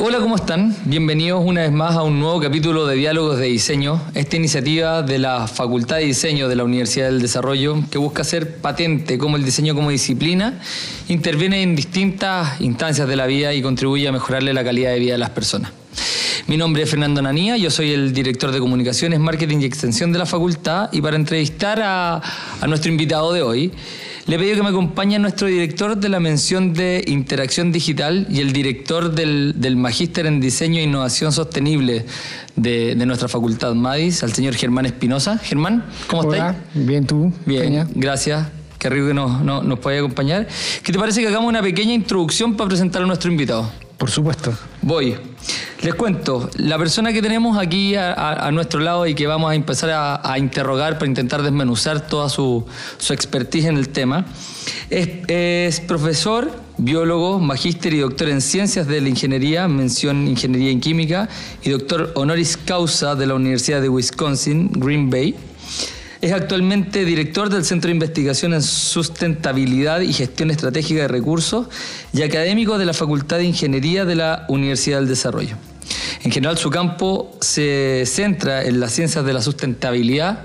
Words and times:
Hola, 0.00 0.18
¿cómo 0.20 0.36
están? 0.36 0.76
Bienvenidos 0.84 1.42
una 1.44 1.62
vez 1.62 1.72
más 1.72 1.96
a 1.96 2.04
un 2.04 2.20
nuevo 2.20 2.40
capítulo 2.40 2.86
de 2.86 2.94
Diálogos 2.94 3.36
de 3.38 3.46
Diseño, 3.46 4.00
esta 4.14 4.36
iniciativa 4.36 5.02
de 5.02 5.18
la 5.18 5.48
Facultad 5.48 5.96
de 5.96 6.04
Diseño 6.04 6.48
de 6.48 6.54
la 6.54 6.62
Universidad 6.62 7.06
del 7.06 7.20
Desarrollo 7.20 7.82
que 7.90 7.98
busca 7.98 8.22
hacer 8.22 8.58
patente 8.58 9.18
cómo 9.18 9.36
el 9.36 9.44
diseño 9.44 9.74
como 9.74 9.90
disciplina 9.90 10.60
interviene 11.08 11.62
en 11.62 11.74
distintas 11.74 12.60
instancias 12.60 13.08
de 13.08 13.16
la 13.16 13.26
vida 13.26 13.52
y 13.54 13.60
contribuye 13.60 14.06
a 14.06 14.12
mejorarle 14.12 14.54
la 14.54 14.62
calidad 14.62 14.92
de 14.92 15.00
vida 15.00 15.12
de 15.14 15.18
las 15.18 15.30
personas. 15.30 15.72
Mi 16.46 16.56
nombre 16.56 16.84
es 16.84 16.90
Fernando 16.90 17.20
Nanía, 17.20 17.56
yo 17.56 17.68
soy 17.68 17.90
el 17.90 18.12
director 18.12 18.52
de 18.52 18.60
Comunicaciones, 18.60 19.18
Marketing 19.18 19.58
y 19.62 19.64
Extensión 19.64 20.12
de 20.12 20.20
la 20.20 20.26
facultad 20.26 20.90
y 20.92 21.02
para 21.02 21.16
entrevistar 21.16 21.82
a, 21.82 22.22
a 22.60 22.66
nuestro 22.68 22.92
invitado 22.92 23.32
de 23.32 23.42
hoy, 23.42 23.72
le 24.28 24.36
he 24.36 24.38
pedido 24.38 24.56
que 24.56 24.62
me 24.62 24.68
acompañe 24.68 25.18
nuestro 25.18 25.48
director 25.48 25.96
de 25.96 26.08
la 26.10 26.20
mención 26.20 26.74
de 26.74 27.02
Interacción 27.06 27.72
Digital 27.72 28.26
y 28.28 28.40
el 28.40 28.52
director 28.52 29.10
del, 29.10 29.54
del 29.56 29.76
Magíster 29.76 30.26
en 30.26 30.38
Diseño 30.38 30.80
e 30.80 30.82
Innovación 30.82 31.32
Sostenible 31.32 32.04
de, 32.54 32.94
de 32.94 33.06
nuestra 33.06 33.28
facultad 33.28 33.74
MADIS, 33.74 34.22
al 34.22 34.34
señor 34.34 34.54
Germán 34.54 34.84
Espinosa. 34.84 35.38
Germán, 35.38 35.86
¿cómo 36.08 36.28
Hola, 36.28 36.50
estás? 36.50 36.86
bien 36.86 37.06
tú. 37.06 37.32
Bien, 37.46 37.62
Peña? 37.62 37.88
gracias. 37.94 38.48
Qué 38.78 38.90
rico 38.90 39.08
que 39.08 39.14
nos, 39.14 39.40
nos, 39.42 39.64
nos 39.64 39.78
pueda 39.78 39.98
acompañar. 39.98 40.46
¿Qué 40.82 40.92
te 40.92 40.98
parece 40.98 41.22
que 41.22 41.28
hagamos 41.28 41.48
una 41.48 41.62
pequeña 41.62 41.94
introducción 41.94 42.54
para 42.54 42.68
presentar 42.68 43.02
a 43.02 43.06
nuestro 43.06 43.30
invitado? 43.30 43.72
Por 43.96 44.10
supuesto. 44.10 44.52
Voy. 44.82 45.16
Les 45.82 45.94
cuento, 45.94 46.50
la 46.56 46.76
persona 46.76 47.12
que 47.12 47.22
tenemos 47.22 47.56
aquí 47.56 47.94
a, 47.94 48.50
nuestro 48.52 48.80
lado 48.80 49.06
y 49.06 49.14
que 49.14 49.26
vamos 49.26 49.50
a 49.50 49.54
empezar 49.54 49.90
a, 49.90 50.32
a 50.32 50.38
interrogar 50.38 50.94
para 50.94 51.06
intentar 51.06 51.42
desmenuzar 51.42 52.06
toda 52.08 52.28
su, 52.28 52.66
su 52.98 53.12
expertise 53.12 53.66
en 53.66 53.76
el 53.76 53.88
tema, 53.90 54.26
es, 54.90 55.08
es 55.28 55.80
profesor, 55.80 56.50
biólogo, 56.78 57.38
magíster 57.38 57.94
y 57.94 57.98
doctor 57.98 58.28
en 58.28 58.40
ciencias 58.40 58.86
de 58.86 59.00
la 59.00 59.08
ingeniería, 59.08 59.68
mención 59.68 60.26
ingeniería 60.26 60.70
en 60.70 60.80
química, 60.80 61.28
y 61.62 61.70
doctor 61.70 62.12
honoris 62.16 62.56
causa 62.56 63.14
de 63.14 63.26
la 63.26 63.34
Universidad 63.34 63.80
de 63.80 63.88
Wisconsin, 63.88 64.70
Green 64.72 65.10
Bay. 65.10 65.36
Es 66.20 66.32
actualmente 66.32 67.04
director 67.04 67.48
del 67.48 67.64
Centro 67.64 67.88
de 67.88 67.92
Investigación 67.92 68.52
en 68.52 68.60
Sustentabilidad 68.60 70.00
y 70.00 70.12
Gestión 70.12 70.50
Estratégica 70.50 71.02
de 71.02 71.08
Recursos 71.08 71.68
y 72.12 72.22
académico 72.22 72.76
de 72.76 72.86
la 72.86 72.92
Facultad 72.92 73.36
de 73.36 73.44
Ingeniería 73.44 74.04
de 74.04 74.16
la 74.16 74.44
Universidad 74.48 74.98
del 74.98 75.06
Desarrollo. 75.06 75.56
En 76.24 76.32
general, 76.32 76.58
su 76.58 76.70
campo 76.70 77.30
se 77.40 78.02
centra 78.04 78.64
en 78.64 78.80
las 78.80 78.92
ciencias 78.92 79.24
de 79.24 79.32
la 79.32 79.40
sustentabilidad 79.40 80.40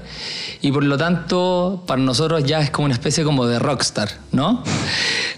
y 0.62 0.72
por 0.72 0.84
lo 0.84 0.96
tanto, 0.96 1.84
para 1.88 2.00
nosotros 2.00 2.44
ya 2.44 2.62
es 2.62 2.70
como 2.70 2.86
una 2.86 2.94
especie 2.94 3.24
como 3.24 3.48
de 3.48 3.58
rockstar, 3.58 4.10
¿no? 4.32 4.64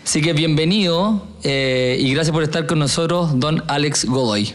Así 0.03 0.21
que 0.21 0.33
bienvenido 0.33 1.25
eh, 1.43 1.95
y 1.97 2.13
gracias 2.13 2.33
por 2.33 2.43
estar 2.43 2.65
con 2.65 2.79
nosotros, 2.79 3.39
don 3.39 3.63
Alex 3.67 4.03
Godoy. 4.03 4.53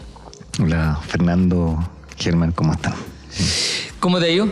Hola, 0.61 0.99
Fernando, 1.07 1.89
Germán, 2.17 2.51
¿cómo 2.51 2.73
están? 2.73 2.93
¿Cómo 3.99 4.19
te 4.19 4.31
ido? 4.31 4.47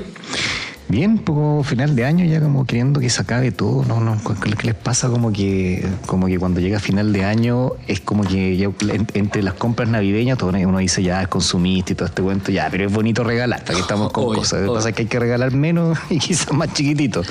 Bien, 0.90 1.12
un 1.12 1.20
poco 1.20 1.64
final 1.64 1.95
de 1.95 2.04
año 2.04 2.26
ya 2.26 2.42
como 2.42 2.66
queriendo 2.66 3.00
que 3.00 3.12
se 3.12 3.22
acabe 3.22 3.52
todo, 3.52 3.86
¿no? 3.86 4.00
no 4.00 4.18
¿Qué 4.58 4.66
les 4.66 4.73
pasa? 4.76 5.08
Como 5.08 5.32
que, 5.32 5.86
como 6.08 6.26
que 6.26 6.40
cuando 6.40 6.59
llega 6.59 6.80
final 6.80 7.14
de 7.14 7.23
año 7.26 7.73
es 7.88 8.00
como 8.00 8.23
que 8.23 8.58
ya 8.58 8.72
en- 8.92 9.06
entre 9.14 9.44
las 9.44 9.54
compras 9.54 9.88
navideñas 9.88 10.40
todo 10.40 10.50
uno 10.50 10.78
dice 10.80 11.04
ya 11.04 11.22
es 11.22 11.28
consumista 11.28 11.94
y 11.94 11.95
todo 11.95 12.08
este 12.08 12.23
cuento, 12.23 12.52
ya, 12.52 12.70
pero 12.72 12.88
es 12.88 12.92
bonito 12.92 13.23
regalar, 13.23 13.62
para 13.64 13.76
que 13.76 13.82
estamos 13.82 14.12
con 14.12 14.23
Obvio, 14.26 14.40
cosas. 14.40 14.62
Lo 14.62 14.72
que 14.73 14.78
pasa 14.78 14.90
es 14.90 14.95
que 14.95 15.02
hay 15.04 15.08
que 15.08 15.20
regalar 15.20 15.52
menos 15.54 15.95
y 16.10 16.17
quizás 16.17 16.52
más 16.54 16.73
chiquitito, 16.73 17.22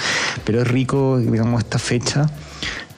pero 0.45 0.63
es 0.63 0.69
rico, 0.69 1.19
digamos, 1.19 1.61
esta 1.65 1.81
fecha. 1.81 2.31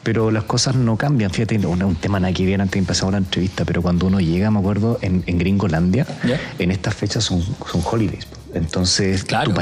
Pero 0.03 0.31
las 0.31 0.45
cosas 0.45 0.77
no 0.77 0.97
cambian, 0.97 1.31
fíjate, 1.31 1.57
es 1.57 1.65
un 1.65 1.95
tema 1.97 2.19
nada 2.21 2.33
que 2.33 2.47
ver 2.47 2.59
antes 2.61 2.73
de 2.73 2.79
empezar 2.79 3.13
la 3.13 3.19
entrevista, 3.19 3.67
pero 3.67 3.83
cuando 3.83 4.07
uno 4.07 4.19
llega, 4.19 4.51
me 4.51 4.59
acuerdo, 4.59 4.99
en, 5.03 5.23
en 5.27 5.39
Gringolandia, 5.39 6.07
en 6.59 6.71
estas 6.71 6.95
fechas 6.95 7.25
son, 7.25 7.43
son 7.43 7.83
holidays. 7.85 8.27
Entonces, 8.55 9.25
Claro, 9.25 9.53
tú 9.53 9.61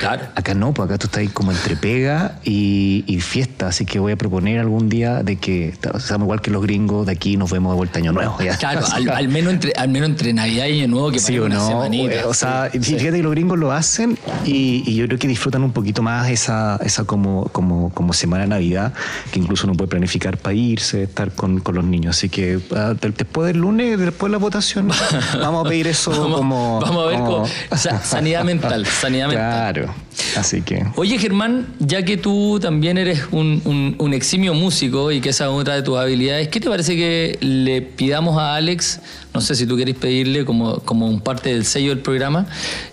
claro. 0.00 0.22
Acá 0.34 0.54
no, 0.54 0.72
pues 0.74 0.86
acá 0.88 0.98
tú 0.98 1.06
estás 1.06 1.20
ahí 1.20 1.28
como 1.28 1.52
entre 1.52 1.76
pega 1.76 2.38
y, 2.44 3.04
y 3.06 3.20
fiesta, 3.20 3.68
así 3.68 3.84
que 3.86 3.98
voy 3.98 4.12
a 4.12 4.16
proponer 4.16 4.58
algún 4.60 4.88
día 4.88 5.22
de 5.22 5.36
que 5.36 5.74
seamos 5.98 6.26
igual 6.26 6.40
que 6.40 6.50
los 6.50 6.62
gringos 6.62 7.06
de 7.06 7.12
aquí 7.12 7.36
nos 7.36 7.50
vemos 7.50 7.72
de 7.72 7.76
vuelta 7.76 7.98
año 7.98 8.12
nuevo. 8.12 8.36
ya. 8.40 8.56
Claro, 8.56 8.80
al, 8.92 9.08
al 9.10 9.28
menos 9.28 9.52
entre, 9.52 9.72
al 9.76 9.88
menos 9.88 10.08
entre 10.10 10.32
Navidad 10.32 10.66
y 10.66 10.80
Año 10.82 10.88
Nuevo, 10.88 11.10
que 11.10 11.18
Sí 11.18 11.38
o 11.38 11.44
una 11.46 11.56
no, 11.56 11.66
semanita. 11.68 12.26
o 12.26 12.34
sea, 12.34 12.68
Sí, 12.72 12.78
sí. 12.82 12.94
fíjate 12.98 13.16
que 13.18 13.22
los 13.22 13.32
gringos 13.32 13.58
lo 13.58 13.72
hacen 13.72 14.18
y, 14.44 14.82
y 14.86 14.94
yo 14.96 15.06
creo 15.06 15.18
que 15.18 15.28
disfrutan 15.28 15.62
un 15.62 15.72
poquito 15.72 16.02
más 16.02 16.28
esa, 16.28 16.78
esa 16.84 17.04
como, 17.04 17.44
como, 17.52 17.90
como 17.90 18.12
semana 18.12 18.42
de 18.44 18.48
Navidad, 18.48 18.92
que 19.32 19.38
incluso 19.38 19.66
uno 19.66 19.74
puede 19.76 19.88
planificar 19.88 20.36
para 20.38 20.54
irse, 20.54 21.04
estar 21.04 21.32
con, 21.32 21.60
con 21.60 21.74
los 21.74 21.84
niños. 21.84 22.16
Así 22.16 22.28
que 22.28 22.58
ah, 22.74 22.94
de- 23.00 23.10
después 23.10 23.46
del 23.46 23.58
lunes, 23.58 23.98
después 23.98 24.30
de 24.30 24.32
la 24.32 24.38
votación, 24.38 24.88
vamos 25.40 25.64
a 25.66 25.68
pedir 25.68 25.86
eso 25.86 26.10
Vamos, 26.10 26.36
como... 26.38 26.80
vamos 26.80 27.04
a 27.04 27.06
ver 27.08 27.18
como- 27.18 27.30
cómo- 27.42 27.46
sa- 27.76 28.00
sanidad 28.16 28.44
mental, 28.44 28.86
sanidad 29.00 29.28
mental. 29.28 29.72
Claro, 29.74 29.94
así 30.36 30.62
que... 30.62 30.84
Oye, 30.96 31.18
Germán, 31.18 31.66
ya 31.78 32.02
que 32.04 32.16
tú 32.16 32.58
también 32.60 32.98
eres 32.98 33.22
un, 33.32 33.60
un- 33.64 33.94
un 33.98 34.14
eximio 34.14 34.54
músico 34.54 35.10
y 35.12 35.20
que 35.20 35.30
esa 35.30 35.44
es 35.44 35.50
otra 35.50 35.74
de 35.74 35.82
tus 35.82 35.96
habilidades, 35.98 36.48
¿qué 36.48 36.60
te 36.60 36.68
parece 36.68 36.96
que 36.96 37.38
le 37.40 37.82
pidamos 37.82 38.38
a 38.38 38.54
Alex, 38.56 39.00
no 39.34 39.40
sé 39.40 39.54
si 39.54 39.66
tú 39.66 39.76
querés 39.76 39.94
pedirle 39.96 40.44
como, 40.44 40.78
como 40.80 41.06
un 41.08 41.20
parte 41.20 41.50
del 41.52 41.64
sello 41.64 41.90
del 41.90 41.98
programa, 42.00 42.46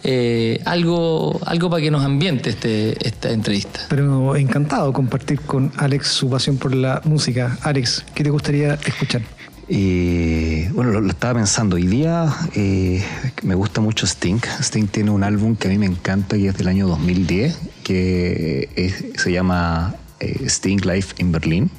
eh, 0.03 0.59
algo, 0.65 1.39
algo 1.45 1.69
para 1.69 1.81
que 1.81 1.91
nos 1.91 2.03
ambiente 2.03 2.49
este, 2.49 2.95
esta 3.07 3.31
entrevista? 3.31 3.81
Pero 3.89 4.35
encantado 4.35 4.87
de 4.87 4.93
compartir 4.93 5.39
con 5.41 5.71
Alex 5.77 6.07
su 6.07 6.29
pasión 6.29 6.57
por 6.57 6.73
la 6.75 7.01
música. 7.05 7.57
Alex, 7.61 8.03
¿qué 8.13 8.23
te 8.23 8.29
gustaría 8.29 8.73
escuchar? 8.85 9.21
Eh, 9.69 10.69
bueno, 10.73 10.91
lo, 10.91 11.07
estaba 11.09 11.35
pensando. 11.35 11.75
Hoy 11.77 11.87
día 11.87 12.33
eh, 12.55 13.03
me 13.43 13.55
gusta 13.55 13.81
mucho 13.81 14.05
Sting. 14.05 14.39
Sting 14.61 14.87
tiene 14.87 15.11
un 15.11 15.23
álbum 15.23 15.55
que 15.55 15.67
a 15.67 15.71
mí 15.71 15.77
me 15.77 15.85
encanta 15.85 16.35
y 16.35 16.47
es 16.47 16.57
del 16.57 16.67
año 16.67 16.87
2010, 16.87 17.57
que 17.83 18.91
se 19.17 19.31
llama 19.31 19.95
eh, 20.19 20.45
Sting 20.47 20.81
Live 20.83 21.07
in 21.19 21.31
Berlin. 21.31 21.71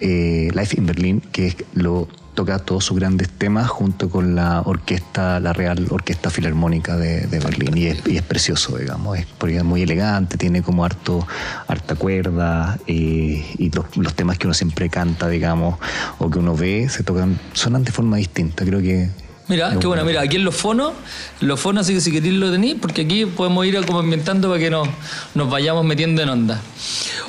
Eh, 0.00 0.50
Live 0.54 0.70
in 0.76 0.86
Berlin, 0.86 1.20
que 1.32 1.48
es- 1.48 1.56
lo 1.74 2.08
toca 2.38 2.60
todos 2.60 2.84
sus 2.84 3.00
grandes 3.00 3.28
temas 3.30 3.68
junto 3.68 4.08
con 4.10 4.36
la 4.36 4.62
orquesta, 4.64 5.40
la 5.40 5.52
Real 5.52 5.88
Orquesta 5.90 6.30
Filarmónica 6.30 6.96
de, 6.96 7.26
de 7.26 7.40
Berlín. 7.40 7.76
Y 7.76 7.86
es, 7.86 8.06
y 8.06 8.20
precioso, 8.20 8.78
digamos. 8.78 9.18
Es, 9.18 9.26
porque 9.26 9.56
es 9.56 9.64
muy 9.64 9.82
elegante, 9.82 10.36
tiene 10.38 10.62
como 10.62 10.84
harto, 10.84 11.26
harta 11.66 11.96
cuerda 11.96 12.78
eh, 12.86 13.44
y 13.58 13.70
los, 13.72 13.96
los 13.96 14.14
temas 14.14 14.38
que 14.38 14.46
uno 14.46 14.54
siempre 14.54 14.88
canta, 14.88 15.28
digamos, 15.28 15.80
o 16.18 16.30
que 16.30 16.38
uno 16.38 16.54
ve, 16.54 16.88
se 16.88 17.02
tocan, 17.02 17.40
suenan 17.54 17.82
de 17.82 17.90
forma 17.90 18.18
distinta. 18.18 18.64
Creo 18.64 18.80
que. 18.80 19.10
Mira, 19.48 19.78
qué 19.80 19.86
bueno, 19.86 20.04
mira, 20.04 20.20
aquí 20.20 20.36
en 20.36 20.44
los 20.44 20.54
fonos, 20.54 20.92
los 21.40 21.58
fonos, 21.58 21.86
así 21.86 21.94
que 21.94 22.00
si 22.02 22.12
queréis 22.12 22.34
lo 22.34 22.52
tenéis, 22.52 22.76
porque 22.80 23.02
aquí 23.02 23.24
podemos 23.24 23.64
ir 23.64 23.82
como 23.86 24.00
ambientando 24.00 24.48
para 24.48 24.60
que 24.60 24.68
nos, 24.68 24.86
nos 25.34 25.50
vayamos 25.50 25.86
metiendo 25.86 26.20
en 26.20 26.28
onda. 26.28 26.60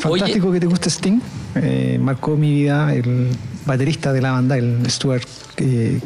Oye, 0.03 0.19
Fantástico 0.19 0.52
que 0.52 0.59
te 0.59 0.66
guste 0.66 0.90
Sting. 0.90 1.22
Eh, 1.56 1.97
marcó 2.02 2.35
mi 2.35 2.53
vida 2.53 2.94
el 2.94 3.29
baterista 3.66 4.12
de 4.12 4.22
la 4.22 4.31
banda, 4.31 4.58
el 4.58 4.90
Stuart 4.90 5.24
eh, 5.58 6.02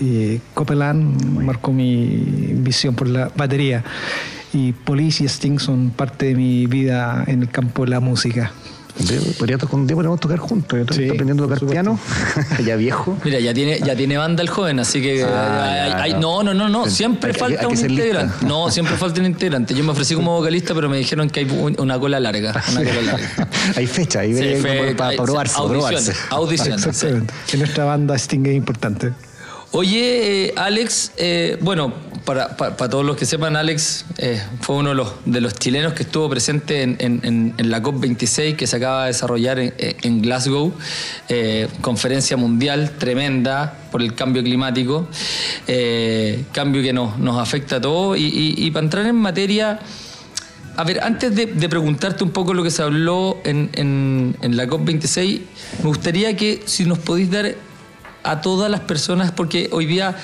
eh, 0.00 0.40
Copeland, 0.54 1.42
marcó 1.44 1.72
mi 1.72 2.06
visión 2.54 2.94
por 2.94 3.08
la 3.08 3.30
batería. 3.36 3.84
Y 4.54 4.72
Police 4.72 5.24
y 5.24 5.26
Sting 5.26 5.58
son 5.58 5.90
parte 5.90 6.26
de 6.26 6.34
mi 6.34 6.66
vida 6.66 7.24
en 7.26 7.42
el 7.42 7.50
campo 7.50 7.84
de 7.84 7.90
la 7.90 8.00
música. 8.00 8.52
Podría 9.38 9.58
to- 9.58 9.68
un 9.72 9.86
día 9.86 9.94
podríamos 9.94 10.18
tocar 10.20 10.38
juntos. 10.38 10.76
Yo 10.76 10.82
estoy 10.82 11.04
Sí, 11.04 11.10
aprendiendo 11.10 11.44
a 11.44 11.48
tocar 11.48 11.68
piano, 11.68 11.98
ya 12.66 12.74
viejo. 12.76 13.16
Mira, 13.24 13.38
ya 13.38 13.54
tiene, 13.54 13.78
ya 13.80 13.94
tiene 13.94 14.16
banda 14.16 14.42
el 14.42 14.48
joven, 14.48 14.80
así 14.80 15.00
que. 15.00 15.24
Ah, 15.24 15.64
hay- 15.64 15.90
ya, 15.90 16.02
hay- 16.02 16.12
no. 16.14 16.42
no, 16.42 16.52
no, 16.52 16.54
no, 16.54 16.68
no. 16.68 16.84
Hay- 16.84 16.90
Siempre 16.90 17.30
hay 17.32 17.38
falta 17.38 17.60
hay 17.60 17.66
un 17.66 17.72
lista. 17.72 17.86
integrante. 17.88 18.46
No, 18.46 18.70
siempre 18.70 18.96
falta 18.98 19.20
un 19.20 19.26
integrante. 19.26 19.74
Yo 19.74 19.84
me 19.84 19.92
ofrecí 19.92 20.14
como 20.14 20.36
vocalista, 20.36 20.74
pero 20.74 20.88
me 20.88 20.96
dijeron 20.98 21.30
que 21.30 21.40
hay 21.40 21.46
un- 21.50 21.76
una 21.80 21.98
cola 21.98 22.18
larga. 22.18 22.62
Una 22.72 22.84
cola 22.84 23.02
larga. 23.02 23.48
hay 23.76 23.86
fecha, 23.86 24.20
ahí 24.20 24.34
Sí, 24.34 24.60
fue- 24.60 24.78
como 24.78 24.96
para, 24.96 25.10
hay- 25.10 25.16
probarse. 25.16 25.56
audiciones, 25.58 26.04
probarse. 26.04 26.34
audiciones, 26.34 26.82
sí. 26.82 26.88
Exactamente. 26.88 27.34
En 27.52 27.58
nuestra 27.60 27.84
banda 27.84 28.14
Sting 28.18 28.46
es 28.46 28.54
importante. 28.56 29.12
Oye, 29.70 30.46
eh, 30.46 30.54
Alex, 30.56 31.12
eh, 31.18 31.58
bueno, 31.60 31.92
para, 32.28 32.58
para- 32.58 32.90
todos 32.90 33.06
los 33.06 33.16
que 33.16 33.24
sepan, 33.24 33.56
Alex 33.56 34.04
eh, 34.18 34.42
fue 34.60 34.76
uno 34.76 34.90
de 34.90 34.94
los, 34.96 35.12
de 35.24 35.40
los 35.40 35.54
chilenos 35.54 35.94
que 35.94 36.02
estuvo 36.02 36.28
presente 36.28 36.82
en, 36.82 37.54
la 37.56 37.82
COP26 37.82 38.54
que 38.54 38.66
se 38.66 38.76
acaba 38.76 39.04
de 39.04 39.06
desarrollar 39.08 39.58
en, 39.58 39.72
en 39.78 40.20
Glasgow, 40.20 40.74
eh, 41.30 41.68
conferencia 41.80 42.36
mundial 42.36 42.90
tremenda 42.98 43.78
por 43.90 44.02
el 44.02 44.14
cambio 44.14 44.42
climático, 44.42 45.08
eh, 45.66 46.44
cambio 46.52 46.82
que 46.82 46.92
nos, 46.92 47.14
afecta 47.40 47.76
a 47.76 47.80
todos. 47.80 48.18
Y, 48.18 48.70
para 48.72 48.84
entrar 48.84 49.06
en 49.06 49.16
materia, 49.16 49.78
a 50.76 50.84
ver, 50.84 51.00
antes 51.02 51.34
de, 51.34 51.46
de 51.46 51.68
preguntarte 51.70 52.24
un 52.24 52.30
poco 52.30 52.52
lo 52.52 52.62
que 52.62 52.70
se 52.70 52.82
habló 52.82 53.38
en 53.44 54.36
la 54.42 54.66
COP26, 54.66 55.40
me 55.82 55.88
gustaría 55.88 56.36
que 56.36 56.60
si 56.66 56.84
nos 56.84 56.98
podéis 56.98 57.30
dar 57.30 57.54
a 58.22 58.42
todas 58.42 58.70
las 58.70 58.80
personas, 58.80 59.32
porque 59.32 59.70
hoy 59.72 59.86
día 59.86 60.14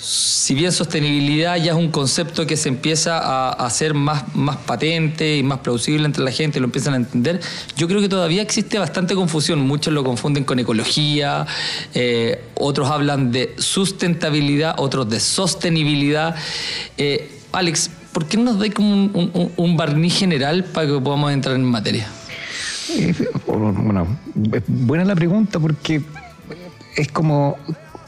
si 0.00 0.54
bien 0.54 0.72
sostenibilidad 0.72 1.56
ya 1.56 1.72
es 1.72 1.78
un 1.78 1.90
concepto 1.90 2.46
que 2.46 2.56
se 2.56 2.70
empieza 2.70 3.18
a 3.18 3.50
hacer 3.50 3.92
más, 3.92 4.34
más 4.34 4.56
patente 4.56 5.36
y 5.36 5.42
más 5.42 5.58
plausible 5.58 6.06
entre 6.06 6.24
la 6.24 6.32
gente, 6.32 6.58
lo 6.58 6.64
empiezan 6.66 6.94
a 6.94 6.96
entender, 6.96 7.40
yo 7.76 7.86
creo 7.86 8.00
que 8.00 8.08
todavía 8.08 8.40
existe 8.40 8.78
bastante 8.78 9.14
confusión. 9.14 9.60
Muchos 9.60 9.92
lo 9.92 10.02
confunden 10.02 10.44
con 10.44 10.58
ecología, 10.58 11.46
eh, 11.94 12.42
otros 12.54 12.90
hablan 12.90 13.30
de 13.30 13.54
sustentabilidad, 13.58 14.74
otros 14.78 15.08
de 15.10 15.20
sostenibilidad. 15.20 16.34
Eh, 16.96 17.38
Alex, 17.52 17.90
¿por 18.12 18.26
qué 18.26 18.38
no 18.38 18.44
nos 18.44 18.58
dais 18.58 18.72
como 18.72 18.90
un, 18.90 19.52
un, 19.54 19.76
barniz 19.76 20.18
general 20.18 20.64
para 20.64 20.86
que 20.86 20.98
podamos 20.98 21.30
entrar 21.32 21.56
en 21.56 21.64
materia? 21.64 22.08
Eh, 22.88 23.14
bueno, 23.46 24.18
buena 24.66 25.04
la 25.04 25.14
pregunta 25.14 25.60
porque 25.60 26.00
es 26.96 27.08
como 27.12 27.58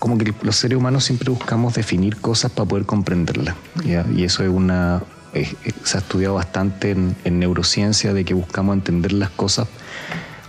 como 0.03 0.19
que 0.19 0.35
los 0.43 0.57
seres 0.57 0.77
humanos 0.77 1.05
siempre 1.05 1.31
buscamos 1.31 1.75
definir 1.75 2.17
cosas 2.17 2.51
para 2.51 2.69
poder 2.69 2.87
comprenderlas. 2.87 3.55
Y 3.85 4.25
eso 4.25 4.43
es 4.43 4.49
una. 4.49 5.01
se 5.33 5.97
ha 5.97 6.01
estudiado 6.01 6.35
bastante 6.35 6.91
en, 6.91 7.39
neurociencia 7.39 8.13
de 8.13 8.25
que 8.25 8.35
buscamos 8.35 8.75
entender 8.75 9.13
las 9.13 9.31
cosas 9.31 9.69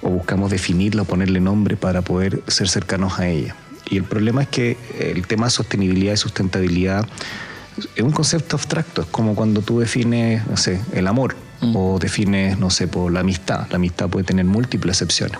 o 0.01 0.09
buscamos 0.09 0.49
definirla 0.49 1.03
o 1.03 1.05
ponerle 1.05 1.39
nombre 1.39 1.77
para 1.77 2.01
poder 2.01 2.41
ser 2.47 2.67
cercanos 2.67 3.19
a 3.19 3.27
ella. 3.27 3.55
Y 3.91 3.97
el 3.97 4.05
problema 4.05 4.41
es 4.41 4.47
que 4.47 4.75
el 4.99 5.27
tema 5.27 5.45
de 5.45 5.51
sostenibilidad 5.51 6.13
y 6.13 6.17
sustentabilidad 6.17 7.05
es 7.95 8.01
un 8.01 8.11
concepto 8.11 8.55
abstracto. 8.55 9.03
Es 9.03 9.07
como 9.09 9.35
cuando 9.35 9.61
tú 9.61 9.79
defines, 9.79 10.47
no 10.47 10.57
sé, 10.57 10.81
el 10.93 11.05
amor 11.05 11.35
mm. 11.61 11.75
o 11.75 11.99
defines, 11.99 12.57
no 12.57 12.71
sé, 12.71 12.87
por 12.87 13.11
la 13.11 13.19
amistad. 13.19 13.67
La 13.69 13.75
amistad 13.75 14.09
puede 14.09 14.25
tener 14.25 14.45
múltiples 14.45 14.95
excepciones. 14.95 15.37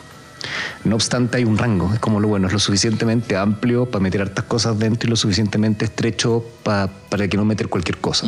No 0.84 0.96
obstante, 0.96 1.38
hay 1.38 1.46
un 1.46 1.58
rango. 1.58 1.94
Es 1.94 2.00
como 2.00 2.20
lo 2.20 2.28
bueno, 2.28 2.48
es 2.48 2.54
lo 2.54 2.60
suficientemente 2.60 3.38
amplio 3.38 3.86
para 3.86 4.02
meter 4.02 4.22
hartas 4.22 4.46
cosas 4.46 4.78
dentro 4.78 5.08
y 5.08 5.10
lo 5.10 5.16
suficientemente 5.16 5.86
estrecho 5.86 6.44
para 6.64 7.28
que 7.28 7.38
no 7.38 7.46
meter 7.46 7.70
cualquier 7.70 7.98
cosa. 7.98 8.28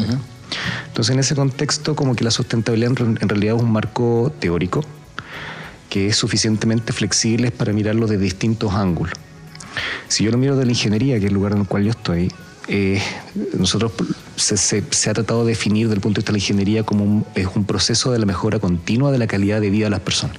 Entonces, 0.88 1.14
en 1.14 1.20
ese 1.20 1.36
contexto, 1.36 1.96
como 1.96 2.16
que 2.16 2.24
la 2.24 2.32
sustentabilidad 2.32 2.94
en, 3.00 3.30
realidad 3.30 3.58
es 3.58 3.62
un 3.62 3.72
marco 3.72 4.34
teórico 4.40 4.84
que 5.90 6.08
es 6.08 6.16
suficientemente 6.16 6.94
flexible 6.94 7.52
para 7.52 7.74
mirarlo 7.74 8.08
de 8.08 8.18
distintos 8.18 8.74
ángulos. 8.74 9.14
Si 10.08 10.24
yo 10.24 10.32
lo 10.32 10.38
miro 10.38 10.56
de 10.56 10.66
la 10.66 10.72
ingeniería, 10.72 11.20
que 11.20 11.26
es 11.26 11.30
el 11.30 11.34
lugar 11.34 11.54
en 11.54 11.60
el 11.60 11.68
cual 11.68 11.84
yo 11.84 11.92
estoy, 11.92 12.32
eh, 12.68 13.02
nosotros 13.58 13.92
se, 14.36 14.84
ha 15.10 15.14
tratado 15.14 15.46
de 15.46 15.50
definir 15.50 15.88
desde 15.88 15.96
el 15.96 16.02
punto 16.02 16.16
de 16.16 16.22
vista 16.22 16.32
de 16.32 16.38
la 16.38 16.44
ingeniería 16.44 16.84
como 16.84 17.26
es 17.36 17.48
un 17.56 17.66
proceso 17.66 18.12
de 18.12 18.20
la 18.20 18.26
mejora 18.26 18.60
continua 18.60 19.12
de 19.12 19.20
la 19.20 19.28
calidad 19.28 19.62
de 19.62 19.70
vida 19.70 19.86
de 19.86 19.92
las 19.92 20.00
personas 20.00 20.38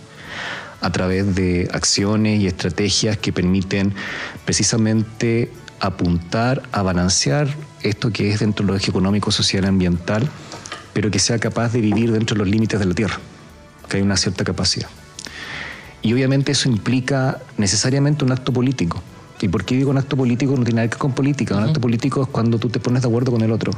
a 0.87 0.93
través 0.93 1.35
de 1.35 1.69
acciones 1.73 2.41
y 2.41 2.47
estrategias 2.47 3.17
que 3.17 3.33
permiten 3.33 3.93
precisamente 4.45 5.51
apuntar 5.81 6.63
a 6.71 6.83
balancear 6.83 7.49
esto 7.83 8.13
que 8.13 8.31
es 8.31 8.39
dentro 8.39 8.65
del 8.65 8.77
eje 8.77 8.91
económico, 8.91 9.33
social 9.33 9.65
y 9.65 9.67
ambiental, 9.67 10.29
pero 10.93 11.11
que 11.11 11.19
sea 11.19 11.41
capaz 11.41 11.73
de 11.73 11.81
vivir 11.81 12.13
dentro 12.13 12.35
de 12.35 12.39
los 12.39 12.49
límites 12.49 12.79
de 12.79 12.87
la 12.87 12.95
Tierra, 12.95 13.19
que 13.89 13.97
hay 13.97 14.03
una 14.05 14.17
cierta 14.17 14.45
capacidad. 14.45 14.89
Y 16.03 16.13
obviamente 16.13 16.53
eso 16.53 16.69
implica 16.69 17.39
necesariamente 17.59 18.25
un 18.25 18.31
acto 18.31 18.53
político. 18.53 19.03
¿Y 19.41 19.49
por 19.49 19.65
qué 19.65 19.75
digo 19.75 19.91
un 19.91 19.99
acto 19.99 20.17
político? 20.17 20.53
No 20.57 20.63
tiene 20.63 20.77
nada 20.77 20.89
que 20.89 20.95
ver 20.95 20.99
con 20.99 21.13
política. 21.15 21.57
Un 21.57 21.65
acto 21.65 21.81
político 21.81 22.23
es 22.23 22.29
cuando 22.29 22.61
tú 22.61 22.69
te 22.69 22.79
pones 22.79 23.03
de 23.03 23.09
acuerdo 23.09 23.33
con 23.33 23.43
el 23.43 23.51
otro. 23.51 23.73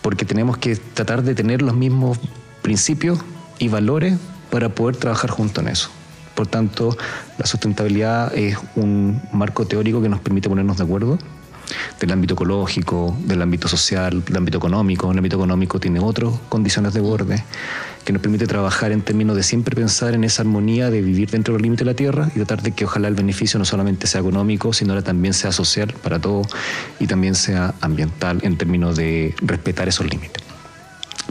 Porque 0.00 0.24
tenemos 0.24 0.58
que 0.58 0.76
tratar 0.76 1.24
de 1.24 1.34
tener 1.34 1.60
los 1.60 1.74
mismos 1.74 2.18
principios 2.62 3.18
y 3.58 3.66
valores 3.66 4.16
para 4.52 4.68
poder 4.68 4.96
trabajar 4.96 5.30
junto 5.30 5.60
en 5.60 5.68
eso. 5.68 5.90
Por 6.34 6.46
tanto, 6.46 6.96
la 7.38 7.46
sustentabilidad 7.46 8.34
es 8.34 8.56
un 8.76 9.22
marco 9.32 9.66
teórico 9.66 10.02
que 10.02 10.08
nos 10.08 10.20
permite 10.20 10.48
ponernos 10.48 10.76
de 10.76 10.84
acuerdo 10.84 11.18
del 12.00 12.12
ámbito 12.12 12.34
ecológico, 12.34 13.16
del 13.20 13.42
ámbito 13.42 13.68
social, 13.68 14.24
del 14.24 14.36
ámbito 14.36 14.58
económico. 14.58 15.10
El 15.10 15.18
ámbito 15.18 15.36
económico 15.36 15.80
tiene 15.80 16.00
otras 16.00 16.30
condiciones 16.48 16.94
de 16.94 17.00
borde 17.00 17.42
que 18.04 18.12
nos 18.12 18.20
permite 18.20 18.46
trabajar 18.46 18.92
en 18.92 19.00
términos 19.00 19.36
de 19.36 19.42
siempre 19.42 19.74
pensar 19.74 20.14
en 20.14 20.24
esa 20.24 20.42
armonía 20.42 20.90
de 20.90 21.00
vivir 21.00 21.30
dentro 21.30 21.54
del 21.54 21.62
límite 21.62 21.84
de 21.84 21.90
la 21.90 21.96
tierra 21.96 22.28
y 22.34 22.38
tratar 22.38 22.62
de 22.62 22.72
que 22.72 22.84
ojalá 22.84 23.08
el 23.08 23.14
beneficio 23.14 23.58
no 23.58 23.64
solamente 23.64 24.06
sea 24.06 24.20
económico, 24.20 24.72
sino 24.72 25.02
también 25.02 25.32
sea 25.32 25.52
social 25.52 25.94
para 26.02 26.18
todos 26.18 26.48
y 27.00 27.06
también 27.06 27.34
sea 27.34 27.74
ambiental 27.80 28.40
en 28.42 28.58
términos 28.58 28.96
de 28.96 29.34
respetar 29.40 29.88
esos 29.88 30.06
límites. 30.10 30.53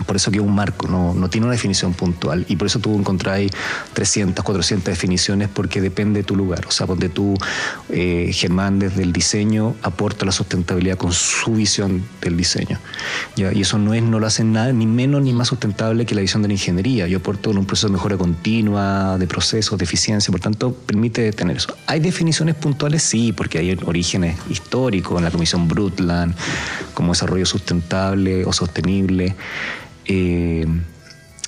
Por 0.03 0.15
eso 0.15 0.31
que 0.31 0.37
es 0.37 0.43
un 0.43 0.53
marco, 0.53 0.87
no, 0.87 1.13
no, 1.13 1.29
tiene 1.29 1.45
una 1.45 1.53
definición 1.53 1.93
puntual. 1.93 2.45
Y 2.47 2.55
por 2.55 2.67
eso 2.67 2.79
tú 2.79 2.97
encontráis 2.97 3.51
300, 3.93 4.43
400 4.43 4.85
definiciones 4.85 5.49
porque 5.49 5.81
depende 5.81 6.21
de 6.21 6.23
tu 6.23 6.35
lugar. 6.35 6.65
O 6.67 6.71
sea, 6.71 6.87
donde 6.87 7.09
tú, 7.09 7.35
eh, 7.89 8.31
Germán, 8.33 8.79
desde 8.79 9.03
el 9.03 9.13
diseño, 9.13 9.75
aporta 9.81 10.25
la 10.25 10.31
sustentabilidad 10.31 10.97
con 10.97 11.11
su 11.11 11.53
visión 11.53 12.03
del 12.21 12.37
diseño. 12.37 12.79
¿ya? 13.35 13.51
Y 13.53 13.61
eso 13.61 13.77
no, 13.77 13.93
es, 13.93 14.03
no 14.03 14.19
lo 14.19 14.27
hace 14.27 14.43
nada, 14.43 14.71
ni 14.73 14.85
menos 14.85 15.21
ni 15.21 15.33
más 15.33 15.47
sustentable 15.47 16.05
que 16.05 16.15
la 16.15 16.21
visión 16.21 16.41
de 16.41 16.47
la 16.47 16.53
ingeniería. 16.53 17.07
Yo 17.07 17.19
aporto 17.19 17.51
un 17.51 17.65
proceso 17.65 17.87
de 17.87 17.93
mejora 17.93 18.17
continua, 18.17 19.17
de 19.17 19.27
procesos, 19.27 19.77
de 19.77 19.85
eficiencia, 19.85 20.31
por 20.31 20.39
tanto, 20.39 20.73
permite 20.73 21.31
tener 21.31 21.57
eso. 21.57 21.75
¿Hay 21.87 21.99
definiciones 21.99 22.55
puntuales? 22.55 23.03
Sí, 23.03 23.33
porque 23.33 23.59
hay 23.59 23.77
orígenes 23.85 24.37
históricos 24.49 25.17
en 25.17 25.23
la 25.23 25.31
Comisión 25.31 25.67
Brundtland, 25.67 26.35
como 26.93 27.13
desarrollo 27.13 27.45
sustentable 27.45 28.45
o 28.45 28.53
sostenible. 28.53 29.35
Eh, 30.05 30.65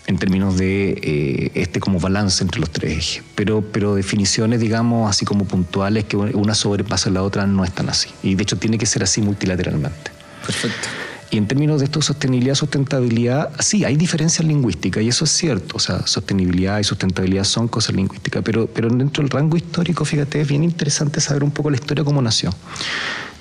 en 0.08 0.18
términos 0.18 0.58
de 0.58 0.92
eh, 1.02 1.52
este 1.56 1.80
como 1.80 2.00
balance 2.00 2.44
entre 2.44 2.60
los 2.60 2.70
tres 2.70 2.98
ejes. 2.98 3.24
Pero, 3.36 3.62
pero 3.62 3.96
definiciones, 3.96 4.60
digamos, 4.60 5.10
así 5.10 5.26
como 5.26 5.46
puntuales, 5.46 6.06
que 6.06 6.18
una 6.18 6.54
sobrepasa 6.54 7.10
la 7.10 7.24
otra, 7.24 7.48
no 7.48 7.64
están 7.64 7.90
así. 7.90 8.10
Y 8.22 8.36
de 8.36 8.44
hecho 8.44 8.58
tiene 8.58 8.78
que 8.78 8.86
ser 8.86 9.04
así 9.04 9.22
multilateralmente. 9.22 10.12
Perfecto. 10.46 10.88
Y 11.32 11.38
en 11.38 11.48
términos 11.48 11.80
de 11.80 11.86
esto, 11.86 12.02
sostenibilidad, 12.04 12.54
sustentabilidad, 12.54 13.50
sí, 13.60 13.84
hay 13.84 13.96
diferencias 13.98 14.46
lingüísticas 14.48 15.04
y 15.04 15.08
eso 15.08 15.26
es 15.26 15.32
cierto. 15.32 15.78
O 15.78 15.80
sea, 15.80 16.06
sostenibilidad 16.06 16.80
y 16.80 16.84
sustentabilidad 16.84 17.44
son 17.46 17.68
cosas 17.68 17.96
lingüísticas, 17.96 18.44
pero, 18.44 18.68
pero 18.68 18.90
dentro 18.90 19.24
del 19.24 19.32
rango 19.32 19.58
histórico, 19.58 20.06
fíjate, 20.06 20.42
es 20.42 20.48
bien 20.48 20.64
interesante 20.64 21.20
saber 21.20 21.44
un 21.44 21.52
poco 21.52 21.72
la 21.72 21.78
historia 21.78 22.04
como 22.04 22.22
nació 22.22 22.52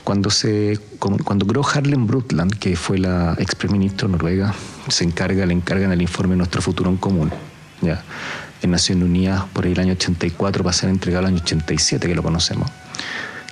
cuando 0.05 0.31
se 0.31 0.79
cuando 0.99 1.47
Gro 1.47 1.67
Harlem 1.67 2.07
Brundtland, 2.07 2.59
que 2.59 2.77
fue 2.77 2.99
la 2.99 3.35
ex 3.39 3.57
ministro 3.71 4.07
noruega, 4.07 4.55
se 4.89 5.05
encarga, 5.05 5.47
le 5.47 5.55
encargan 5.55 5.93
el 5.93 6.03
informe 6.03 6.37
Nuestro 6.37 6.61
Futuro 6.61 6.91
en 6.91 6.99
Común, 6.99 7.31
ya, 7.81 8.03
en 8.63 8.71
Naciones 8.71 9.05
Unidas 9.05 9.45
por 9.53 9.65
ahí 9.65 9.73
el 9.73 9.81
año 9.81 9.93
84 9.95 10.63
va 10.63 10.71
a 10.71 10.75
ser 10.75 10.91
entregado 10.91 11.27
el 11.27 11.35
año 11.35 11.43
87, 11.43 12.07
que 12.07 12.15
lo 12.15 12.23
conocemos, 12.23 12.71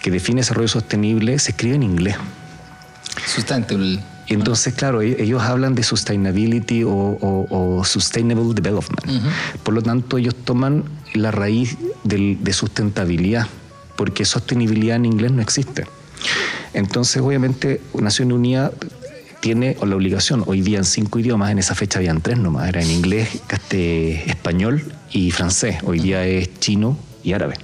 que 0.02 0.10
define 0.10 0.42
desarrollo 0.42 0.68
sostenible, 0.68 1.38
se 1.38 1.52
escribe 1.52 1.76
en 1.76 1.82
inglés. 1.82 2.16
Sustainable. 3.26 4.00
Y 4.28 4.34
entonces, 4.34 4.74
claro, 4.74 5.02
e-, 5.02 5.22
ellos 5.22 5.42
hablan 5.42 5.74
de 5.74 5.82
sustainability 5.82 6.84
o, 6.86 7.82
sustainable 7.84 8.54
development. 8.54 9.22
Por 9.62 9.74
lo 9.74 9.82
tanto, 9.82 10.18
ellos 10.18 10.34
toman 10.34 10.84
la 11.14 11.30
raíz 11.30 11.76
de 12.04 12.52
sustentabilidad, 12.52 13.48
porque 13.96 14.24
sostenibilidad 14.24 14.96
en 14.96 15.06
inglés 15.06 15.32
no 15.32 15.42
existe. 15.42 15.86
Entonces, 16.74 17.22
obviamente, 17.22 17.80
Nación 17.94 18.32
Unida 18.32 18.72
tiene 19.40 19.76
la 19.84 19.96
obligación, 19.96 20.44
hoy 20.46 20.60
día 20.60 20.78
en 20.78 20.84
cinco 20.84 21.18
idiomas, 21.18 21.50
en 21.50 21.58
esa 21.58 21.74
fecha 21.74 21.98
habían 21.98 22.20
tres 22.20 22.38
nomás, 22.38 22.68
era 22.68 22.80
en 22.80 22.90
inglés, 22.90 23.28
español 23.70 24.92
y 25.10 25.32
francés, 25.32 25.78
hoy 25.82 25.98
día 25.98 26.24
es 26.24 26.60
chino 26.60 26.96
y 27.24 27.32
árabe. 27.32 27.56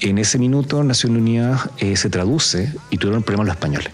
En 0.00 0.18
ese 0.18 0.38
minuto 0.38 0.84
Nación 0.84 1.16
Unida 1.16 1.70
eh, 1.78 1.96
se 1.96 2.10
traduce 2.10 2.72
y 2.90 2.98
tuvieron 2.98 3.22
problemas 3.22 3.46
los 3.48 3.56
españoles. 3.56 3.90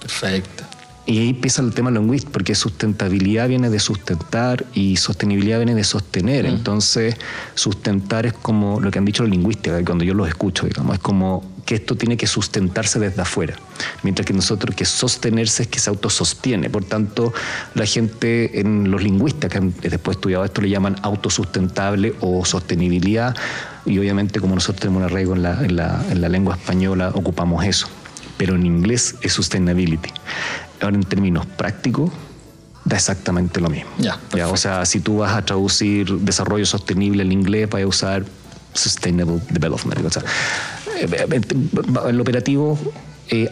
Perfecto. 0.00 0.63
Y 1.06 1.18
ahí 1.18 1.28
empieza 1.30 1.60
el 1.60 1.74
tema 1.74 1.90
lingüístico, 1.90 2.32
porque 2.32 2.54
sustentabilidad 2.54 3.48
viene 3.48 3.68
de 3.68 3.78
sustentar 3.78 4.64
y 4.72 4.96
sostenibilidad 4.96 5.58
viene 5.58 5.74
de 5.74 5.84
sostener. 5.84 6.46
Entonces, 6.46 7.16
sustentar 7.54 8.24
es 8.24 8.32
como 8.32 8.80
lo 8.80 8.90
que 8.90 8.98
han 8.98 9.04
dicho 9.04 9.22
los 9.22 9.30
lingüistas, 9.30 9.82
cuando 9.84 10.04
yo 10.04 10.14
los 10.14 10.28
escucho, 10.28 10.66
digamos, 10.66 10.94
es 10.94 11.00
como 11.00 11.54
que 11.66 11.74
esto 11.76 11.96
tiene 11.96 12.16
que 12.16 12.26
sustentarse 12.26 12.98
desde 12.98 13.22
afuera, 13.22 13.54
mientras 14.02 14.26
que 14.26 14.34
nosotros 14.34 14.74
que 14.74 14.84
sostenerse 14.84 15.64
es 15.64 15.68
que 15.68 15.78
se 15.78 15.90
autosostiene. 15.90 16.70
Por 16.70 16.84
tanto, 16.84 17.32
la 17.74 17.86
gente 17.86 18.60
en 18.60 18.90
los 18.90 19.02
lingüistas 19.02 19.50
que 19.50 19.58
han 19.58 19.74
después 19.80 20.16
estudiado 20.16 20.44
esto 20.44 20.60
le 20.60 20.68
llaman 20.68 20.96
autosustentable 21.02 22.14
o 22.20 22.44
sostenibilidad, 22.44 23.34
y 23.86 23.98
obviamente 23.98 24.40
como 24.40 24.54
nosotros 24.54 24.80
tenemos 24.80 25.00
un 25.00 25.04
arraigo 25.04 25.34
en 25.34 25.42
la, 25.42 25.64
en 25.64 25.76
la, 25.76 26.04
en 26.10 26.20
la 26.20 26.28
lengua 26.28 26.54
española, 26.56 27.10
ocupamos 27.14 27.64
eso. 27.64 27.88
Pero 28.36 28.56
en 28.56 28.66
inglés 28.66 29.14
es 29.22 29.32
sustainability. 29.32 30.10
Ahora, 30.84 30.96
en 30.96 31.04
términos 31.04 31.46
prácticos, 31.46 32.10
da 32.84 32.96
exactamente 32.96 33.60
lo 33.60 33.70
mismo. 33.70 33.90
Ya, 33.98 34.18
o 34.48 34.56
sea, 34.56 34.84
si 34.84 35.00
tú 35.00 35.18
vas 35.18 35.34
a 35.34 35.44
traducir 35.44 36.10
desarrollo 36.20 36.66
sostenible 36.66 37.22
en 37.22 37.32
inglés, 37.32 37.68
vas 37.70 37.82
a 37.82 37.86
usar 37.86 38.24
sustainable 38.74 39.40
development. 39.50 40.04
O 40.04 40.10
sea, 40.10 40.22
eh, 41.00 41.08
eh, 41.10 41.40
el 42.08 42.20
operativo, 42.20 42.78
eh, 43.30 43.48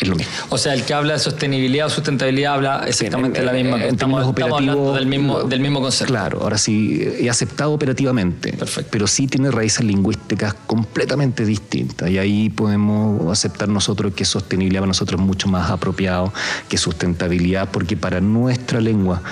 es 0.00 0.08
lo 0.08 0.16
mismo. 0.16 0.32
O 0.48 0.58
sea, 0.58 0.74
el 0.74 0.84
que 0.84 0.94
habla 0.94 1.14
de 1.14 1.18
sostenibilidad 1.18 1.86
o 1.86 1.90
sustentabilidad 1.90 2.54
habla 2.54 2.84
exactamente 2.86 3.42
la 3.42 3.52
misma. 3.52 3.76
En 3.84 3.94
estamos, 3.94 4.34
hablando 4.40 4.94
del 4.94 5.06
mismo, 5.06 5.42
del 5.42 5.60
mismo 5.60 5.80
concepto. 5.80 6.12
Claro, 6.12 6.42
ahora 6.42 6.58
sí, 6.58 7.02
he 7.18 7.28
aceptado 7.28 7.72
operativamente, 7.72 8.52
Perfecto. 8.52 8.90
pero 8.90 9.06
sí 9.06 9.26
tiene 9.26 9.50
raíces 9.50 9.84
lingüísticas 9.84 10.54
completamente 10.66 11.44
distintas 11.44 12.10
y 12.10 12.18
ahí 12.18 12.50
podemos 12.50 13.30
aceptar 13.30 13.68
nosotros 13.68 14.14
que 14.14 14.24
sostenibilidad 14.24 14.80
para 14.80 14.88
nosotros 14.88 15.20
es 15.20 15.26
mucho 15.26 15.48
más 15.48 15.70
apropiado 15.70 16.32
que 16.68 16.78
sustentabilidad 16.78 17.68
porque 17.70 17.96
para 17.96 18.20
nuestra 18.20 18.80
lengua 18.80 19.22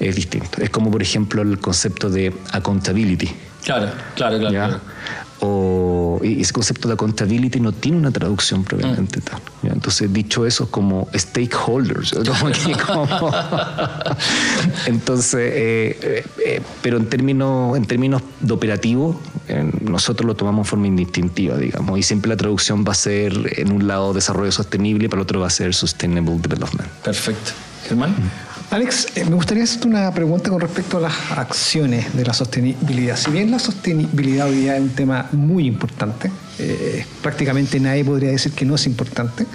es 0.00 0.16
distinto. 0.16 0.60
Es 0.60 0.70
como, 0.70 0.90
por 0.90 1.02
ejemplo, 1.02 1.42
el 1.42 1.58
concepto 1.58 2.10
de 2.10 2.32
accountability. 2.52 3.28
Claro, 3.64 3.90
claro, 4.14 4.38
claro. 4.38 4.52
¿ya? 4.52 4.80
O 5.40 6.20
y 6.22 6.42
ese 6.42 6.52
concepto 6.52 6.88
de 6.88 6.94
accountability 6.94 7.60
no 7.60 7.70
tiene 7.72 7.98
una 7.98 8.10
traducción 8.10 8.64
propiamente 8.64 9.20
tal. 9.20 9.40
¿ya? 9.62 9.70
Entonces, 9.72 10.12
dicho 10.12 10.44
eso, 10.46 10.64
es 10.64 10.70
como 10.70 11.08
stakeholders. 11.14 12.12
como 12.12 12.50
que 12.52 12.72
como- 12.92 13.30
Entonces, 14.86 15.52
eh, 15.54 15.98
eh, 16.02 16.24
eh, 16.44 16.62
pero 16.82 16.96
en 16.96 17.06
términos, 17.08 17.76
en 17.76 17.84
términos 17.86 18.22
de 18.40 18.52
operativo, 18.52 19.20
eh, 19.48 19.70
nosotros 19.82 20.26
lo 20.26 20.34
tomamos 20.34 20.66
en 20.66 20.70
forma 20.70 20.86
indistintiva, 20.86 21.56
digamos, 21.56 21.98
y 21.98 22.02
siempre 22.02 22.28
la 22.30 22.36
traducción 22.36 22.84
va 22.86 22.92
a 22.92 22.96
ser 22.96 23.32
en 23.58 23.72
un 23.72 23.86
lado 23.86 24.12
desarrollo 24.12 24.52
sostenible 24.52 25.06
y 25.06 25.08
para 25.08 25.20
el 25.20 25.24
otro 25.24 25.40
va 25.40 25.46
a 25.46 25.50
ser 25.50 25.74
sustainable 25.74 26.36
development. 26.38 26.88
Perfecto. 27.04 27.52
Germán. 27.86 28.14
Alex, 28.70 29.16
eh, 29.16 29.24
me 29.24 29.34
gustaría 29.34 29.64
hacerte 29.64 29.88
una 29.88 30.12
pregunta 30.12 30.50
con 30.50 30.60
respecto 30.60 30.98
a 30.98 31.00
las 31.00 31.14
acciones 31.30 32.14
de 32.14 32.24
la 32.24 32.34
sostenibilidad. 32.34 33.16
Si 33.16 33.30
bien 33.30 33.50
la 33.50 33.58
sostenibilidad 33.58 34.46
hoy 34.46 34.56
día 34.56 34.76
es 34.76 34.82
un 34.82 34.90
tema 34.90 35.26
muy 35.32 35.66
importante, 35.66 36.30
eh, 36.58 37.06
prácticamente 37.22 37.80
nadie 37.80 38.04
podría 38.04 38.30
decir 38.30 38.52
que 38.52 38.66
no 38.66 38.74
es 38.74 38.86
importante. 38.86 39.46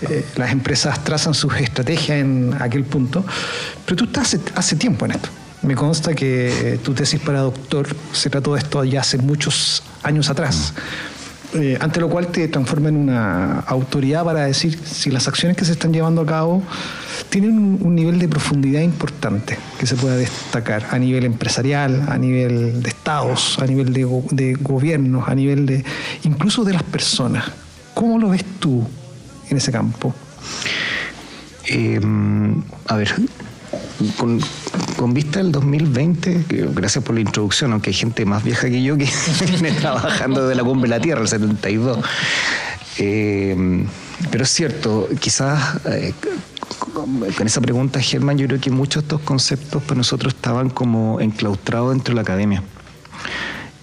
Eh, 0.00 0.24
las 0.36 0.52
empresas 0.52 1.02
trazan 1.02 1.34
sus 1.34 1.56
estrategias 1.56 2.20
en 2.20 2.54
aquel 2.60 2.84
punto, 2.84 3.24
pero 3.84 3.96
tú 3.96 4.04
estás 4.04 4.38
hace, 4.54 4.76
tiempo 4.76 5.04
en 5.06 5.12
esto. 5.12 5.28
Me 5.62 5.74
consta 5.74 6.14
que 6.14 6.74
eh, 6.74 6.78
tu 6.78 6.94
tesis 6.94 7.20
para 7.20 7.40
doctor 7.40 7.88
se 8.12 8.30
trató 8.30 8.54
de 8.54 8.60
esto 8.60 8.84
ya 8.84 9.00
hace 9.00 9.18
muchos 9.18 9.82
años 10.04 10.30
atrás. 10.30 10.72
Eh, 11.54 11.78
ante 11.80 11.98
lo 11.98 12.10
cual 12.10 12.26
te 12.26 12.46
transforma 12.48 12.90
en 12.90 12.96
una 12.96 13.60
autoridad 13.60 14.22
para 14.22 14.44
decir 14.44 14.78
si 14.84 15.10
las 15.10 15.28
acciones 15.28 15.56
que 15.56 15.64
se 15.64 15.72
están 15.72 15.94
llevando 15.94 16.20
a 16.20 16.26
cabo 16.26 16.62
tienen 17.30 17.78
un, 17.80 17.94
nivel 17.94 18.18
de 18.18 18.28
profundidad 18.28 18.82
importante 18.82 19.56
que 19.80 19.86
se 19.86 19.96
pueda 19.96 20.14
destacar 20.16 20.86
a 20.90 20.98
nivel 20.98 21.24
empresarial, 21.24 22.04
a 22.08 22.18
nivel 22.18 22.82
de 22.82 22.88
estados, 22.90 23.58
a 23.60 23.66
nivel 23.66 23.94
de, 23.94 24.04
go- 24.04 24.24
de 24.30 24.54
gobiernos, 24.60 25.26
a 25.26 25.34
nivel 25.34 25.64
de 25.64 25.84
incluso 26.24 26.64
de 26.64 26.74
las 26.74 26.82
personas. 26.82 27.46
¿Cómo 27.94 28.18
lo 28.18 28.28
ves 28.28 28.44
tú 28.58 28.86
en 29.48 29.56
ese 29.56 29.72
campo? 29.72 30.14
Eh, 31.66 31.98
a 32.88 32.96
ver, 32.96 33.14
con, 34.96 35.14
vista 35.14 35.40
al 35.40 35.52
2020, 35.52 36.44
que 36.48 36.68
gracias 36.74 37.04
por 37.04 37.14
la 37.14 37.20
introducción, 37.20 37.72
aunque 37.72 37.90
hay 37.90 37.94
gente 37.94 38.24
más 38.24 38.44
vieja 38.44 38.68
que 38.68 38.82
yo 38.82 38.96
que 38.96 39.08
viene 39.50 39.72
trabajando 39.72 40.42
desde 40.42 40.54
la 40.54 40.64
cumbre 40.64 40.90
de 40.90 40.96
la 40.96 41.02
Tierra, 41.02 41.22
el 41.22 41.28
72. 41.28 41.98
Eh, 42.98 43.86
pero 44.30 44.44
es 44.44 44.50
cierto, 44.50 45.08
quizás 45.20 45.78
eh, 45.86 46.12
con 47.36 47.46
esa 47.46 47.60
pregunta, 47.60 48.00
Germán, 48.00 48.38
yo 48.38 48.46
creo 48.46 48.60
que 48.60 48.70
muchos 48.70 49.02
de 49.02 49.06
estos 49.06 49.20
conceptos 49.22 49.82
para 49.82 49.96
nosotros 49.96 50.34
estaban 50.34 50.70
como 50.70 51.20
enclaustrados 51.20 51.92
dentro 51.92 52.12
de 52.12 52.16
la 52.16 52.22
academia. 52.22 52.62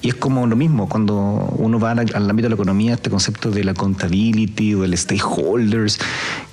Y 0.05 0.09
es 0.09 0.15
como 0.15 0.45
lo 0.45 0.55
mismo, 0.55 0.88
cuando 0.88 1.15
uno 1.57 1.79
va 1.79 1.89
al, 1.91 2.00
al 2.13 2.29
ámbito 2.29 2.45
de 2.45 2.50
la 2.50 2.53
economía, 2.53 2.93
este 2.93 3.09
concepto 3.09 3.50
de 3.50 3.63
la 3.63 3.71
accountability 3.71 4.75
o 4.75 4.81
del 4.81 4.95
stakeholders, 4.95 5.97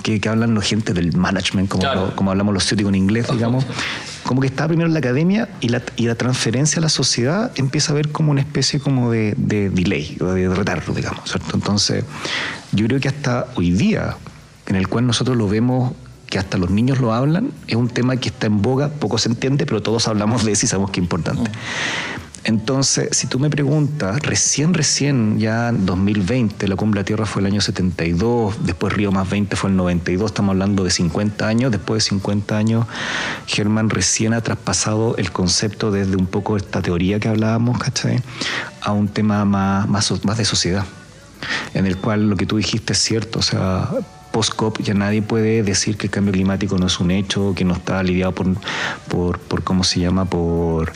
que, 0.02 0.20
que 0.20 0.28
hablan 0.30 0.54
la 0.54 0.62
gente 0.62 0.94
del 0.94 1.14
management, 1.14 1.68
como, 1.68 1.82
Claro. 1.82 2.16
como 2.16 2.30
hablamos 2.30 2.54
los 2.54 2.64
ciúticos 2.64 2.88
en 2.88 2.94
inglés, 2.94 3.26
digamos, 3.30 3.66
como 4.22 4.40
que 4.40 4.46
está 4.46 4.66
primero 4.66 4.86
en 4.86 4.94
la 4.94 5.00
academia 5.00 5.50
y 5.60 5.68
la, 5.68 5.82
y 5.96 6.06
la 6.06 6.14
transferencia 6.14 6.78
a 6.78 6.82
la 6.82 6.88
sociedad 6.88 7.52
empieza 7.56 7.92
a 7.92 7.94
ver 7.94 8.08
como 8.08 8.30
una 8.30 8.40
especie 8.40 8.80
como 8.80 9.10
de, 9.10 9.34
de 9.36 9.68
delay, 9.68 10.16
o 10.22 10.28
de 10.28 10.48
retardo, 10.48 10.94
digamos, 10.94 11.20
¿cierto? 11.30 11.50
Entonces, 11.54 12.06
yo 12.72 12.86
creo 12.86 13.00
que 13.00 13.08
hasta 13.08 13.48
hoy 13.56 13.70
día, 13.72 14.16
en 14.66 14.76
el 14.76 14.88
cual 14.88 15.06
nosotros 15.06 15.36
lo 15.36 15.46
vemos 15.46 15.92
que 16.26 16.38
hasta 16.38 16.56
los 16.56 16.70
niños 16.70 17.00
lo 17.00 17.12
hablan, 17.12 17.50
es 17.66 17.76
un 17.76 17.90
tema 17.90 18.16
que 18.16 18.30
está 18.30 18.46
en 18.46 18.62
boga, 18.62 18.88
poco 18.88 19.18
se 19.18 19.28
entiende, 19.28 19.66
pero 19.66 19.82
todos 19.82 20.08
hablamos 20.08 20.42
de 20.46 20.52
eso 20.52 20.64
y 20.64 20.68
sabemos 20.70 20.90
que 20.90 21.00
es 21.00 21.04
importante. 21.04 21.50
Entonces, 22.44 23.08
si 23.12 23.28
tú 23.28 23.38
me 23.38 23.50
preguntas, 23.50 24.20
recién, 24.22 24.74
recién, 24.74 25.38
ya 25.38 25.68
en 25.68 25.86
2020, 25.86 26.66
la 26.66 26.74
Cumbre 26.74 26.98
de 26.98 27.02
la 27.02 27.04
Tierra 27.04 27.26
fue 27.26 27.40
el 27.40 27.46
año 27.46 27.60
72, 27.60 28.66
después 28.66 28.92
Río 28.92 29.12
más 29.12 29.30
20 29.30 29.54
fue 29.54 29.70
el 29.70 29.76
92, 29.76 30.32
estamos 30.32 30.50
hablando 30.50 30.82
de 30.82 30.90
50 30.90 31.46
años, 31.46 31.70
después 31.70 32.02
de 32.02 32.08
50 32.10 32.56
años, 32.56 32.86
Germán 33.46 33.90
recién 33.90 34.34
ha 34.34 34.40
traspasado 34.40 35.16
el 35.18 35.30
concepto 35.30 35.92
desde 35.92 36.16
un 36.16 36.26
poco 36.26 36.56
esta 36.56 36.82
teoría 36.82 37.20
que 37.20 37.28
hablábamos, 37.28 37.78
¿cachai? 37.78 38.20
A 38.80 38.90
un 38.90 39.06
tema 39.06 39.44
más, 39.44 39.88
más, 39.88 40.24
más 40.24 40.36
de 40.36 40.44
sociedad, 40.44 40.84
en 41.74 41.86
el 41.86 41.96
cual 41.96 42.28
lo 42.28 42.36
que 42.36 42.46
tú 42.46 42.56
dijiste 42.56 42.94
es 42.94 42.98
cierto, 42.98 43.38
o 43.38 43.42
sea, 43.42 43.88
post-COP 44.32 44.80
ya 44.82 44.94
nadie 44.94 45.22
puede 45.22 45.62
decir 45.62 45.96
que 45.96 46.06
el 46.08 46.10
cambio 46.10 46.32
climático 46.32 46.76
no 46.76 46.88
es 46.88 46.98
un 46.98 47.12
hecho, 47.12 47.52
que 47.54 47.64
no 47.64 47.74
está 47.74 48.02
lidiado 48.02 48.34
por, 48.34 48.48
por, 49.08 49.38
por 49.38 49.62
¿cómo 49.62 49.84
se 49.84 50.00
llama?, 50.00 50.24
por 50.24 50.92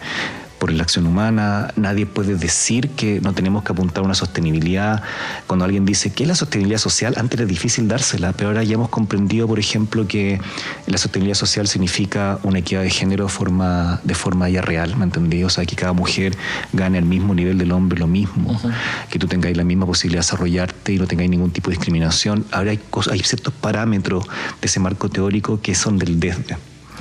por 0.59 0.73
la 0.73 0.83
acción 0.83 1.07
humana, 1.07 1.73
nadie 1.77 2.07
puede 2.07 2.35
decir 2.35 2.91
que 2.91 3.21
no 3.21 3.33
tenemos 3.33 3.63
que 3.63 3.73
apuntar 3.73 4.03
a 4.03 4.07
una 4.07 4.15
sostenibilidad. 4.15 5.03
Cuando 5.47 5.65
alguien 5.65 5.85
dice, 5.85 6.13
¿qué 6.13 6.25
es 6.25 6.29
la 6.29 6.35
sostenibilidad 6.35 6.79
social? 6.79 7.15
Antes 7.17 7.41
era 7.41 7.47
difícil 7.47 7.89
dársela, 7.89 8.33
pero 8.33 8.49
ahora 8.49 8.65
ya 8.65 8.75
hemos 8.75 8.89
comprendido, 8.89 9.47
por 9.47 9.59
ejemplo, 9.59 10.07
que 10.07 10.41
la 10.87 10.99
sostenibilidad 10.99 11.37
social 11.37 11.69
significa 11.69 12.39
una 12.43 12.61
equidad 12.61 12.83
de 12.83 12.91
género 12.91 13.25
de 13.25 13.31
forma, 13.31 14.01
de 14.05 14.15
forma 14.15 14.49
ya 14.49 14.63
real, 14.63 14.97
¿me 14.97 15.05
entendí? 15.05 15.45
O 15.45 15.51
sea, 15.51 15.65
que 15.67 15.77
cada 15.77 15.93
mujer 15.93 16.37
gane 16.73 16.99
al 16.99 17.05
mismo 17.05 17.35
nivel 17.35 17.59
del 17.59 17.73
hombre 17.73 17.99
lo 17.99 18.07
mismo, 18.07 18.61
que 19.11 19.19
tú 19.19 19.27
tengáis 19.27 19.57
la 19.57 19.65
misma 19.65 19.87
posibilidad 19.87 20.21
de 20.21 20.27
desarrollarte 20.27 20.93
y 20.93 20.99
no 20.99 21.07
tengáis 21.07 21.31
ningún 21.31 21.51
tipo 21.51 21.71
de 21.71 21.77
discriminación. 21.77 22.45
Ahora 22.51 22.71
hay, 22.71 22.79
cosas, 22.91 23.13
hay 23.13 23.21
ciertos 23.21 23.53
parámetros 23.55 24.25
de 24.61 24.67
ese 24.67 24.81
marco 24.81 25.09
teórico 25.09 25.61
que 25.61 25.75
son 25.75 25.99
del 25.99 26.19
desde. 26.19 26.57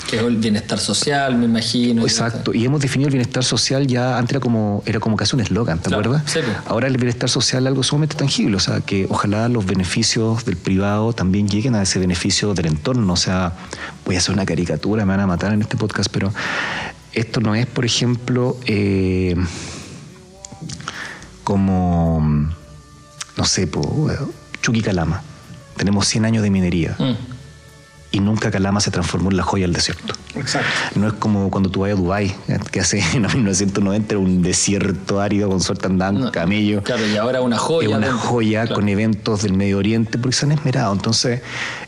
Que 0.09 0.17
es 0.17 0.21
el 0.23 0.37
bienestar 0.37 0.77
social, 0.77 1.35
me 1.37 1.45
imagino. 1.45 2.03
Exacto, 2.03 2.53
y 2.53 2.63
hemos 2.65 2.79
definido 2.81 3.07
el 3.07 3.13
bienestar 3.13 3.43
social 3.43 3.87
ya, 3.87 4.17
antes 4.17 4.31
era 4.33 4.39
como, 4.39 4.83
era 4.85 4.99
como 4.99 5.15
casi 5.15 5.35
un 5.35 5.41
eslogan, 5.41 5.79
¿te 5.79 5.87
Claro, 5.89 6.01
acuerdas? 6.11 6.31
sí. 6.31 6.39
Ahora 6.67 6.87
el 6.87 6.97
bienestar 6.97 7.29
social 7.29 7.63
es 7.63 7.67
algo 7.69 7.81
sumamente 7.81 8.15
tangible, 8.15 8.55
o 8.57 8.59
sea, 8.59 8.81
que 8.81 9.07
ojalá 9.09 9.49
los 9.49 9.65
beneficios 9.65 10.45
del 10.45 10.57
privado 10.57 11.13
también 11.13 11.47
lleguen 11.47 11.73
a 11.75 11.81
ese 11.81 11.97
beneficio 11.99 12.53
del 12.53 12.67
entorno, 12.67 13.13
o 13.13 13.15
sea, 13.17 13.53
voy 14.05 14.15
a 14.15 14.19
hacer 14.19 14.33
una 14.35 14.45
caricatura, 14.45 15.05
me 15.05 15.11
van 15.13 15.21
a 15.21 15.27
matar 15.27 15.53
en 15.53 15.61
este 15.61 15.75
podcast, 15.77 16.09
pero 16.11 16.31
esto 17.13 17.39
no 17.41 17.55
es, 17.55 17.65
por 17.65 17.85
ejemplo, 17.85 18.57
eh, 18.67 19.35
como, 21.43 22.19
no 23.37 23.45
sé, 23.45 23.67
po, 23.67 24.09
Chucky 24.61 24.81
Calama. 24.81 25.21
Tenemos 25.77 26.07
100 26.07 26.25
años 26.25 26.43
de 26.43 26.49
minería 26.49 26.95
Mm. 26.99 27.13
Y 28.15 28.19
nunca 28.21 28.49
Calama 28.49 28.79
se 28.79 28.91
transformó 28.91 29.29
en 29.29 29.37
la 29.37 29.43
joya 29.43 29.63
del 29.65 29.73
desierto. 29.73 30.13
Exacto. 30.35 30.67
No 30.95 31.07
es 31.07 31.13
como 31.13 31.49
cuando 31.51 31.69
tú 31.69 31.81
vas 31.81 31.91
a 31.91 31.95
Dubái, 31.95 32.33
eh, 32.47 32.59
que 32.71 32.79
hace 32.79 32.99
en 33.13 33.23
1990 33.23 34.13
era 34.13 34.19
un 34.19 34.41
desierto 34.41 35.19
árido 35.21 35.49
con 35.49 35.59
suerte 35.61 35.87
andaban 35.87 36.19
No, 36.21 36.31
camellos. 36.31 36.83
Claro, 36.83 37.05
y 37.05 37.17
ahora 37.17 37.41
una 37.41 37.57
joya. 37.57 37.89
Es 37.89 37.95
una 37.95 38.07
dentro. 38.07 38.27
joya 38.27 38.61
Claro. 38.61 38.75
con 38.75 38.89
eventos 38.89 39.41
del 39.43 39.53
Medio 39.53 39.77
Oriente 39.77 40.17
porque 40.17 40.35
se 40.35 40.45
han 40.45 40.53
esmerado. 40.53 40.93
Entonces, 40.93 41.41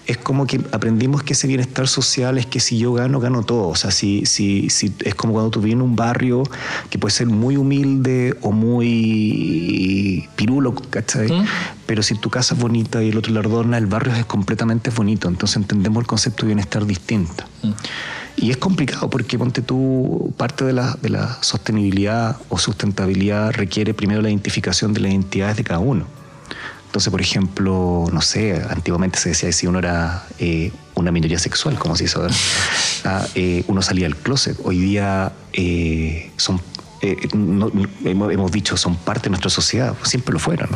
es 0.07 0.17
como 0.17 0.47
que 0.47 0.61
aprendimos 0.71 1.21
que 1.21 1.33
ese 1.33 1.47
bienestar 1.47 1.87
social 1.87 2.37
es 2.37 2.45
que 2.45 2.61
si 2.61 2.77
yo 2.79 2.93
gano, 2.93 3.19
gano 3.19 3.43
todo. 3.43 3.67
O 3.67 3.75
sea, 3.75 3.91
si, 3.91 4.25
si, 4.25 4.69
si 4.69 4.93
es 5.03 5.15
como 5.15 5.33
cuando 5.33 5.51
tú 5.51 5.61
vienes 5.61 5.83
en 5.83 5.89
un 5.89 5.95
barrio 5.97 6.43
que 6.89 6.97
puede 6.97 7.13
ser 7.13 7.27
muy 7.27 7.57
humilde 7.57 8.37
o 8.41 8.51
muy 8.51 10.27
pirulo, 10.37 10.73
¿cachai? 10.73 11.29
¿Mm? 11.29 11.45
Pero 11.85 12.03
si 12.03 12.15
tu 12.15 12.29
casa 12.29 12.55
es 12.55 12.61
bonita 12.61 13.03
y 13.03 13.09
el 13.09 13.17
otro 13.17 13.33
la 13.33 13.41
adorna, 13.41 13.77
el 13.77 13.87
barrio 13.87 14.13
es 14.15 14.25
completamente 14.25 14.91
bonito. 14.91 15.27
Entonces 15.27 15.57
entendemos 15.57 16.01
el 16.01 16.07
concepto 16.07 16.43
de 16.43 16.47
bienestar 16.47 16.85
distinto. 16.85 17.43
Mm. 17.63 17.71
Y 18.37 18.51
es 18.51 18.57
complicado 18.57 19.09
porque, 19.09 19.37
ponte 19.37 19.61
tú, 19.61 20.33
parte 20.37 20.63
de 20.63 20.71
la, 20.71 20.95
de 21.01 21.09
la 21.09 21.37
sostenibilidad 21.41 22.37
o 22.49 22.57
sustentabilidad 22.57 23.51
requiere 23.51 23.93
primero 23.93 24.21
la 24.21 24.29
identificación 24.29 24.93
de 24.93 25.01
las 25.01 25.11
identidades 25.11 25.57
de 25.57 25.63
cada 25.63 25.79
uno. 25.79 26.05
Entonces, 26.88 27.12
por 27.12 27.22
ejemplo, 27.22 28.06
no 28.12 28.22
sé, 28.22 28.62
antiguamente 28.70 29.20
se 29.20 29.29
decía 29.29 29.50
que 29.50 29.53
si 29.53 29.67
uno 29.67 29.79
era 29.79 30.25
eh, 30.39 30.72
una 30.96 31.12
minoría 31.12 31.38
sexual, 31.38 31.77
como 31.77 31.96
se 31.96 32.06
hizo 32.06 32.22
ahora, 32.22 32.34
ah, 33.06 33.27
eh, 33.36 33.63
uno 33.67 33.82
salía 33.82 34.06
del 34.06 34.15
closet. 34.15 34.58
Hoy 34.63 34.79
día 34.79 35.32
eh, 35.53 36.32
son 36.38 36.60
eh, 37.01 37.27
no- 37.36 37.72
hemos, 38.06 38.32
hemos 38.34 38.51
dicho 38.51 38.75
son 38.77 38.96
parte 38.96 39.24
de 39.24 39.30
nuestra 39.32 39.50
sociedad, 39.50 39.96
siempre 40.04 40.34
lo 40.34 40.39
fueron. 40.39 40.70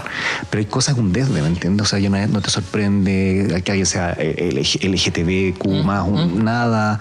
Pero 0.50 0.60
hay 0.60 0.66
cosas 0.66 0.98
un 0.98 1.12
desde, 1.14 1.42
¿me 1.42 1.48
entiendes? 1.48 1.88
O 1.88 1.90
sea, 1.90 2.00
ya 2.00 2.10
no, 2.10 2.28
no 2.28 2.42
te 2.42 2.50
sorprende 2.50 3.62
que 3.64 3.72
alguien 3.72 3.86
sea 3.86 4.16
eh, 4.18 4.50
LG 4.54 4.86
LGTBQ 4.86 5.84
más, 5.84 6.08
un- 6.08 6.44
nada. 6.44 7.00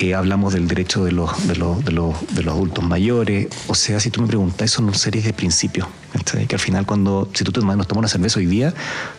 Eh, 0.00 0.14
hablamos 0.14 0.52
del 0.52 0.66
derecho 0.68 1.04
de 1.04 1.12
los, 1.12 1.46
de, 1.46 1.54
los, 1.56 1.84
de, 1.84 1.92
los, 1.92 2.14
de 2.34 2.42
los 2.42 2.54
adultos 2.54 2.84
mayores. 2.84 3.48
O 3.68 3.74
sea, 3.74 4.00
si 4.00 4.10
tú 4.10 4.20
me 4.20 4.26
preguntas, 4.26 4.70
son 4.70 4.86
una 4.86 4.94
serie 4.94 5.22
de 5.22 5.32
principios. 5.32 5.86
Que 6.48 6.54
al 6.56 6.60
final, 6.60 6.84
cuando 6.86 7.28
si 7.32 7.44
tú 7.44 7.52
te 7.52 7.60
nos 7.60 7.86
tomas 7.86 8.00
una 8.00 8.08
cerveza 8.08 8.38
hoy 8.38 8.46
día, 8.46 8.74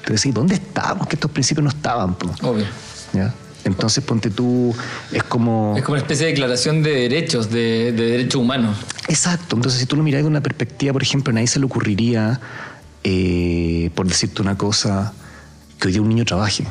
te 0.06 0.13
decís, 0.13 0.34
¿dónde 0.34 0.56
estábamos? 0.56 1.08
Que 1.08 1.16
estos 1.16 1.32
principios 1.32 1.63
no 1.63 1.70
estaban. 1.70 2.16
Obvio. 2.42 2.66
¿Ya? 3.13 3.34
Entonces, 3.65 4.03
ponte 4.03 4.29
tú, 4.29 4.75
es 5.12 5.24
como... 5.24 5.74
Es 5.77 5.84
como 5.84 5.93
una 5.93 6.01
especie 6.01 6.25
de 6.25 6.32
declaración 6.34 6.84
de 6.84 6.91
derechos, 6.91 7.50
de, 7.50 7.91
de 7.93 8.05
derechos 8.12 8.41
humanos. 8.41 8.75
Exacto, 9.08 9.55
entonces 9.55 9.79
si 9.79 9.86
tú 9.86 9.96
lo 9.96 10.03
miras 10.03 10.22
de 10.22 10.27
una 10.27 10.41
perspectiva, 10.41 10.91
por 10.93 11.01
ejemplo, 11.01 11.32
a 11.32 11.36
nadie 11.36 11.48
se 11.48 11.60
le 11.60 11.65
ocurriría, 11.65 12.41
eh, 13.03 13.89
por 13.96 14.08
decirte 14.08 14.41
una 14.41 14.58
cosa, 14.58 15.13
que 15.79 15.88
hoy 15.88 15.93
día 15.93 16.01
un 16.01 16.10
niño 16.10 16.25
trabaje. 16.25 16.65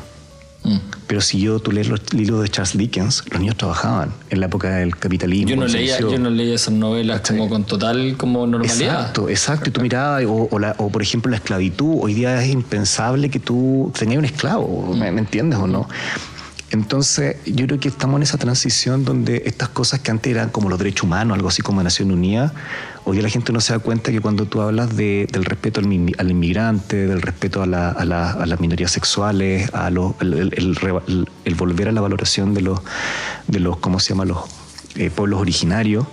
Mm. 0.63 0.77
Pero 1.07 1.19
si 1.19 1.41
yo, 1.41 1.59
tú 1.59 1.71
lees 1.73 1.89
los 1.89 2.13
libros 2.13 2.41
de 2.41 2.47
Charles 2.47 2.77
Dickens, 2.77 3.23
los 3.29 3.39
niños 3.41 3.57
trabajaban 3.57 4.13
en 4.29 4.39
la 4.39 4.45
época 4.45 4.69
del 4.77 4.95
capitalismo. 4.95 5.49
Yo 5.49 5.55
no, 5.57 5.67
leía, 5.67 5.99
yo 5.99 6.17
no 6.17 6.29
leía 6.29 6.55
esas 6.55 6.73
novelas 6.73 7.19
¿Cachai? 7.19 7.37
como 7.37 7.49
con 7.49 7.65
total 7.65 8.15
como 8.17 8.47
normalidad. 8.47 8.79
Exacto, 8.81 9.29
exacto. 9.29 9.69
Y 9.69 9.73
tú 9.73 9.81
mirabas, 9.81 10.23
o, 10.25 10.47
o 10.49 10.59
la- 10.59 10.75
o, 10.77 10.89
por 10.89 11.01
ejemplo 11.01 11.29
la 11.31 11.37
esclavitud, 11.37 11.97
hoy 12.01 12.13
día 12.13 12.41
es 12.41 12.49
impensable 12.49 13.29
que 13.29 13.39
tú 13.39 13.91
tengas 13.97 14.17
un 14.17 14.25
esclavo, 14.25 14.93
¿me, 14.95 15.11
me 15.11 15.19
entiendes 15.19 15.59
o 15.59 15.67
no? 15.67 15.89
Entonces, 16.73 17.35
yo 17.45 17.67
creo 17.67 17.79
que 17.79 17.87
estamos 17.87 18.17
en 18.17 18.23
esa 18.23 18.39
transición 18.39 19.05
donde 19.05 19.43
estas 19.45 19.69
cosas 19.69 19.99
que 19.99 20.09
antes 20.09 20.31
eran 20.31 20.49
como 20.49 20.69
los 20.69 20.79
derechos 20.79 21.03
humanos, 21.03 21.35
algo 21.35 21.47
así 21.47 21.61
como 21.61 21.83
Nación 21.83 22.09
Unida, 22.09 22.51
hoy 23.05 23.21
la 23.21 23.29
gente 23.29 23.53
no 23.53 23.61
se 23.61 23.73
da 23.73 23.79
cuenta 23.79 24.11
que 24.11 24.19
cuando 24.19 24.47
tú 24.47 24.59
hablas 24.59 24.95
de- 24.97 25.27
del 25.31 25.45
respeto 25.45 25.79
al, 25.81 25.85
al 26.17 26.31
inmigrante, 26.31 27.05
del 27.05 27.21
respeto 27.21 27.61
a, 27.61 27.67
la- 27.67 27.89
a 27.91 28.05
la- 28.05 28.43
las 28.47 28.59
minorías 28.59 28.89
sexuales, 28.91 29.71
a 29.71 29.91
los- 29.91 30.13
el- 30.19 31.27
el 31.45 31.55
volver 31.55 31.89
a 31.89 31.91
la 31.91 32.01
valoración 32.01 32.55
de 32.55 32.61
los, 32.61 32.79
de 33.47 33.59
los 33.59 33.77
¿cómo 33.77 33.99
se 33.99 34.09
llama?, 34.09 34.25
los 34.25 34.39
eh, 34.95 35.11
pueblos 35.11 35.41
originarios, 35.41 36.07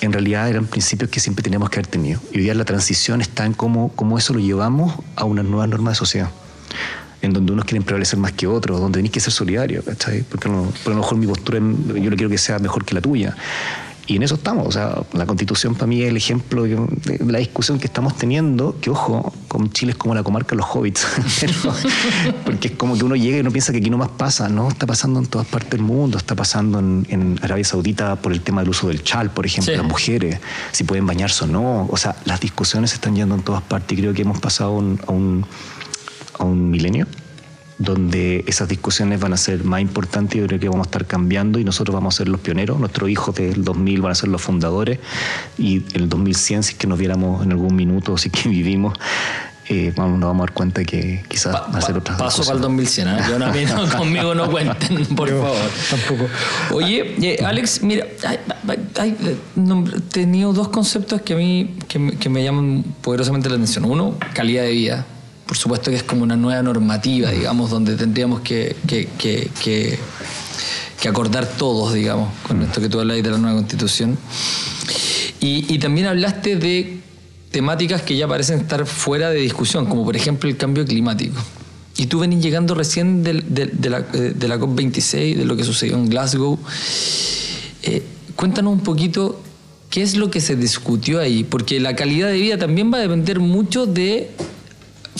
en 0.00 0.14
realidad 0.14 0.48
eran 0.48 0.64
principios 0.64 1.10
que 1.10 1.20
siempre 1.20 1.42
teníamos 1.42 1.68
que 1.68 1.78
haber 1.78 1.88
tenido. 1.88 2.20
Y 2.32 2.38
hoy 2.38 2.44
día 2.44 2.54
la 2.54 2.64
transición 2.64 3.20
está 3.20 3.44
en 3.44 3.52
cómo, 3.52 3.92
cómo 3.96 4.16
eso 4.16 4.32
lo 4.32 4.40
llevamos 4.40 4.94
a 5.16 5.24
una 5.26 5.42
nueva 5.42 5.66
norma 5.66 5.90
de 5.90 5.96
sociedad. 5.96 6.30
En 7.22 7.32
donde 7.34 7.52
unos 7.52 7.64
quieren 7.66 7.82
prevalecer 7.82 8.18
más 8.18 8.32
que 8.32 8.46
otros, 8.46 8.80
donde 8.80 8.96
tenéis 8.98 9.12
que 9.12 9.20
ser 9.20 9.32
solidario, 9.32 9.82
¿cachai? 9.84 10.22
Porque 10.22 10.48
a 10.48 10.52
lo, 10.52 10.62
por 10.84 10.94
lo 10.94 11.00
mejor 11.00 11.18
mi 11.18 11.26
postura, 11.26 11.58
yo 11.60 12.10
le 12.10 12.16
quiero 12.16 12.30
que 12.30 12.38
sea 12.38 12.58
mejor 12.58 12.84
que 12.84 12.94
la 12.94 13.00
tuya. 13.02 13.36
Y 14.06 14.16
en 14.16 14.24
eso 14.24 14.34
estamos. 14.34 14.66
O 14.66 14.72
sea, 14.72 15.02
la 15.12 15.24
constitución 15.26 15.74
para 15.74 15.86
mí 15.86 16.02
es 16.02 16.08
el 16.08 16.16
ejemplo 16.16 16.64
de 16.64 16.78
la 17.26 17.38
discusión 17.38 17.78
que 17.78 17.86
estamos 17.86 18.16
teniendo, 18.16 18.74
que 18.80 18.90
ojo, 18.90 19.32
con 19.46 19.70
Chile 19.70 19.92
es 19.92 19.98
como 19.98 20.14
la 20.16 20.24
comarca 20.24 20.50
de 20.50 20.56
los 20.56 20.66
hobbits. 20.66 21.06
Porque 22.44 22.68
es 22.68 22.74
como 22.74 22.96
que 22.96 23.04
uno 23.04 23.14
llega 23.16 23.36
y 23.36 23.40
uno 23.40 23.50
piensa 23.50 23.70
que 23.72 23.78
aquí 23.78 23.90
no 23.90 23.98
más 23.98 24.08
pasa. 24.08 24.48
No, 24.48 24.68
está 24.68 24.86
pasando 24.86 25.20
en 25.20 25.26
todas 25.26 25.46
partes 25.46 25.70
del 25.70 25.82
mundo. 25.82 26.18
Está 26.18 26.34
pasando 26.34 26.78
en, 26.80 27.06
en 27.10 27.38
Arabia 27.42 27.64
Saudita 27.64 28.16
por 28.16 28.32
el 28.32 28.40
tema 28.40 28.62
del 28.62 28.70
uso 28.70 28.88
del 28.88 29.02
chal, 29.04 29.30
por 29.30 29.46
ejemplo, 29.46 29.72
Sí. 29.72 29.76
las 29.78 29.86
mujeres, 29.86 30.38
si 30.72 30.84
pueden 30.84 31.06
bañarse 31.06 31.44
o 31.44 31.46
no. 31.46 31.86
O 31.90 31.96
sea, 31.96 32.16
las 32.24 32.40
discusiones 32.40 32.90
se 32.90 32.96
están 32.96 33.14
yendo 33.14 33.34
en 33.34 33.42
todas 33.42 33.62
partes 33.62 33.96
y 33.96 34.00
creo 34.00 34.12
que 34.14 34.22
hemos 34.22 34.40
pasado 34.40 34.72
un- 34.72 34.98
a 35.06 35.12
un, 35.12 35.44
a 36.38 36.44
un 36.44 36.70
milenio 36.70 37.06
donde 37.78 38.44
esas 38.46 38.68
discusiones 38.68 39.20
van 39.20 39.32
a 39.32 39.38
ser 39.38 39.64
más 39.64 39.80
importantes 39.80 40.36
y 40.36 40.40
yo 40.40 40.46
creo 40.46 40.60
que 40.60 40.68
vamos 40.68 40.86
a 40.86 40.88
estar 40.88 41.06
cambiando 41.06 41.58
y 41.58 41.64
nosotros 41.64 41.94
vamos 41.94 42.14
a 42.14 42.18
ser 42.18 42.28
los 42.28 42.38
pioneros, 42.40 42.78
nuestros 42.78 43.08
hijos 43.08 43.34
del 43.34 43.64
2000 43.64 44.02
van 44.02 44.12
a 44.12 44.14
ser 44.14 44.28
los 44.28 44.42
fundadores 44.42 44.98
y 45.56 45.82
el 45.94 46.08
2100 46.10 46.62
si 46.62 46.72
es 46.72 46.78
que 46.78 46.86
nos 46.86 46.98
viéramos 46.98 47.42
en 47.42 47.52
algún 47.52 47.74
minuto, 47.74 48.18
si 48.18 48.28
es 48.28 48.34
que 48.42 48.50
vivimos, 48.50 48.98
eh, 49.70 49.94
vamos, 49.96 50.18
nos 50.18 50.28
vamos 50.28 50.42
a 50.42 50.46
dar 50.48 50.52
cuenta 50.52 50.84
que 50.84 51.24
quizás 51.26 51.54
va 51.54 51.78
a 51.78 51.80
ser 51.80 51.96
otras 51.96 52.18
paso 52.18 52.38
cosas. 52.38 52.46
para 52.48 52.56
el 52.56 52.62
2100, 52.62 53.08
¿eh? 53.08 53.16
Yo 53.30 53.38
no, 53.38 53.86
no, 53.86 53.96
conmigo 53.98 54.34
no 54.34 54.50
cuenten, 54.50 55.06
por 55.16 55.30
Yo 55.30 55.40
favor. 55.40 55.70
tampoco. 55.88 56.28
Oye, 56.74 57.14
eh, 57.22 57.42
Alex, 57.42 57.82
mira, 57.82 58.04
hay, 58.26 58.38
hay- 58.98 59.16
he 59.96 60.00
tenido 60.12 60.52
dos 60.52 60.68
conceptos 60.68 61.22
que 61.22 61.32
a 61.32 61.36
mí 61.36 61.76
que 61.88 62.10
que 62.18 62.28
me 62.28 62.44
llaman 62.44 62.84
poderosamente 63.00 63.48
la 63.48 63.54
atención. 63.54 63.86
Uno, 63.86 64.16
calidad 64.34 64.64
de 64.64 64.72
vida. 64.72 65.06
Por 65.50 65.56
supuesto 65.56 65.90
que 65.90 65.96
es 65.96 66.04
como 66.04 66.22
una 66.22 66.36
nueva 66.36 66.62
normativa, 66.62 67.32
digamos, 67.32 67.70
donde 67.70 67.96
tendríamos 67.96 68.38
que, 68.42 68.76
que, 68.86 69.08
que, 69.18 69.50
que- 69.60 69.98
que 71.00 71.08
acordar 71.08 71.44
todos, 71.44 71.92
digamos, 71.92 72.28
con 72.46 72.62
esto 72.62 72.80
que 72.80 72.88
tú 72.88 73.00
hablas 73.00 73.20
de 73.20 73.28
la 73.30 73.36
nueva 73.38 73.56
constitución. 73.56 74.16
Y, 75.40 75.74
y 75.74 75.78
también 75.80 76.06
hablaste 76.06 76.54
de 76.54 77.00
temáticas 77.50 78.02
que 78.02 78.16
ya 78.16 78.28
parecen 78.28 78.60
estar 78.60 78.86
fuera 78.86 79.30
de 79.30 79.40
discusión, 79.40 79.86
como 79.86 80.04
por 80.04 80.14
ejemplo 80.14 80.48
el 80.48 80.56
cambio 80.56 80.84
climático. 80.84 81.34
Y 81.96 82.06
tú 82.06 82.20
venís 82.20 82.40
llegando 82.44 82.76
recién 82.76 83.24
de, 83.24 83.32
la, 83.34 84.06
eh, 84.12 84.34
de 84.36 84.46
la 84.48 84.56
COP26, 84.60 85.34
de 85.36 85.44
lo 85.46 85.56
que 85.56 85.64
sucedió 85.64 85.96
en 85.96 86.08
Glasgow. 86.08 86.60
Eh, 87.82 88.04
cuéntanos 88.36 88.72
un 88.72 88.80
poquito 88.84 89.40
qué 89.90 90.02
es 90.02 90.16
lo 90.16 90.30
que 90.30 90.40
se 90.40 90.54
discutió 90.54 91.18
ahí, 91.18 91.42
porque 91.42 91.80
la 91.80 91.96
calidad 91.96 92.28
de 92.28 92.34
vida 92.38 92.56
también 92.56 92.92
va 92.92 92.98
a 92.98 93.00
depender 93.00 93.40
mucho 93.40 93.86
de 93.86 94.30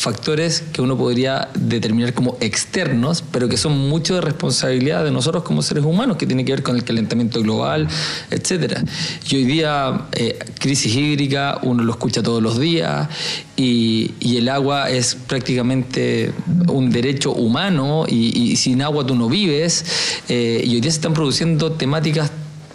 factores 0.00 0.62
que 0.72 0.80
uno 0.80 0.96
podría 0.96 1.50
determinar 1.54 2.14
como 2.14 2.36
externos, 2.40 3.22
pero 3.30 3.48
que 3.48 3.56
son 3.56 3.88
mucho 3.88 4.14
de 4.14 4.22
responsabilidad 4.22 5.04
de 5.04 5.10
nosotros 5.10 5.42
como 5.42 5.62
seres 5.62 5.84
humanos, 5.84 6.16
que 6.16 6.26
tiene 6.26 6.44
que 6.44 6.52
ver 6.52 6.62
con 6.62 6.74
el 6.74 6.84
calentamiento 6.84 7.42
global, 7.42 7.86
etcétera. 8.30 8.82
Y 9.28 9.36
hoy 9.36 9.44
día, 9.44 10.06
eh, 10.12 10.38
crisis 10.58 10.94
hídrica, 10.94 11.58
uno 11.62 11.84
lo 11.84 11.92
escucha 11.92 12.22
todos 12.22 12.42
los 12.42 12.58
días, 12.58 13.08
y, 13.56 14.14
el 14.40 14.48
agua 14.48 14.88
es 14.88 15.16
prácticamente 15.16 16.32
un 16.68 16.90
derecho 16.90 17.32
humano, 17.32 18.06
y, 18.08 18.52
y 18.52 18.56
sin 18.56 18.80
agua 18.80 19.04
tú 19.04 19.14
no 19.14 19.28
vives, 19.28 19.84
eh, 20.30 20.62
y 20.64 20.74
hoy 20.74 20.80
día 20.80 20.90
se 20.90 20.96
están 20.96 21.12
produciendo 21.12 21.72
temáticas 21.72 22.30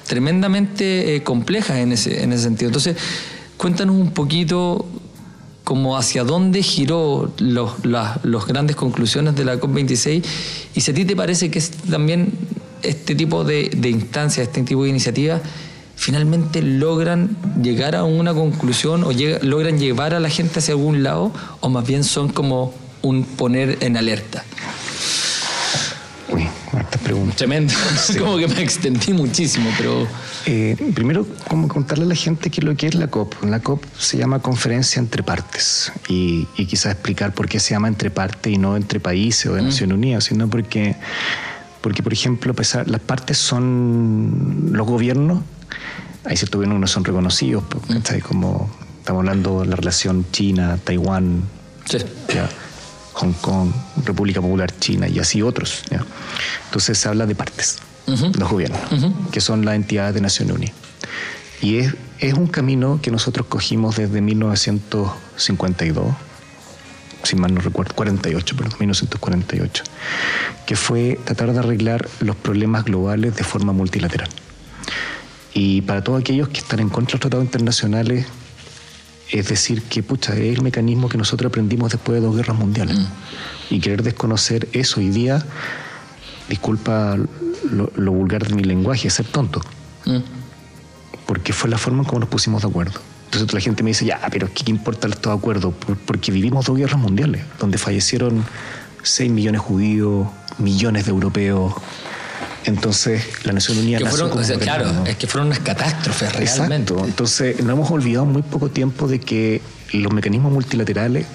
tremendamente 0.06 1.16
eh, 1.16 1.24
complejas 1.24 1.78
en 1.78 1.92
ese, 1.92 2.24
en 2.24 2.34
ese 2.34 2.44
sentido. 2.44 2.70
Entonces, 2.70 2.98
cuéntanos 3.58 3.96
un 3.96 4.12
poquito 4.12 4.86
como 5.66 5.98
hacia 5.98 6.24
dónde 6.24 6.64
giró 6.64 7.34
los, 7.40 7.86
las 7.86 8.24
los 8.24 8.48
grandes 8.48 8.78
conclusiones 8.78 9.36
de 9.36 9.44
la 9.44 9.60
COP26 9.60 10.24
y 10.76 10.82
si 10.82 10.92
a 10.92 10.94
ti 10.94 11.04
te 11.04 11.16
parece 11.16 11.52
que 11.52 11.62
también 11.90 12.32
este 12.84 13.16
tipo 13.16 13.44
de, 13.44 13.72
de 13.76 13.90
instancias, 13.90 14.48
este 14.48 14.62
tipo 14.62 14.84
de 14.84 14.90
iniciativas 14.90 15.42
finalmente 15.96 16.62
logran 16.62 17.36
llegar 17.62 17.96
a 17.96 18.04
una 18.04 18.34
conclusión 18.34 19.04
o 19.04 19.12
logran 19.42 19.80
llevar 19.80 20.14
a 20.14 20.20
la 20.20 20.30
gente 20.30 20.60
hacia 20.60 20.76
algún 20.76 21.04
lado 21.04 21.32
o 21.62 21.70
más 21.70 21.86
bien 21.86 22.04
son 22.04 22.30
como 22.30 22.74
un 23.02 23.24
poner 23.24 23.80
en 23.82 23.98
alerta. 23.98 24.44
Preguntas. 27.06 27.36
Tremendo. 27.38 27.72
como 28.20 28.38
que 28.38 28.48
me 28.48 28.62
extendí 28.62 29.14
muchísimo, 29.14 29.70
pero... 29.78 30.08
Eh, 30.48 30.76
primero, 30.96 31.26
como 31.48 31.68
contarle 31.68 32.06
a 32.06 32.08
la 32.08 32.16
gente 32.16 32.50
qué 32.50 32.60
es 32.62 32.66
lo 32.66 32.76
que 32.76 32.88
es 32.88 32.96
la 32.96 33.08
COP. 33.08 33.44
La 33.44 33.60
COP 33.60 33.84
se 33.98 34.18
llama 34.18 34.40
Conferencia 34.40 35.00
entre 35.00 35.22
Partes 35.24 35.92
y, 36.10 36.48
y 36.58 36.66
quizás 36.66 36.94
explicar 36.94 37.34
por 37.34 37.48
qué 37.48 37.60
se 37.60 37.72
llama 37.76 37.88
entre 37.88 38.10
partes 38.10 38.52
y 38.52 38.58
no 38.58 38.76
entre 38.76 39.00
países 39.00 39.46
o 39.46 39.54
de 39.54 39.62
Naciones 39.62 39.96
Unidas, 39.98 40.24
sino 40.26 40.48
porque, 40.50 40.96
porque 41.82 42.02
por 42.04 42.12
ejemplo, 42.12 42.54
pesar- 42.56 42.90
las 42.90 43.02
partes 43.02 43.38
son 43.38 44.70
los 44.72 44.86
gobiernos, 44.88 45.42
hay 46.26 46.38
ciertos 46.38 46.58
gobiernos 46.58 46.78
que 46.78 46.82
no 46.82 46.88
son 46.88 47.06
reconocidos, 47.06 47.64
¿cachai? 47.88 48.20
como 48.22 48.70
estamos 49.00 49.20
hablando 49.22 49.62
de 49.62 49.68
la 49.68 49.76
relación 49.76 50.26
China, 50.32 50.80
Taiwán, 50.84 51.44
Sí. 51.88 52.00
¿ya? 52.34 52.50
Hong 53.16 53.34
Kong, 53.34 53.72
República 54.04 54.42
Popular 54.42 54.78
China 54.80 55.08
y 55.08 55.20
así 55.20 55.42
otros. 55.42 55.84
¿ya? 55.90 56.06
Entonces 56.66 56.98
se 56.98 57.08
habla 57.08 57.26
de 57.26 57.34
partes, 57.36 57.78
los 58.06 58.50
gobiernos, 58.50 58.82
que 59.32 59.40
son 59.42 59.64
las 59.66 59.76
entidades 59.76 60.14
de 60.14 60.22
Naciones 60.22 60.56
Unidas. 60.56 60.76
Y 61.62 61.78
es, 61.78 61.94
es 62.20 62.34
un 62.34 62.48
camino 62.48 63.00
que 63.02 63.12
nosotros 63.12 63.48
cogimos 63.48 63.96
desde 63.96 64.20
1952, 64.22 66.14
si 67.24 67.36
mal 67.38 67.54
no 67.54 67.62
recuerdo, 67.62 67.96
48, 67.96 68.56
perdón, 68.56 68.76
1948, 68.80 69.84
que 70.66 70.76
fue 70.76 71.18
tratar 71.24 71.54
de 71.54 71.60
arreglar 71.60 72.08
los 72.20 72.36
problemas 72.36 72.84
globales 72.84 73.36
de 73.36 73.46
forma 73.46 73.72
multilateral. 73.72 74.28
Y 75.54 75.82
para 75.84 76.04
todos 76.04 76.20
aquellos 76.20 76.50
que 76.50 76.58
están 76.60 76.82
en 76.82 76.90
contra 76.90 77.14
de 77.14 77.14
los 77.14 77.22
tratados 77.22 77.46
internacionales, 77.46 78.26
es 79.32 79.48
decir, 79.48 79.82
que 79.84 80.04
pucha, 80.04 80.34
es 80.36 80.56
el 80.58 80.62
mecanismo 80.62 81.10
que 81.10 81.18
nosotros 81.18 81.50
aprendimos 81.50 81.92
después 81.92 82.20
de 82.20 82.26
dos 82.26 82.36
guerras 82.36 82.58
mundiales. 82.58 82.98
Y 83.70 83.80
querer 83.80 84.04
desconocer 84.04 84.68
eso 84.74 85.00
hoy 85.00 85.10
día, 85.10 85.44
disculpa 86.50 87.18
lo, 87.72 87.92
lo 87.96 88.12
vulgar 88.12 88.48
de 88.48 88.54
mi 88.54 88.64
lenguaje, 88.64 89.08
es 89.08 89.14
ser 89.16 89.26
tonto. 89.26 89.62
Mm. 90.06 90.18
Porque 91.26 91.54
fue 91.54 91.70
la 91.70 91.78
forma 91.78 92.00
en 92.04 92.06
cómo 92.06 92.20
nos 92.20 92.30
pusimos 92.30 92.62
de 92.62 92.68
acuerdo. 92.68 93.00
Entonces 93.26 93.52
la 93.54 93.60
gente 93.60 93.82
me 93.84 93.90
dice, 93.90 94.06
ya, 94.06 94.22
pero 94.32 94.48
¿qué, 94.54 94.70
importa 94.70 95.08
estos 95.08 95.36
acuerdos? 95.36 95.74
Por- 95.74 95.98
Porque 95.98 96.32
vivimos 96.32 96.66
dos 96.66 96.78
guerras 96.78 97.00
mundiales, 97.00 97.42
donde 97.60 97.78
fallecieron 97.78 98.46
6 99.02 99.32
millones 99.32 99.62
de 99.62 99.68
judíos, 99.68 100.28
millones 100.60 101.06
de 101.06 101.12
europeos, 101.12 101.74
Entonces, 102.66 103.24
la 103.44 103.54
Nación 103.54 103.78
Unida 103.78 104.00
Que 104.00 104.04
nació 104.06 104.18
fueron, 104.18 104.30
como 104.32 104.42
o 104.42 104.46
sea, 104.46 104.58
claro, 104.58 105.06
es 105.06 105.16
que 105.18 105.28
fueron 105.28 105.48
unas 105.48 105.60
catástrofes 105.60 106.34
realmente. 106.34 106.94
Exacto. 106.94 107.06
Entonces, 107.06 107.64
no 107.64 107.74
hemos 107.74 107.92
olvidado 107.92 108.26
muy 108.26 108.42
poco 108.42 108.70
tiempo 108.70 109.08
de 109.08 109.20
que 109.20 109.62
los 109.94 110.12
mecanismos 110.12 110.52
multilaterales 110.52 111.28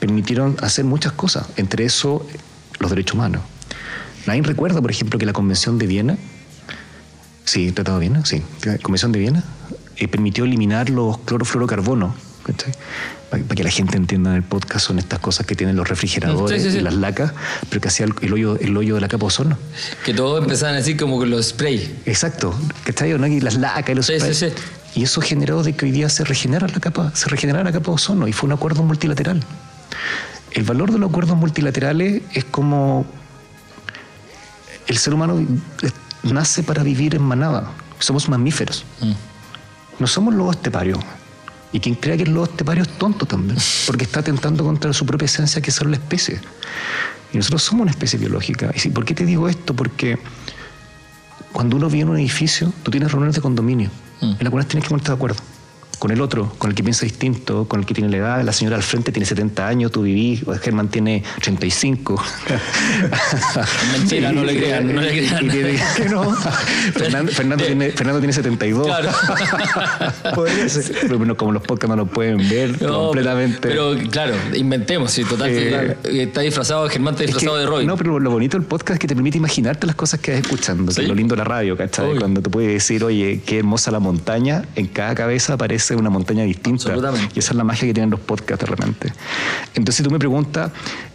permitieron 0.00 0.56
hacer 0.60 0.84
muchas 0.84 1.12
cosas, 1.12 1.46
entre 1.56 1.84
eso 1.84 2.26
los 2.80 2.90
derechos 2.90 3.14
humanos. 3.14 3.42
Nadie 4.26 4.42
recuerda, 4.42 4.80
por 4.80 4.90
ejemplo, 4.90 5.18
que 5.18 5.26
la 5.26 5.32
Convención 5.32 5.78
de 5.78 5.86
Viena, 5.86 6.18
sí, 7.44 7.70
Tratado 7.72 7.98
de 7.98 8.08
Viena, 8.08 8.24
sí, 8.24 8.42
Convención 8.82 9.12
de 9.12 9.20
Viena, 9.20 9.44
eh, 9.96 10.08
permitió 10.08 10.44
eliminar 10.44 10.90
los 10.90 11.18
clorofluorocarbonos. 11.18 12.14
Para, 13.30 13.42
que 13.44 13.62
la 13.62 13.70
gente 13.70 13.96
entienda 13.96 14.30
en 14.30 14.36
el 14.36 14.42
podcast, 14.42 14.86
son 14.86 14.98
estas 14.98 15.18
cosas 15.18 15.44
que 15.46 15.54
tienen 15.54 15.76
los 15.76 15.86
refrigeradores 15.88 16.62
Sí, 16.62 16.68
sí, 16.68 16.72
sí. 16.72 16.78
y 16.78 16.80
las 16.82 16.94
lacas, 16.94 17.32
pero 17.68 17.80
que 17.82 17.88
hacía 17.88 18.06
el, 18.06 18.14
el 18.22 18.32
hoyo, 18.32 18.58
el 18.58 18.74
hoyo 18.76 18.94
de 18.94 19.00
la 19.02 19.08
capa 19.08 19.22
de 19.22 19.26
ozono. 19.26 19.58
Que 20.04 20.14
todos 20.14 20.42
empezaban 20.42 20.74
a 20.74 20.78
decir 20.78 20.96
como 20.96 21.18
con 21.18 21.28
los 21.30 21.46
spray. 21.48 22.00
Exacto, 22.06 22.54
¿cachai? 22.84 23.12
¿No? 23.18 23.26
Y 23.26 23.40
las 23.40 23.56
lacas 23.56 23.90
y 23.90 23.94
los 23.94 24.06
Sí, 24.06 24.14
sí, 24.14 24.18
sprays. 24.20 24.38
sí. 24.38 24.46
Y 24.94 25.02
eso 25.04 25.20
generó 25.20 25.62
de 25.62 25.74
que 25.74 25.84
hoy 25.84 25.90
día 25.92 26.08
se 26.08 26.24
regenera 26.24 26.66
la 26.66 26.80
capa, 26.80 27.12
se 27.14 27.28
regenera 27.28 27.62
la 27.62 27.70
capa 27.72 27.86
de 27.90 27.92
ozono 27.92 28.26
y 28.26 28.32
fue 28.32 28.46
un 28.46 28.52
acuerdo 28.54 28.82
multilateral. 28.82 29.42
El 30.52 30.62
valor 30.64 30.90
de 30.90 30.98
los 30.98 31.10
acuerdos 31.10 31.36
multilaterales 31.36 32.22
es 32.32 32.44
como 32.46 33.04
el 34.86 34.96
ser 34.96 35.12
humano 35.14 35.38
nace 36.22 36.62
para 36.62 36.82
vivir 36.82 37.14
en 37.14 37.22
manada. 37.22 37.70
Somos 37.98 38.28
mamíferos. 38.28 38.84
Mm. 39.00 39.12
No 39.98 40.06
somos 40.06 40.34
lobos 40.34 40.56
esteparios. 40.56 40.98
Y 41.72 41.80
quien 41.80 41.94
crea 41.96 42.16
que 42.16 42.22
es 42.22 42.28
lobo 42.28 42.44
estepario 42.44 42.82
es 42.82 42.88
tonto 42.98 43.26
también, 43.26 43.58
porque 43.86 44.04
está 44.04 44.20
atentando 44.20 44.64
contra 44.64 44.92
su 44.92 45.04
propia 45.04 45.26
esencia, 45.26 45.60
que 45.60 45.68
es 45.70 45.76
ser 45.76 45.86
la 45.88 45.96
especie. 45.96 46.40
Y 47.32 47.36
nosotros 47.36 47.62
somos 47.62 47.82
una 47.82 47.90
especie 47.90 48.18
biológica. 48.18 48.70
¿Y 48.74 48.78
si- 48.78 48.88
por 48.90 49.04
qué 49.04 49.14
te 49.14 49.26
digo 49.26 49.48
esto? 49.50 49.74
Porque 49.74 50.18
cuando 51.52 51.76
uno 51.76 51.88
vive 51.90 52.02
en 52.04 52.08
un 52.08 52.16
edificio, 52.18 52.72
tú 52.82 52.90
tienes 52.90 53.10
reuniones 53.12 53.34
de 53.36 53.42
condominio, 53.42 53.90
Mm. 54.20 54.24
en 54.24 54.38
las 54.40 54.50
cuales 54.50 54.68
tienes 54.68 54.84
que 54.84 54.88
ponerte 54.88 55.10
de 55.10 55.14
acuerdo. 55.16 55.36
Con 55.98 56.12
el 56.12 56.20
otro, 56.20 56.52
con 56.58 56.70
el 56.70 56.76
que 56.76 56.84
piensa 56.84 57.04
distinto, 57.04 57.66
con 57.66 57.80
el 57.80 57.86
que 57.86 57.92
tiene 57.92 58.08
la 58.10 58.16
edad. 58.18 58.44
La 58.44 58.52
señora 58.52 58.76
al 58.76 58.82
frente 58.84 59.10
tiene 59.10 59.26
70 59.26 59.66
años, 59.66 59.90
tú 59.90 60.02
vivís, 60.02 60.42
Germán 60.62 60.88
tiene 60.88 61.24
35. 61.42 62.22
Mentira, 63.92 64.30
no 64.32 64.44
le 64.44 64.56
crean, 64.56 64.94
no 64.94 65.00
le 65.00 65.10
crean. 65.10 65.48
Que 65.96 66.08
no. 66.08 66.30
Fernando, 66.94 67.32
Fernando 67.32 67.64
tiene, 67.64 67.90
Fernando 67.90 68.20
tiene 68.20 68.32
72. 68.32 68.86
Claro. 68.86 69.10
Podría 70.34 70.68
ser. 70.68 70.96
Pero 71.02 71.18
bueno, 71.18 71.36
como 71.36 71.52
los 71.52 71.62
podcasts 71.62 71.88
no 71.90 71.96
lo 71.96 72.06
pueden 72.06 72.48
ver 72.48 72.80
No, 72.82 73.06
completamente. 73.06 73.58
Pero 73.68 73.94
claro, 74.10 74.34
inventemos, 74.54 75.10
sí, 75.10 75.24
total. 75.24 75.48
Eh, 75.50 75.96
que 76.02 76.22
está 76.24 76.40
disfrazado, 76.42 76.88
Germán 76.88 77.14
está 77.14 77.24
Es 77.24 77.28
disfrazado 77.30 77.56
que- 77.56 77.60
de 77.60 77.66
Roy. 77.66 77.86
No, 77.86 77.96
pero 77.96 78.20
lo 78.20 78.30
bonito 78.30 78.56
del 78.56 78.66
podcast 78.66 78.92
es 78.96 78.98
que 79.00 79.08
te 79.08 79.14
permite 79.14 79.38
imaginarte 79.38 79.86
las 79.86 79.96
cosas 79.96 80.20
que 80.20 80.32
vas 80.32 80.40
escuchando. 80.40 80.86
que 80.86 80.94
Sí. 80.94 81.02
es 81.02 81.08
lo 81.08 81.14
lindo 81.14 81.34
de 81.34 81.38
la 81.38 81.44
radio, 81.44 81.76
¿cachai? 81.76 82.16
Cuando 82.16 82.40
te 82.42 82.50
puedes 82.50 82.72
decir, 82.72 83.02
oye, 83.04 83.40
qué 83.44 83.58
hermosa 83.58 83.90
la 83.90 83.98
montaña, 84.00 84.64
en 84.76 84.86
cada 84.86 85.14
cabeza 85.14 85.54
aparece 85.54 85.87
una 85.96 86.10
montaña 86.10 86.44
distinta. 86.44 86.92
Y 87.34 87.38
esa 87.38 87.50
es 87.52 87.56
la 87.56 87.64
magia 87.64 87.86
que 87.86 87.94
tienen 87.94 88.10
los 88.10 88.20
podcasts 88.20 88.64
de 88.64 88.70
repente. 88.70 89.12
Entonces, 89.74 89.96
si 89.96 90.02
tú 90.02 90.10
me 90.10 90.18
preguntas, 90.18 90.70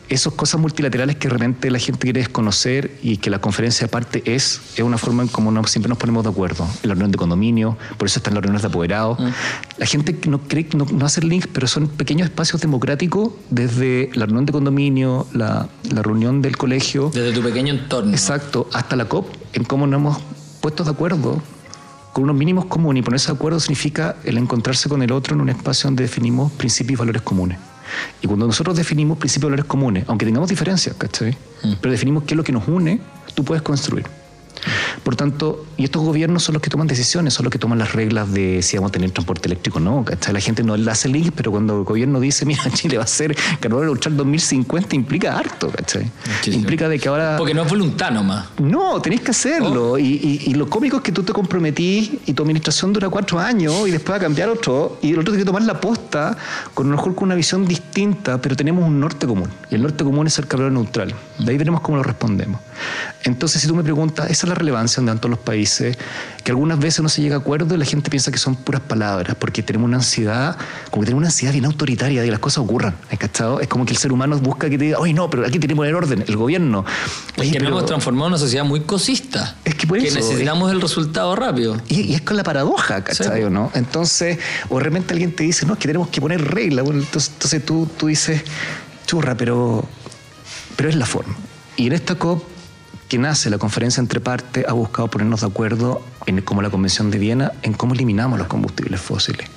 esas 0.09 0.33
cosas 0.33 0.59
multilaterales 0.59 1.15
que 1.15 1.27
de 1.27 1.33
repente 1.33 1.71
la 1.71 1.79
gente 1.79 1.99
quiere 1.99 2.19
desconocer 2.19 2.97
y 3.01 3.17
que 3.17 3.29
la 3.29 3.39
conferencia 3.39 3.87
aparte 3.87 4.21
es, 4.25 4.59
es 4.75 4.81
una 4.81 4.97
forma 4.97 5.23
en 5.23 5.53
nos- 5.53 5.71
siempre 5.71 5.89
nos 5.89 5.97
ponemos 5.97 6.23
de 6.23 6.29
acuerdo. 6.29 6.67
En 6.83 6.89
la 6.89 6.93
reunión 6.95 7.11
de 7.11 7.17
condominio, 7.17 7.77
por 7.97 8.07
eso 8.07 8.19
están 8.19 8.33
las 8.33 8.43
reuniones 8.43 8.61
de 8.61 8.67
apoderados. 8.67 9.19
Mm. 9.19 9.27
La 9.77 9.85
gente 9.85 10.15
no 10.27 10.39
cree, 10.41 10.67
no, 10.75 10.85
no 10.85 11.05
hace 11.05 11.21
links, 11.21 11.47
pero 11.51 11.67
son 11.67 11.87
pequeños 11.87 12.25
espacios 12.27 12.61
democráticos 12.61 13.31
desde 13.49 14.09
la 14.13 14.25
reunión 14.25 14.45
de 14.45 14.51
condominio, 14.51 15.25
la, 15.33 15.69
la 15.89 16.01
reunión 16.01 16.41
del 16.41 16.57
colegio, 16.57 17.09
Desde 17.13 17.31
tu 17.33 17.41
pequeño 17.41 17.73
entorno. 17.73 18.11
exacto, 18.11 18.67
hasta 18.73 18.95
la 18.95 19.05
COP, 19.05 19.27
en 19.53 19.63
cómo 19.63 19.87
nos 19.87 19.99
hemos 19.99 20.17
puesto 20.61 20.83
de 20.83 20.91
acuerdo 20.91 21.41
con 22.13 22.23
unos 22.23 22.35
mínimos 22.35 22.65
comunes. 22.65 23.01
Y 23.01 23.03
ponerse 23.03 23.27
de 23.27 23.33
acuerdo 23.33 23.59
significa 23.59 24.15
el 24.23 24.37
encontrarse 24.37 24.87
con 24.87 25.01
el 25.01 25.11
otro 25.11 25.35
en 25.35 25.41
un 25.41 25.49
espacio 25.49 25.87
donde 25.87 26.03
definimos 26.03 26.51
principios 26.53 26.97
y 26.97 26.99
valores 26.99 27.21
comunes. 27.23 27.57
Y 28.21 28.27
cuando 28.27 28.47
nosotros 28.47 28.77
definimos 28.77 29.17
principios 29.17 29.49
y 29.49 29.51
valores 29.51 29.65
comunes, 29.65 30.05
aunque 30.07 30.25
tengamos 30.25 30.49
diferencias, 30.49 30.95
¿cachai? 30.95 31.35
Pero 31.81 31.91
definimos 31.91 32.23
qué 32.23 32.33
es 32.33 32.37
lo 32.37 32.43
que 32.43 32.51
nos 32.51 32.67
une, 32.67 33.01
tú 33.33 33.43
puedes 33.43 33.61
construir. 33.61 34.05
Por 35.03 35.15
tanto, 35.15 35.65
y 35.77 35.85
estos 35.85 36.01
gobiernos 36.03 36.43
son 36.43 36.53
los 36.53 36.61
que 36.61 36.69
toman 36.69 36.87
decisiones, 36.87 37.33
son 37.33 37.45
los 37.45 37.51
que 37.51 37.59
toman 37.59 37.79
las 37.79 37.93
reglas 37.93 38.31
de 38.31 38.61
si 38.61 38.77
vamos 38.77 38.89
a 38.89 38.91
tener 38.91 39.11
transporte 39.11 39.47
eléctrico 39.47 39.77
o 39.79 39.81
no. 39.81 40.05
La 40.31 40.39
gente 40.39 40.63
no 40.63 40.77
le 40.77 40.89
hace 40.91 41.09
link, 41.09 41.31
pero 41.35 41.51
cuando 41.51 41.77
el 41.79 41.83
gobierno 41.83 42.19
dice, 42.19 42.45
mira, 42.47 42.63
Chile 42.71 42.97
va 42.97 43.03
a 43.03 43.07
ser 43.07 43.35
carbono 43.59 43.85
neutral 43.85 44.15
2050, 44.17 44.95
implica 44.95 45.37
harto, 45.37 45.69
¿cachai? 45.69 46.09
Muchísimo. 46.37 46.61
Implica 46.61 46.87
de 46.89 46.99
que 46.99 47.07
ahora... 47.09 47.35
Porque 47.37 47.53
no 47.53 47.63
es 47.63 47.69
voluntad 47.69 48.11
nomás. 48.11 48.45
No, 48.59 49.01
tenés 49.01 49.21
que 49.21 49.31
hacerlo. 49.31 49.97
Y, 49.97 50.03
y- 50.05 50.41
y 50.51 50.53
lo 50.55 50.69
cómico 50.69 50.97
es 50.97 51.03
que 51.03 51.11
tú 51.11 51.23
te 51.23 51.33
comprometís 51.33 52.11
y 52.25 52.33
tu 52.33 52.43
administración 52.43 52.93
dura 52.93 53.09
cuatro 53.09 53.39
años 53.39 53.87
y 53.87 53.91
después 53.91 54.13
va 54.13 54.17
a 54.17 54.21
cambiar 54.21 54.49
otro. 54.49 54.97
Y 55.01 55.09
el 55.13 55.19
otro 55.19 55.31
tiene 55.33 55.39
que 55.39 55.45
tomar 55.45 55.63
la 55.63 55.79
posta 55.79 56.37
con 56.73 56.89
lo 56.89 56.95
mejor 56.97 57.15
con 57.15 57.25
una 57.25 57.35
visión 57.35 57.65
distinta, 57.67 58.39
pero 58.41 58.55
tenemos 58.55 58.83
un 58.85 58.99
norte 58.99 59.25
común. 59.27 59.49
Y 59.71 59.75
el 59.75 59.81
norte 59.81 60.03
común 60.03 60.27
es 60.27 60.37
el 60.39 60.47
carbono 60.47 60.71
neutral. 60.71 61.13
De 61.39 61.51
ahí 61.51 61.57
veremos 61.57 61.81
cómo 61.81 61.97
lo 61.97 62.03
respondemos. 62.03 62.59
Entonces, 63.23 63.61
si 63.61 63.67
tú 63.67 63.75
me 63.75 63.83
preguntas, 63.83 64.25
esa 64.29 64.45
es 64.45 64.49
la 64.49 64.55
relevancia 64.55 64.82
donde 64.85 65.11
dan 65.11 65.19
todos 65.19 65.31
los 65.31 65.39
países, 65.39 65.97
que 66.43 66.51
algunas 66.51 66.79
veces 66.79 67.01
no 67.01 67.09
se 67.09 67.21
llega 67.21 67.35
a 67.35 67.39
acuerdo 67.39 67.75
y 67.75 67.77
la 67.77 67.85
gente 67.85 68.09
piensa 68.09 68.31
que 68.31 68.37
son 68.37 68.55
puras 68.55 68.81
palabras, 68.81 69.35
porque 69.39 69.63
tenemos 69.63 69.87
una 69.87 69.97
ansiedad, 69.97 70.57
como 70.91 71.01
que 71.01 71.05
tenemos 71.05 71.19
una 71.21 71.27
ansiedad 71.27 71.53
bien 71.53 71.65
autoritaria 71.65 72.21
de 72.21 72.27
que 72.27 72.31
las 72.31 72.39
cosas 72.39 72.59
ocurran. 72.59 72.95
¿has 73.11 73.17
cachado? 73.17 73.59
Es 73.59 73.67
como 73.67 73.85
que 73.85 73.91
el 73.91 73.97
ser 73.97 74.11
humano 74.11 74.37
busca 74.39 74.69
que 74.69 74.77
te 74.77 74.85
diga, 74.85 74.99
oye, 74.99 75.13
no, 75.13 75.29
pero 75.29 75.45
aquí 75.45 75.59
tenemos 75.59 75.87
el 75.87 75.95
orden, 75.95 76.23
el 76.27 76.35
gobierno. 76.37 76.85
Es 77.35 77.41
Oye, 77.41 77.51
que 77.51 77.59
nos 77.59 77.65
pero- 77.67 77.77
hemos 77.77 77.85
transformado 77.85 78.27
en 78.27 78.33
una 78.33 78.39
sociedad 78.39 78.65
muy 78.65 78.81
cosista. 78.81 79.55
Es 79.63 79.75
que 79.75 79.87
por 79.87 79.97
eso, 79.97 80.15
necesitamos 80.15 80.71
el 80.71 80.81
resultado 80.81 81.35
rápido. 81.35 81.77
Y, 81.87 82.01
y 82.01 82.13
es 82.15 82.21
con 82.21 82.37
la 82.37 82.43
paradoja, 82.43 83.03
¿cachai? 83.03 83.43
Sí. 83.43 83.49
¿no? 83.49 83.71
Entonces, 83.73 84.37
o 84.69 84.77
de 84.77 84.83
repente 84.83 85.13
alguien 85.13 85.35
te 85.35 85.43
dice, 85.43 85.65
no, 85.65 85.73
es 85.73 85.79
que 85.79 85.87
tenemos 85.87 86.09
que 86.09 86.19
poner 86.21 86.43
reglas. 86.43 86.85
Bueno, 86.85 87.01
entonces, 87.01 87.31
entonces 87.33 87.65
tú, 87.65 87.87
tú 87.97 88.07
dices, 88.07 88.41
churra, 89.05 89.35
pero, 89.35 89.85
pero 90.75 90.89
es 90.89 90.95
la 90.95 91.05
forma. 91.05 91.35
Y 91.77 91.87
en 91.87 91.93
esta 91.93 92.15
COP, 92.15 92.43
que 93.13 93.19
nace 93.19 93.51
la 93.51 93.59
conferencia 93.59 94.01
entre 94.01 94.19
partes, 94.19 94.65
ha 94.67 94.73
buscado 94.73 95.07
ponernos 95.07 95.41
de 95.41 95.45
acuerdo, 95.45 96.01
en, 96.25 96.41
como 96.41 96.63
la 96.63 96.71
Convención 96.71 97.11
de 97.11 97.19
Viena, 97.19 97.51
en 97.61 97.73
cómo 97.73 97.93
eliminamos 97.93 98.39
los 98.39 98.47
combustibles 98.47 98.99
fósiles. 98.99 99.47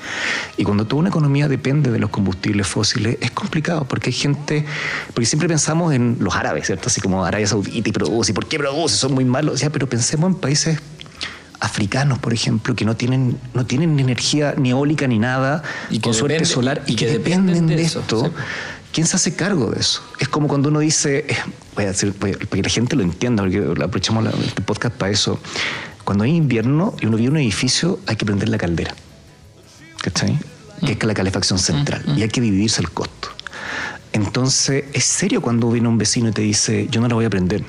Y 0.58 0.64
cuando 0.64 0.86
toda 0.86 1.00
una 1.00 1.08
economía 1.08 1.48
depende 1.48 1.90
de 1.90 1.98
los 1.98 2.10
combustibles 2.10 2.66
fósiles, 2.66 3.16
es 3.18 3.30
complicado, 3.30 3.86
porque 3.88 4.10
hay 4.10 4.12
gente, 4.12 4.66
porque 5.14 5.24
siempre 5.24 5.48
pensamos 5.48 5.94
en 5.94 6.18
los 6.20 6.36
árabes, 6.36 6.66
¿cierto? 6.66 6.88
Así 6.88 7.00
como 7.00 7.24
Arabia 7.24 7.46
Saudita 7.46 7.88
y 7.88 7.92
produce, 7.92 8.32
¿y 8.32 8.34
por 8.34 8.46
qué 8.46 8.58
produce? 8.58 8.94
Son 8.94 9.14
muy 9.14 9.24
malos. 9.24 9.64
Pero 9.72 9.88
pensemos 9.88 10.30
en 10.30 10.38
países 10.38 10.78
africanos, 11.60 12.18
por 12.18 12.34
ejemplo, 12.34 12.76
que 12.76 12.84
no 12.84 12.94
tienen, 12.94 13.38
no 13.54 13.64
tienen 13.64 13.98
energía 13.98 14.54
ni 14.58 14.68
eólica 14.68 15.06
ni 15.06 15.18
nada, 15.18 15.62
Y 15.88 15.94
que 15.94 16.02
con 16.02 16.12
suerte 16.12 16.44
solar, 16.44 16.82
y, 16.86 16.92
y 16.92 16.96
que, 16.96 17.06
que 17.06 17.12
dependen 17.12 17.68
de, 17.68 17.80
eso, 17.80 18.00
esto. 18.00 18.26
sí. 18.26 18.30
¿Quién 18.96 19.06
se 19.06 19.16
hace 19.16 19.35
cargo 19.37 19.70
de 19.72 19.78
eso? 19.80 20.00
Es 20.18 20.26
como 20.26 20.48
cuando 20.48 20.70
uno 20.70 20.78
dice, 20.80 21.26
eh, 21.28 21.37
voy 21.74 21.85
a 21.85 21.88
decir, 21.88 22.14
para 22.14 22.32
que 22.32 22.62
la 22.62 22.70
gente 22.70 22.96
lo 22.96 23.02
entienda, 23.02 23.42
porque 23.42 23.59
aprovechamos 23.59 24.24
la- 24.24 24.30
este 24.30 24.62
podcast 24.62 24.94
para 24.96 25.12
eso. 25.12 25.38
Cuando 26.02 26.24
hay 26.24 26.35
invierno 26.35 26.94
y 27.02 27.04
uno 27.04 27.18
vive 27.18 27.26
en 27.28 27.32
un 27.35 27.40
edificio, 27.42 28.00
hay 28.06 28.16
que 28.16 28.24
prender 28.24 28.48
la 28.48 28.56
caldera. 28.56 28.94
¿Cachai? 30.00 30.38
Que 30.80 30.92
es 30.92 31.04
la 31.04 31.12
calefacción 31.12 31.59
central. 31.59 32.04
Y 32.16 32.22
hay 32.22 32.30
que 32.30 32.40
dividirse 32.40 32.80
el 32.80 32.88
costo. 32.90 33.28
Entonces, 34.14 34.85
es 34.94 35.04
serio 35.04 35.42
cuando 35.42 35.70
viene 35.70 35.88
un 35.88 35.98
vecino 35.98 36.30
y 36.30 36.32
te 36.32 36.40
dice, 36.40 36.88
yo 36.90 37.02
no 37.02 37.09
la 37.09 37.16
voy 37.16 37.26
a 37.26 37.30
prender. 37.30 37.64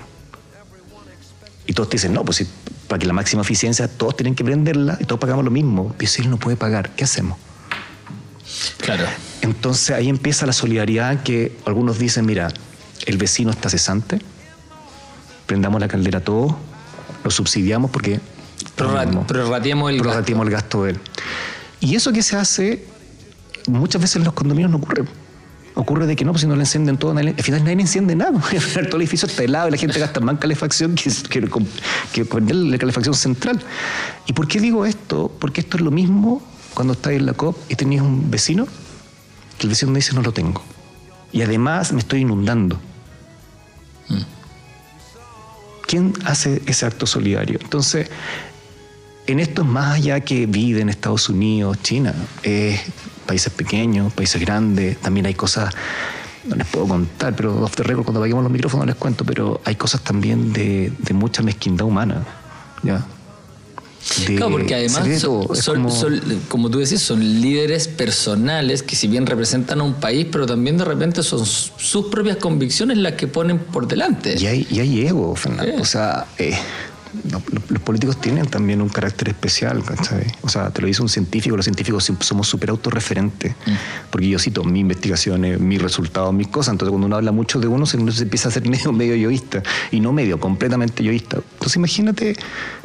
Y 1.65 1.73
todos 1.73 1.89
te 1.89 1.97
dicen, 1.97 2.13
no, 2.13 2.23
pues 2.23 2.37
si, 2.37 2.47
para 2.87 2.99
que 2.99 3.05
la 3.05 3.11
máxima 3.11 3.41
eficiencia 3.41 3.89
todos 3.89 4.15
tienen 4.15 4.33
que 4.33 4.45
prenderla 4.45 4.97
y 5.01 5.03
todos 5.03 5.19
pagamos 5.19 5.43
lo 5.43 5.51
mismo. 5.51 5.93
Pero 5.97 6.09
si 6.09 6.21
él 6.21 6.29
no 6.29 6.37
puede 6.37 6.55
pagar, 6.55 6.91
¿qué 6.95 7.03
hacemos? 7.03 7.37
Claro. 8.77 9.03
Entonces 9.47 9.91
ahí 9.95 10.09
empieza 10.09 10.45
la 10.45 10.53
solidaridad 10.53 11.23
que 11.23 11.55
algunos 11.65 11.97
dicen, 11.99 12.25
mira, 12.25 12.49
el 13.05 13.17
vecino 13.17 13.49
está 13.51 13.69
cesante, 13.69 14.19
prendamos 15.45 15.79
la 15.79 15.87
caldera 15.87 16.19
todos, 16.19 16.53
lo 17.23 17.31
subsidiamos 17.31 17.89
porque 17.91 18.19
Prorra- 18.75 19.25
Prorrateemos 19.25 19.89
el 19.91 19.97
prorrateamos 20.01 20.45
el 20.45 20.51
gasto 20.51 20.83
de 20.83 20.91
él. 20.91 20.99
Y 21.79 21.95
eso 21.95 22.11
que 22.11 22.21
se 22.23 22.35
hace, 22.35 22.85
muchas 23.67 24.01
veces 24.01 24.17
en 24.17 24.23
los 24.25 24.33
condominios 24.33 24.69
no 24.69 24.77
ocurre. 24.77 25.05
Ocurre 25.75 26.07
de 26.07 26.15
que 26.15 26.25
no, 26.25 26.31
pues 26.31 26.41
si 26.41 26.47
no 26.47 26.55
le 26.55 26.61
encienden 26.63 26.97
todo, 26.97 27.13
nadie- 27.13 27.35
al 27.37 27.43
final 27.43 27.63
nadie 27.63 27.79
enciende 27.81 28.15
nada. 28.15 28.31
Al 28.51 28.59
final 28.61 28.87
todo 28.87 28.97
el 28.97 29.03
edificio 29.03 29.27
está 29.27 29.43
helado 29.43 29.67
y 29.69 29.71
la 29.71 29.77
gente 29.77 29.99
gasta 29.99 30.19
más 30.19 30.39
calefacción 30.39 30.95
que, 30.95 31.09
que, 31.29 31.47
con- 31.47 31.67
que 32.11 32.25
poner 32.25 32.55
la 32.55 32.77
calefacción 32.79 33.13
central. 33.15 33.61
¿Y 34.25 34.33
por 34.33 34.47
qué 34.47 34.59
digo 34.59 34.85
esto? 34.85 35.31
Porque 35.39 35.61
esto 35.61 35.77
es 35.77 35.83
lo 35.83 35.91
mismo 35.91 36.41
cuando 36.73 36.93
estás 36.93 37.13
en 37.13 37.25
la 37.27 37.33
COP 37.33 37.55
y 37.69 37.75
tenías 37.75 38.03
un 38.03 38.29
vecino 38.29 38.67
que 39.57 39.63
el 39.63 39.69
vecino 39.69 39.91
me 39.91 39.99
dice 39.99 40.13
no 40.13 40.21
lo 40.21 40.31
tengo. 40.31 40.61
Y 41.31 41.41
además 41.41 41.91
me 41.93 41.99
estoy 41.99 42.21
inundando. 42.21 42.79
¿Quién 45.85 46.13
hace 46.25 46.61
ese 46.65 46.85
acto 46.85 47.05
solidario? 47.05 47.59
Entonces, 47.61 48.09
en 49.25 49.39
esto 49.39 49.61
es 49.61 49.67
más 49.67 49.95
allá 49.95 50.19
que 50.19 50.45
vive 50.45 50.81
en 50.81 50.89
Estados 50.89 51.29
Unidos, 51.29 51.77
China, 51.81 52.13
es 52.43 52.81
países 53.25 53.53
pequeños, 53.53 54.11
países 54.13 54.39
grandes, 54.41 54.97
también 54.97 55.25
hay 55.25 55.33
cosas 55.33 55.73
no 56.47 56.55
les 56.55 56.67
puedo 56.67 56.87
contar, 56.87 57.35
pero 57.35 57.61
off 57.61 57.75
the 57.75 57.83
record, 57.83 58.05
cuando 58.05 58.19
apaguemos 58.21 58.43
los 58.43 58.51
micrófonos 58.51 58.85
les 58.85 58.95
cuento, 58.95 59.25
pero 59.25 59.59
hay 59.65 59.75
cosas 59.75 60.01
también 60.01 60.53
de, 60.53 60.91
de 60.97 61.13
mucha 61.13 61.41
mezquindad 61.41 61.85
humana. 61.85 62.23
¿ya? 62.83 63.05
Claro, 64.25 64.51
porque 64.51 64.75
además 64.75 65.19
son, 65.19 65.87
como... 66.47 66.69
tú 66.69 66.79
decís, 66.79 67.01
son 67.01 67.19
líderes 67.41 67.87
personales 67.87 68.83
que 68.83 68.95
si 68.95 69.07
bien 69.07 69.25
representan 69.25 69.81
a 69.81 69.83
un 69.83 69.95
país, 69.95 70.27
pero 70.31 70.45
también 70.45 70.77
de 70.77 70.85
repente 70.85 71.23
son 71.23 71.45
sus 71.45 72.05
propias 72.07 72.37
convicciones 72.37 72.97
las 72.97 73.13
que 73.13 73.27
ponen 73.27 73.59
por 73.59 73.87
delante. 73.87 74.35
Y 74.39 74.47
hay, 74.47 74.67
y 74.69 74.79
hay 74.79 75.07
ego, 75.07 75.35
Fernando. 75.35 75.81
O 75.81 75.85
sea, 75.85 76.25
eh, 76.37 76.57
los, 77.31 77.81
políticos 77.81 78.19
tienen 78.19 78.47
también 78.47 78.81
un 78.81 78.89
carácter 78.89 79.29
especial, 79.29 79.83
¿sabes? 80.03 80.33
O 80.41 80.49
sea, 80.49 80.69
te 80.71 80.81
lo 80.81 80.87
dice 80.87 81.01
un 81.01 81.09
científico, 81.09 81.55
los 81.55 81.65
científicos 81.65 82.11
somos 82.19 82.47
súper 82.47 82.69
autorreferentes, 82.69 83.53
mm. 83.65 83.71
porque 84.09 84.27
yo 84.29 84.39
cito 84.39 84.63
mis 84.63 84.81
investigaciones, 84.81 85.59
mis 85.59 85.81
resultados, 85.81 86.33
mis 86.33 86.47
cosas, 86.47 86.73
entonces 86.73 86.91
cuando 86.91 87.07
uno 87.07 87.15
habla 87.15 87.31
mucho 87.31 87.59
de 87.59 87.67
uno, 87.67 87.85
se, 87.85 87.97
empieza 87.97 88.49
a 88.49 88.51
ser 88.51 88.67
medio, 88.69 88.91
medio 88.91 89.15
yoísta, 89.15 89.63
y 89.91 89.99
no 89.99 90.13
medio, 90.13 90.39
completamente 90.39 91.03
yoísta. 91.03 91.37
Entonces 91.53 91.77
imagínate 91.77 92.35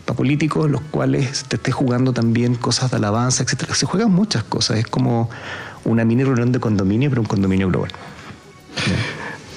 para 0.04 0.16
políticos 0.16 0.70
los 0.70 0.80
cuales 0.82 1.44
te 1.44 1.56
estés 1.56 1.74
jugando 1.74 2.12
también 2.12 2.54
cosas 2.54 2.90
de 2.90 2.96
alabanza, 2.96 3.42
etcétera. 3.42 3.74
Se 3.74 3.86
juegan 3.86 4.10
muchas 4.10 4.44
cosas, 4.44 4.78
es 4.78 4.86
como 4.86 5.30
una 5.84 6.04
mini 6.04 6.24
reunión 6.24 6.52
de 6.52 6.60
condominio, 6.60 7.10
pero 7.10 7.22
un 7.22 7.28
condominio 7.28 7.68
global. 7.68 7.90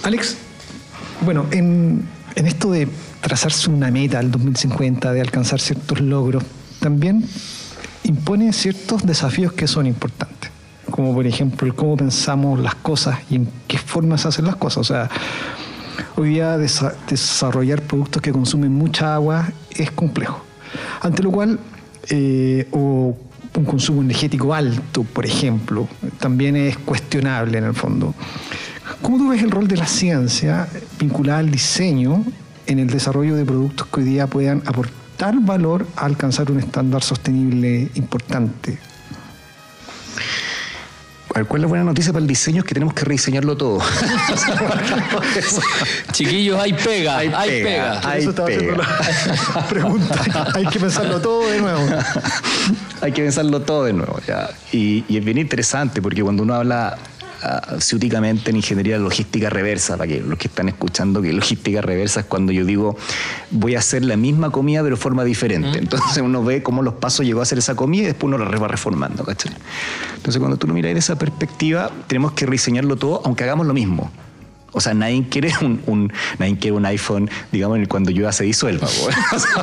Alex, 0.03 0.37
bueno, 1.21 1.45
en, 1.51 2.07
en 2.35 2.47
esto 2.47 2.71
de 2.71 2.87
trazarse 3.25 3.71
una 3.71 3.89
meta 3.89 4.19
al 4.19 4.29
2050, 4.29 5.11
de 5.11 5.19
alcanzar 5.19 5.59
ciertos 5.59 5.99
logros, 5.99 6.43
también 6.79 7.25
impone 8.03 8.53
ciertos 8.53 9.03
desafíos 9.03 9.51
que 9.51 9.65
son 9.65 9.87
importantes, 9.87 10.51
como 10.91 11.11
por 11.11 11.25
ejemplo 11.25 11.65
el 11.65 11.73
cómo 11.73 11.97
pensamos 11.97 12.59
las 12.59 12.75
cosas 12.75 13.17
y 13.31 13.37
en 13.37 13.49
qué 13.67 13.79
forma 13.79 14.19
se 14.19 14.27
hacen 14.27 14.45
las 14.45 14.57
cosas. 14.57 14.77
O 14.77 14.83
sea, 14.83 15.09
hoy 16.15 16.29
día 16.29 16.55
desarrollar 16.59 17.81
productos 17.81 18.21
que 18.21 18.31
consumen 18.31 18.71
mucha 18.71 19.15
agua 19.15 19.49
es 19.71 19.89
complejo, 19.89 20.45
ante 21.01 21.23
lo 21.23 21.31
cual, 21.31 21.59
eh, 22.09 22.67
o 22.73 23.17
un 23.55 23.65
consumo 23.65 24.03
energético 24.03 24.53
alto, 24.53 25.01
por 25.01 25.25
ejemplo, 25.25 25.87
también 26.19 26.55
es 26.55 26.77
cuestionable 26.77 27.57
en 27.57 27.63
el 27.63 27.73
fondo. 27.73 28.13
¿Cómo 29.01 29.17
tú 29.17 29.29
ves 29.29 29.41
el 29.41 29.49
rol 29.49 29.67
de 29.67 29.77
la 29.77 29.87
ciencia 29.87 30.67
vinculada 30.99 31.39
al 31.39 31.49
diseño 31.49 32.23
en 32.67 32.79
el 32.79 32.87
desarrollo 32.87 33.35
de 33.35 33.45
productos 33.45 33.87
que 33.87 33.99
hoy 34.01 34.05
día 34.05 34.27
puedan 34.27 34.61
aportar 34.65 35.35
valor 35.41 35.87
a 35.95 36.05
alcanzar 36.05 36.51
un 36.51 36.59
estándar 36.59 37.03
sostenible 37.03 37.89
importante. 37.95 38.79
¿Cuál 41.43 41.59
es 41.59 41.61
la 41.63 41.67
buena 41.67 41.83
noticia 41.83 42.13
para 42.13 42.21
el 42.21 42.27
diseño? 42.27 42.59
Es 42.59 42.65
que 42.65 42.73
tenemos 42.73 42.93
que 42.93 43.03
rediseñarlo 43.03 43.57
todo. 43.57 43.79
Chiquillos, 46.13 46.57
hay 46.57 46.71
pega, 46.71 47.17
hay, 47.17 47.29
pega. 47.61 47.99
Hay 48.09 48.21
Eso 48.21 48.29
estaba 48.29 48.47
haciendo 48.47 48.77
la 48.77 49.67
pregunta. 49.69 50.47
hay 50.53 50.65
que 50.67 50.79
pensarlo 50.79 51.19
todo 51.19 51.49
de 51.49 51.59
nuevo. 51.59 51.85
hay 53.01 53.11
que 53.11 53.21
pensarlo 53.21 53.61
todo 53.61 53.83
de 53.83 53.91
nuevo. 53.91 54.17
Ya. 54.25 54.49
Y, 54.71 55.03
y 55.09 55.17
es 55.17 55.25
bien 55.25 55.37
interesante 55.37 56.01
porque 56.01 56.23
cuando 56.23 56.43
uno 56.43 56.53
habla 56.53 56.97
ciúticamente 57.79 58.49
en 58.49 58.57
ingeniería 58.57 58.97
logística 58.97 59.49
reversa, 59.49 59.97
para 59.97 60.07
que 60.07 60.21
los 60.21 60.37
que 60.37 60.47
están 60.47 60.69
escuchando 60.69 61.21
que 61.21 61.33
logística 61.33 61.81
reversa 61.81 62.21
es 62.21 62.25
cuando 62.25 62.51
yo 62.51 62.65
digo 62.65 62.97
voy 63.51 63.75
a 63.75 63.79
hacer 63.79 64.03
la 64.05 64.17
misma 64.17 64.49
comida 64.49 64.81
pero 64.83 64.95
de 64.95 65.01
forma 65.01 65.23
diferente. 65.23 65.77
Entonces 65.79 66.17
uno 66.23 66.43
ve 66.43 66.63
cómo 66.63 66.81
los 66.81 66.95
pasos 66.95 67.25
llegó 67.25 67.39
a 67.39 67.43
hacer 67.43 67.57
esa 67.57 67.75
comida 67.75 68.03
y 68.03 68.05
después 68.07 68.33
uno 68.33 68.37
la 68.37 68.57
va 68.57 68.67
reformando, 68.67 69.23
¿cachai? 69.23 69.53
Entonces 70.15 70.39
cuando 70.39 70.57
tú 70.57 70.67
lo 70.67 70.73
miras 70.73 70.93
de 70.93 70.99
esa 70.99 71.17
perspectiva, 71.17 71.91
tenemos 72.07 72.33
que 72.33 72.45
rediseñarlo 72.45 72.95
todo 72.95 73.21
aunque 73.25 73.43
hagamos 73.43 73.65
lo 73.65 73.73
mismo. 73.73 74.11
O 74.75 74.81
sea, 74.81 74.93
nadie 74.93 75.25
quiere 75.29 75.51
un, 75.61 75.81
un 75.87 76.13
nadie 76.37 76.57
quiere 76.57 76.77
un 76.77 76.85
iPhone, 76.85 77.29
digamos, 77.51 77.79
cuando 77.87 78.11
yo 78.11 78.31
se 78.31 78.43
disuelva. 78.43 78.87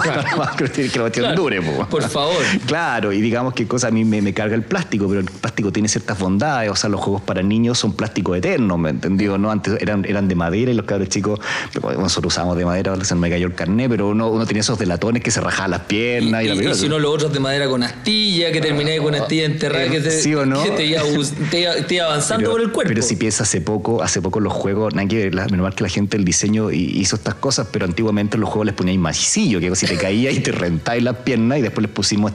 que 0.56 0.88
la 0.94 1.00
cuestión 1.00 1.34
dure. 1.34 1.60
Por 1.62 2.02
favor. 2.08 2.42
Claro, 2.66 3.12
y 3.12 3.20
digamos 3.20 3.54
que 3.54 3.66
cosa 3.66 3.88
a 3.88 3.90
mí 3.90 4.04
me, 4.04 4.32
carga 4.32 4.54
el 4.54 4.62
plástico, 4.62 5.06
pero 5.08 5.20
el 5.20 5.26
plástico 5.26 5.72
tiene 5.72 5.88
ciertas 5.88 6.18
bondades. 6.18 6.70
O 6.70 6.76
sea, 6.76 6.90
los 6.90 7.00
juegos 7.00 7.22
para 7.22 7.42
niños 7.42 7.78
son 7.78 7.92
plástico 7.94 8.34
eterno, 8.34 8.78
¿me 8.78 8.90
entendió? 8.90 9.38
¿no? 9.38 9.50
Antes 9.50 9.80
eran, 9.80 10.04
eran 10.04 10.28
de 10.28 10.34
madera 10.34 10.70
y 10.70 10.74
los 10.74 10.86
cabros 10.86 11.08
chicos, 11.08 11.40
nosotros 11.82 12.32
usamos 12.32 12.56
de 12.56 12.64
madera, 12.64 12.92
ahora 12.92 13.04
se 13.04 13.14
me 13.14 13.30
cayó 13.30 13.46
el 13.46 13.54
carné, 13.54 13.88
pero 13.88 14.08
uno, 14.08 14.28
uno 14.28 14.46
tenía 14.46 14.60
esos 14.60 14.78
delatones 14.78 15.22
que 15.22 15.30
se 15.30 15.40
rajaban 15.40 15.72
las 15.72 15.80
piernas. 15.80 16.44
Y, 16.44 16.48
y, 16.48 16.74
si 16.74 16.88
no, 16.88 16.98
los 16.98 17.14
otros 17.14 17.32
de 17.32 17.40
madera 17.40 17.68
con 17.68 17.82
astilla, 17.82 18.52
que 18.52 18.60
terminé 18.60 18.98
con 18.98 19.14
astilla 19.14 19.44
enterrada, 19.44 19.88
que 19.88 20.00
te, 20.00 20.10
¿Sí 20.10 20.34
o 20.34 20.46
no? 20.46 20.62
que 20.62 20.70
te, 20.70 20.84
iba, 20.86 22.06
avanzando 22.06 22.50
por 22.50 22.60
el 22.60 22.70
cuerpo. 22.70 22.88
Pero 22.88 23.02
si 23.02 23.16
piensas 23.16 23.48
hace 23.48 23.60
poco, 23.60 24.02
hace 24.02 24.20
poco 24.22 24.40
los 24.40 24.52
juegos, 24.52 24.94
que 25.08 25.30
la, 25.30 25.44
menos 25.46 25.64
mal 25.64 25.74
que 25.74 25.82
la 25.82 25.88
gente 25.88 26.16
del 26.16 26.24
diseño 26.24 26.70
hizo 26.70 27.16
estas 27.16 27.34
cosas, 27.34 27.68
pero 27.70 27.84
antiguamente 27.84 28.38
los 28.38 28.48
juegos 28.48 28.66
les 28.66 28.74
ponían 28.74 28.98
macicillo, 29.00 29.60
que 29.60 29.74
si 29.76 29.86
te 29.86 29.96
caía 29.96 30.30
y 30.30 30.40
te 30.40 30.52
rentáis 30.52 31.02
las 31.02 31.16
piernas 31.16 31.58
y 31.58 31.62
después 31.62 31.82
les 31.82 31.92
pusimos 31.92 32.32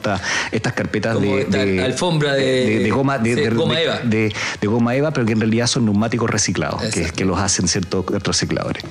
estas 0.51 0.73
carpetas 0.73 1.19
de, 1.19 1.81
alfombra 1.83 2.33
de, 2.33 2.89
goma 2.89 3.17
de, 3.17 3.49
goma 3.49 3.81
eva. 3.81 3.99
De, 4.03 4.33
goma 4.63 4.95
eva, 4.95 5.11
pero 5.11 5.25
que 5.25 5.33
en 5.33 5.39
realidad 5.39 5.67
son 5.67 5.85
neumáticos 5.85 6.29
reciclados, 6.29 6.81
que, 6.93 7.05
que, 7.05 7.25
los 7.25 7.39
hacen 7.39 7.67
ciertos 7.67 8.05
recicladores. 8.23 8.83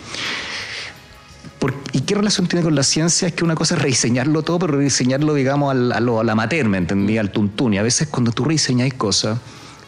¿Y 1.93 2.03
qué 2.03 2.15
relación 2.15 2.47
tiene 2.47 2.63
con 2.63 2.75
la 2.75 2.83
ciencia? 2.83 3.29
Es 3.29 3.35
que 3.35 3.45
una 3.45 3.55
cosa 3.55 3.75
es 3.75 3.83
rediseñarlo 3.83 4.43
todo, 4.43 4.59
pero 4.59 4.75
rediseñarlo, 4.75 5.35
digamos, 5.35 5.75
a, 5.75 6.01
lo, 6.01 6.21
a 6.21 6.25
la 6.25 6.35
mater, 6.35 6.69
¿me 6.69 6.79
entendí? 6.79 7.19
Al 7.19 7.31
tuntún. 7.31 7.75
Y 7.75 7.79
a 7.79 7.83
veces 7.83 8.09
cuando 8.09 8.33
tú 8.33 8.45
rediseñáis 8.45 8.95
cosas, 8.95 9.39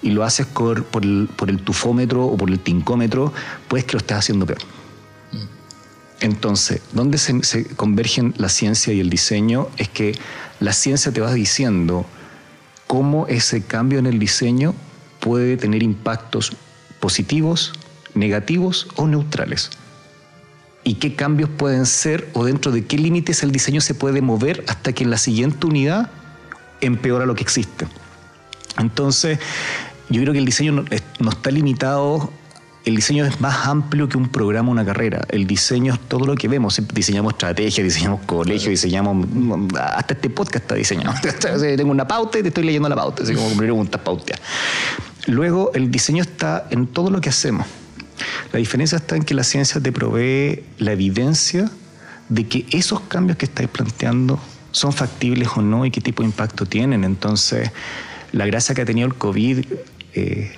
y 0.02 0.10
lo 0.10 0.24
haces 0.24 0.46
por, 0.46 0.84
el, 1.02 1.60
tufómetro 1.64 2.26
o 2.26 2.36
por 2.36 2.50
el 2.50 2.60
tincómetro, 2.60 3.32
pues 3.68 3.84
que 3.84 3.92
lo 3.92 3.98
estás 3.98 4.20
haciendo 4.20 4.46
peor. 4.46 4.60
Mm. 5.32 5.46
Entonces, 6.20 6.80
¿dónde 6.92 7.18
se, 7.18 7.64
convergen 7.76 8.34
la 8.36 8.48
ciencia 8.48 8.92
y 8.92 9.00
el 9.00 9.10
diseño? 9.10 9.68
Es 9.76 9.88
que 9.88 10.16
la 10.60 10.72
ciencia 10.72 11.12
te 11.12 11.20
va 11.20 11.32
diciendo 11.32 12.06
cómo 12.86 13.26
ese 13.26 13.62
cambio 13.62 13.98
en 13.98 14.06
el 14.06 14.18
diseño 14.18 14.74
puede 15.20 15.56
tener 15.56 15.82
impactos 15.82 16.52
positivos, 17.00 17.72
negativos 18.14 18.88
o 18.96 19.06
neutrales. 19.06 19.70
Y 20.84 20.94
qué 20.94 21.14
cambios 21.14 21.50
pueden 21.50 21.86
ser 21.86 22.30
o 22.32 22.44
dentro 22.44 22.72
de 22.72 22.86
qué 22.86 22.96
límites 22.96 23.42
el 23.42 23.52
diseño 23.52 23.80
se 23.80 23.94
puede 23.94 24.22
mover 24.22 24.64
hasta 24.68 24.92
que 24.92 25.04
en 25.04 25.10
la 25.10 25.18
siguiente 25.18 25.66
unidad 25.66 26.10
empeora 26.80 27.26
lo 27.26 27.34
que 27.34 27.42
existe. 27.42 27.86
Entonces, 28.78 29.38
yo 30.10 30.20
creo 30.22 30.32
que 30.32 30.38
el 30.38 30.44
diseño 30.44 30.72
no, 30.72 31.30
está 31.30 31.50
limitado 31.50 32.32
el 32.84 32.96
diseño 32.96 33.26
es 33.26 33.38
más 33.40 33.66
amplio 33.66 34.08
que 34.08 34.16
un 34.16 34.28
programa, 34.28 34.70
una 34.70 34.84
carrera. 34.84 35.26
El 35.28 35.46
diseño 35.46 35.92
es 35.92 36.00
todo 36.00 36.24
lo 36.24 36.34
que 36.36 36.48
vemos. 36.48 36.80
Diseñamos 36.94 37.34
estrategias, 37.34 37.84
diseñamos 37.84 38.20
colegios, 38.24 38.70
diseñamos. 38.70 39.26
Hasta 39.78 40.14
este 40.14 40.30
podcast 40.30 40.62
está 40.62 40.74
diseñado. 40.74 41.14
Tengo 41.76 41.90
una 41.90 42.08
pauta 42.08 42.38
y 42.38 42.42
te 42.42 42.48
estoy 42.48 42.64
leyendo 42.64 42.88
la 42.88 42.96
pauta, 42.96 43.24
así 43.24 43.34
como 43.34 43.54
preguntas 43.58 44.00
pauteas. 44.00 44.40
Luego, 45.26 45.70
el 45.74 45.90
diseño 45.90 46.22
está 46.22 46.66
en 46.70 46.86
todo 46.86 47.10
lo 47.10 47.20
que 47.20 47.28
hacemos. 47.28 47.66
La 48.52 48.58
diferencia 48.58 48.96
está 48.96 49.16
en 49.16 49.22
que 49.22 49.34
la 49.34 49.44
ciencia 49.44 49.80
te 49.82 49.92
provee 49.92 50.64
la 50.78 50.92
evidencia 50.92 51.70
de 52.30 52.46
que 52.46 52.64
esos 52.70 53.00
cambios 53.00 53.36
que 53.36 53.44
estáis 53.44 53.68
planteando 53.68 54.40
son 54.70 54.94
factibles 54.94 55.48
o 55.56 55.62
no 55.62 55.84
y 55.84 55.90
qué 55.90 56.00
tipo 56.00 56.22
de 56.22 56.28
impacto 56.28 56.64
tienen. 56.64 57.04
Entonces, 57.04 57.70
la 58.32 58.46
gracia 58.46 58.74
que 58.74 58.82
ha 58.82 58.84
tenido 58.86 59.06
el 59.08 59.14
COVID 59.14 59.66
eh, 60.14 60.54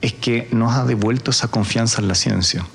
es 0.00 0.12
que 0.12 0.48
nos 0.52 0.74
ha 0.74 0.84
devuelto 0.84 1.30
esa 1.30 1.48
confianza 1.48 2.00
en 2.00 2.08
la 2.08 2.14
ciencia, 2.14 2.66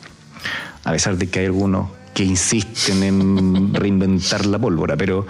a 0.83 0.91
pesar 0.91 1.17
de 1.17 1.29
que 1.29 1.39
hay 1.39 1.45
algunos 1.45 1.89
que 2.13 2.23
insisten 2.23 3.03
en 3.03 3.73
reinventar 3.73 4.45
la 4.45 4.59
pólvora, 4.59 4.97
pero 4.97 5.25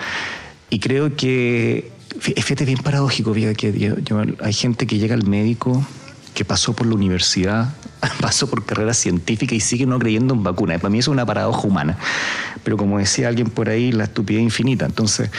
y 0.69 0.79
creo 0.79 1.15
que 1.15 1.91
fíjate 2.19 2.65
bien 2.65 2.79
paradójico, 2.79 3.33
que 3.33 4.35
hay 4.41 4.53
gente 4.53 4.87
que 4.87 4.97
llega 4.97 5.15
al 5.15 5.25
médico 5.27 5.85
que 6.33 6.45
pasó 6.45 6.73
por 6.73 6.87
la 6.87 6.95
universidad, 6.95 7.73
pasó 8.21 8.49
por 8.49 8.65
carrera 8.65 8.93
científica 8.93 9.55
y 9.55 9.59
sigue 9.59 9.85
no 9.85 9.99
creyendo 9.99 10.33
en 10.33 10.43
vacunas. 10.43 10.79
Para 10.79 10.89
mí 10.89 10.99
es 10.99 11.07
una 11.07 11.25
paradoja 11.25 11.67
humana. 11.67 11.97
Pero 12.63 12.77
como 12.77 12.99
decía 12.99 13.27
alguien 13.27 13.49
por 13.49 13.69
ahí, 13.69 13.91
la 13.91 14.05
estupidez 14.05 14.41
infinita. 14.41 14.85
Entonces, 14.85 15.29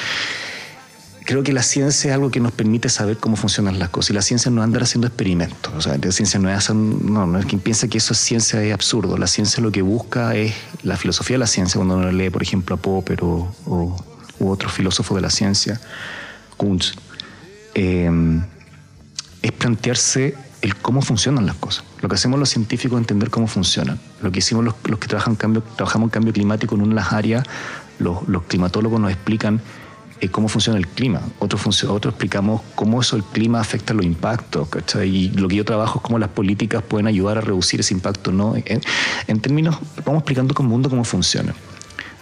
creo 1.24 1.42
que 1.42 1.52
la 1.52 1.62
ciencia 1.62 2.10
es 2.10 2.14
algo 2.14 2.30
que 2.30 2.40
nos 2.40 2.52
permite 2.52 2.88
saber 2.88 3.16
cómo 3.16 3.36
funcionan 3.36 3.78
las 3.78 3.90
cosas 3.90 4.10
y 4.10 4.12
la 4.14 4.22
ciencia 4.22 4.50
no 4.50 4.62
andar 4.62 4.82
haciendo 4.82 5.06
experimentos. 5.06 5.72
O 5.74 5.80
sea, 5.80 5.96
la 5.96 6.12
ciencia 6.12 6.38
no 6.40 6.50
es 6.50 6.70
no, 6.70 7.26
no 7.26 7.38
es 7.38 7.46
quien 7.46 7.60
piensa 7.60 7.88
que 7.88 7.98
eso 7.98 8.12
es 8.12 8.18
ciencia 8.18 8.62
es 8.62 8.72
absurdo. 8.72 9.16
La 9.16 9.26
ciencia 9.26 9.62
lo 9.62 9.72
que 9.72 9.82
busca 9.82 10.34
es 10.34 10.54
la 10.82 10.96
filosofía 10.96 11.34
de 11.34 11.40
la 11.40 11.46
ciencia 11.46 11.78
cuando 11.78 11.96
uno 11.96 12.10
lee, 12.12 12.30
por 12.30 12.42
ejemplo, 12.42 12.76
a 12.76 12.78
Popper 12.78 13.20
o, 13.22 13.54
u 14.38 14.50
otro 14.50 14.68
filósofo 14.68 15.14
de 15.14 15.20
la 15.20 15.30
ciencia, 15.30 15.80
Kuntz, 16.56 16.92
em, 17.74 18.42
es 19.40 19.52
plantearse 19.52 20.34
cómo 20.80 21.02
funcionan 21.02 21.46
las 21.46 21.56
cosas. 21.56 21.84
Lo 22.00 22.08
que 22.08 22.14
hacemos 22.14 22.38
los 22.38 22.48
científicos 22.48 22.96
es 22.96 23.02
entender 23.02 23.30
cómo 23.30 23.46
funcionan. 23.46 23.98
Lo 24.20 24.30
que 24.30 24.38
hicimos 24.38 24.64
los, 24.64 24.74
que 24.74 25.08
trabajan 25.08 25.34
cambio, 25.34 25.62
trabajamos 25.76 26.06
en 26.06 26.10
cambio 26.10 26.32
climático 26.32 26.74
en 26.74 26.82
una 26.82 26.90
de 26.90 26.94
las 26.96 27.12
áreas, 27.12 27.44
los 27.98 28.42
climatólogos 28.48 29.00
nos 29.00 29.10
explican 29.10 29.60
eh, 30.22 30.28
cómo 30.28 30.46
funciona 30.46 30.78
el 30.78 30.86
clima, 30.86 31.20
otro, 31.40 31.58
explicamos 32.10 32.60
cómo 32.76 33.00
eso 33.00 33.16
el 33.16 33.24
clima 33.24 33.58
afecta 33.58 33.92
los 33.92 34.06
impactos, 34.06 34.68
¿cachai? 34.68 35.08
Y 35.08 35.28
lo 35.30 35.48
que 35.48 35.56
yo 35.56 35.64
trabajo 35.64 35.98
es 35.98 36.02
cómo 36.04 36.16
las 36.20 36.28
políticas 36.28 36.80
pueden 36.84 37.08
ayudar 37.08 37.38
a 37.38 37.40
reducir 37.40 37.80
ese 37.80 37.92
impacto, 37.92 38.30
¿no? 38.30 38.54
En, 38.54 39.40
términos, 39.40 39.78
vamos 40.06 40.20
explicando 40.20 40.54
como 40.54 40.68
mundo 40.68 40.88
cómo 40.88 41.02
funciona. 41.02 41.56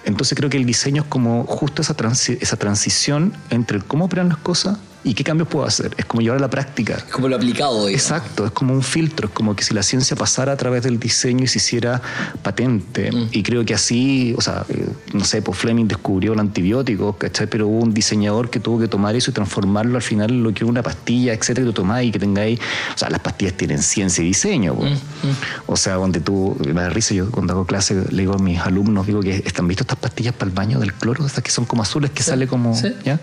Entonces 0.06 0.34
creo 0.34 0.48
que 0.48 0.56
el 0.56 0.64
diseño 0.64 1.02
es 1.02 1.08
como 1.08 1.44
justo 1.44 1.82
esa, 1.82 1.94
esa 2.40 2.56
transición 2.56 3.34
entre 3.50 3.80
cómo 3.80 4.06
operan 4.06 4.30
las 4.30 4.38
cosas 4.38 4.78
¿Y 5.02 5.14
qué 5.14 5.24
cambios 5.24 5.48
puedo 5.48 5.64
hacer? 5.64 5.94
Es 5.96 6.04
como 6.04 6.20
llevar 6.20 6.38
a 6.38 6.40
la 6.40 6.50
práctica. 6.50 6.94
Es 6.96 7.04
como 7.04 7.26
lo 7.28 7.36
aplicado. 7.36 7.88
Exacto, 7.88 8.44
es 8.44 8.52
como 8.52 8.74
un 8.74 8.82
filtro, 8.82 9.28
es 9.28 9.34
como 9.34 9.56
que 9.56 9.64
si 9.64 9.72
la 9.72 9.82
ciencia 9.82 10.14
pasara 10.14 10.52
a 10.52 10.56
través 10.56 10.82
del 10.82 10.98
diseño 11.00 11.44
y 11.44 11.46
se 11.46 11.58
hiciera 11.58 12.02
patente. 12.42 13.10
Mm. 13.10 13.28
Y 13.32 13.42
creo 13.42 13.64
que 13.64 13.72
así, 13.72 14.34
o 14.36 14.42
sea, 14.42 14.66
eh, 14.68 14.88
no 15.14 15.24
sé, 15.24 15.40
pues 15.40 15.56
Fleming 15.56 15.86
descubrió 15.86 16.34
el 16.34 16.40
antibiótico, 16.40 17.16
¿cachai? 17.16 17.46
Pero 17.46 17.68
hubo 17.68 17.78
un 17.82 17.94
diseñador 17.94 18.50
que 18.50 18.60
tuvo 18.60 18.78
que 18.78 18.88
tomar 18.88 19.16
eso 19.16 19.30
y 19.30 19.34
transformarlo 19.34 19.96
al 19.96 20.02
final 20.02 20.30
en 20.30 20.42
lo 20.42 20.52
que 20.52 20.64
es 20.64 20.70
una 20.70 20.82
pastilla, 20.82 21.32
etcétera, 21.32 21.66
que 21.66 21.72
tomáis 21.72 22.10
y 22.10 22.12
que 22.12 22.18
tengáis. 22.18 22.60
O 22.94 22.98
sea, 22.98 23.08
las 23.08 23.20
pastillas 23.20 23.54
tienen 23.54 23.82
ciencia 23.82 24.22
y 24.22 24.26
diseño. 24.26 24.74
Pues. 24.74 24.92
Mm, 24.92 25.28
mm. 25.28 25.36
O 25.66 25.76
sea, 25.76 25.94
donde 25.94 26.20
tú, 26.20 26.56
me 26.66 26.82
da 26.82 26.90
risa, 26.90 27.14
yo 27.14 27.30
cuando 27.30 27.54
hago 27.54 27.64
clase 27.64 28.04
le 28.10 28.22
digo 28.22 28.34
a 28.34 28.38
mis 28.38 28.60
alumnos, 28.60 29.06
digo 29.06 29.20
que 29.20 29.36
están 29.46 29.66
visto 29.66 29.84
estas 29.84 29.98
pastillas 29.98 30.34
para 30.34 30.50
el 30.50 30.54
baño 30.54 30.78
del 30.78 30.92
cloro, 30.92 31.24
estas 31.24 31.42
que 31.42 31.50
son 31.50 31.64
como 31.64 31.82
azules, 31.82 32.10
que 32.10 32.22
sale 32.22 32.46
como. 32.46 32.78
¿ya? 33.02 33.18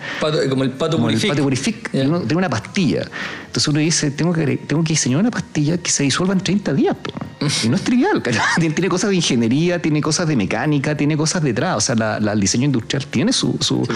como 0.49 0.63
el 0.63 0.71
pato 0.71 0.97
como 0.97 1.09
tengo 1.73 2.37
una 2.37 2.49
pastilla. 2.49 3.07
Entonces 3.45 3.67
uno 3.67 3.79
dice, 3.79 4.11
tengo 4.11 4.33
que, 4.33 4.57
tengo 4.57 4.83
que 4.83 4.89
diseñar 4.89 5.19
una 5.19 5.31
pastilla 5.31 5.77
que 5.77 5.89
se 5.89 6.03
disuelva 6.03 6.33
en 6.33 6.41
30 6.41 6.73
días. 6.73 6.95
Y 7.63 7.69
no 7.69 7.75
es 7.75 7.83
trivial, 7.83 8.23
tiene, 8.59 8.89
cosas 8.89 9.11
de 9.11 9.15
ingeniería, 9.15 9.79
tiene 9.79 10.01
cosas 10.01 10.27
de 10.27 10.35
mecánica, 10.35 10.97
tiene 10.97 11.15
cosas 11.15 11.43
detrás. 11.43 11.77
O 11.77 11.81
sea, 11.81 12.17
el 12.17 12.39
diseño 12.39 12.65
industrial 12.65 13.05
tiene 13.07 13.31
su... 13.31 13.57
su 13.59 13.87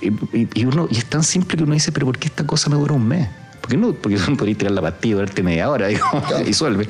y, 0.00 0.64
uno, 0.64 0.88
y 0.90 0.98
es 0.98 1.04
tan 1.04 1.22
simple 1.22 1.58
que 1.58 1.64
uno 1.64 1.74
dice, 1.74 1.92
pero 1.92 2.06
¿por 2.06 2.18
qué 2.18 2.28
esta 2.28 2.46
cosa 2.46 2.70
me 2.70 2.76
dura 2.76 2.94
un 2.94 3.06
mes? 3.06 3.28
¿Por 3.60 3.70
qué 3.70 3.76
no? 3.76 3.92
Porque 3.92 4.16
no 4.28 4.36
podéis 4.36 4.58
tirar 4.58 4.72
la 4.72 4.82
pastilla 4.82 5.12
y 5.12 5.18
durarte 5.18 5.42
media 5.42 5.70
hora, 5.70 5.88
digo, 5.88 6.06
y 6.40 6.44
disuelve. 6.44 6.88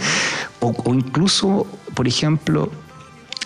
O, 0.60 0.68
o 0.84 0.94
incluso, 0.94 1.66
por 1.94 2.06
ejemplo, 2.06 2.70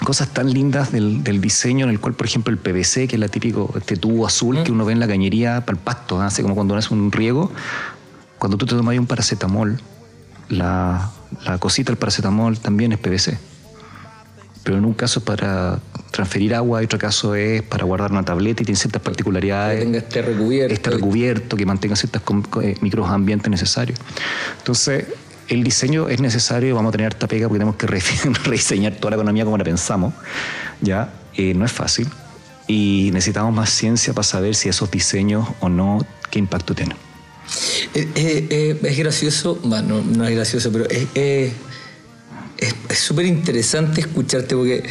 cosas 0.05 0.29
tan 0.29 0.53
lindas 0.53 0.93
del, 0.93 1.23
diseño 1.41 1.85
en 1.85 1.91
el 1.91 2.01
cual, 2.01 2.15
por 2.15 2.27
ejemplo, 2.27 2.53
el 2.53 2.59
PVC, 2.59 3.09
que 3.09 3.17
es 3.17 3.21
la 3.21 3.29
típico 3.29 3.73
este 3.77 3.97
tubo 3.97 4.27
azul 4.27 4.63
que 4.63 4.73
uno 4.73 4.85
ve 4.85 4.93
en 4.93 5.01
la 5.01 5.09
cañería 5.09 5.65
para 5.65 5.79
el 5.79 5.83
pasto, 5.83 6.21
hace 6.21 6.43
como 6.43 6.55
cuando 6.55 6.77
hace 6.77 6.93
un 6.95 7.13
riego, 7.13 7.51
cuando 8.39 8.57
tú 8.57 8.67
te 8.67 8.75
tomas 8.75 8.97
un 8.99 9.07
paracetamol, 9.07 9.81
la, 10.49 11.11
la 11.45 11.59
cosita 11.59 11.93
del 11.93 11.99
paracetamol 11.99 12.59
también 12.59 12.93
es 12.93 12.99
PVC. 12.99 13.39
Pero 14.65 14.79
en 14.79 14.85
un 14.85 14.95
caso 14.95 15.21
es 15.21 15.25
para 15.25 15.81
transferir 16.13 16.55
agua, 16.55 16.83
y 16.83 16.85
otro 16.85 16.99
caso 16.99 17.35
es 17.35 17.63
para 17.63 17.85
guardar 17.85 18.13
una 18.13 18.25
tableta 18.25 18.63
y 18.63 18.67
tiene 18.67 18.79
ciertas 18.79 19.03
particularidades. 19.03 19.79
Que 19.79 19.85
tenga 19.85 19.99
este 19.99 20.23
recubierto. 20.23 20.75
Este 20.75 20.91
recubierto, 20.91 21.57
que 21.57 21.67
mantenga 21.67 21.97
ciertos 21.97 22.23
eh, 22.63 22.77
microambientes 22.81 23.51
necesarios. 23.51 23.99
Entonces, 24.59 25.07
el 25.53 25.63
diseño 25.65 26.09
es 26.09 26.21
necesario, 26.21 26.75
vamos 26.75 26.91
a 26.91 26.93
tener 26.93 27.07
harta 27.09 27.29
pega 27.29 27.47
porque 27.47 27.59
tenemos 27.59 27.77
que 27.77 27.87
rediseñar 28.45 28.95
toda 28.95 29.11
la 29.11 29.17
economía 29.17 29.45
como 29.45 29.59
la 29.59 29.65
pensamos, 29.65 30.15
¿ya? 30.81 31.13
Eh, 31.37 31.53
no 31.55 31.65
es 31.65 31.73
fácil 31.73 32.09
y 32.67 33.11
necesitamos 33.13 33.55
más 33.55 33.71
ciencia 33.71 34.15
para 34.15 34.25
saber 34.25 34.55
si 34.55 34.69
esos 34.69 34.91
diseños 34.91 35.49
o 35.61 35.69
no, 35.69 36.07
qué 36.31 36.39
impacto 36.39 36.75
tienen. 36.75 36.97
Eh, 37.95 38.09
eh, 38.15 38.81
es 38.83 38.99
gracioso, 38.99 39.59
bueno, 39.65 40.03
no 40.03 40.27
es 40.27 40.35
gracioso, 40.35 40.73
pero 40.73 40.87
es 40.89 41.53
súper 42.95 43.27
interesante 43.27 44.01
escucharte 44.01 44.57
porque 44.57 44.85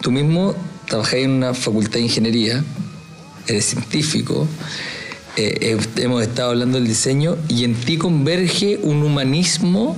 tú 0.00 0.10
mismo 0.10 0.54
trabajás 0.88 1.14
en 1.14 1.30
una 1.32 1.52
facultad 1.52 1.94
de 1.94 2.02
ingeniería, 2.02 2.64
eres 3.46 3.66
científico, 3.66 4.48
eh, 5.36 5.78
hemos 5.96 6.22
estado 6.22 6.50
hablando 6.50 6.78
del 6.78 6.86
diseño 6.86 7.36
y 7.48 7.64
en 7.64 7.74
ti 7.74 7.98
converge 7.98 8.78
un 8.82 9.02
humanismo 9.02 9.96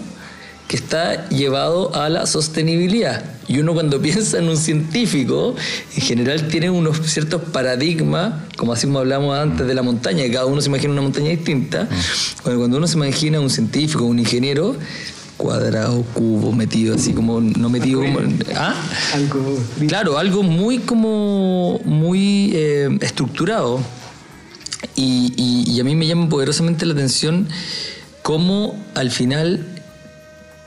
que 0.68 0.76
está 0.76 1.28
llevado 1.28 1.94
a 1.94 2.08
la 2.08 2.26
sostenibilidad. 2.26 3.22
Y 3.46 3.58
uno 3.58 3.74
cuando 3.74 4.00
piensa 4.02 4.38
en 4.38 4.48
un 4.48 4.56
científico, 4.56 5.54
en 5.94 6.02
general 6.02 6.48
tiene 6.48 6.70
unos 6.70 6.98
ciertos 7.04 7.42
paradigmas, 7.42 8.34
como 8.56 8.72
así 8.72 8.86
hablamos 8.94 9.36
antes 9.36 9.66
de 9.66 9.74
la 9.74 9.82
montaña, 9.82 10.24
cada 10.32 10.46
uno 10.46 10.60
se 10.60 10.68
imagina 10.68 10.92
una 10.92 11.02
montaña 11.02 11.28
distinta. 11.28 11.88
Cuando 12.42 12.78
uno 12.78 12.86
se 12.86 12.96
imagina 12.96 13.38
un 13.40 13.50
científico, 13.50 14.04
un 14.04 14.18
ingeniero, 14.18 14.76
cuadrado, 15.36 16.04
cubo, 16.14 16.52
metido 16.52 16.94
así 16.94 17.12
como, 17.12 17.40
no 17.40 17.68
metido 17.68 18.00
como... 18.00 18.20
¿ah? 18.56 18.74
Claro, 19.88 20.16
algo 20.16 20.42
muy 20.42 20.78
como, 20.78 21.80
muy 21.84 22.52
eh, 22.54 22.96
estructurado. 23.00 23.80
Y, 24.96 25.80
a 25.80 25.84
mí 25.84 25.96
me 25.96 26.06
llama 26.06 26.28
poderosamente 26.28 26.86
la 26.86 26.92
atención 26.92 27.48
cómo 28.22 28.78
al 28.94 29.10
final 29.10 29.66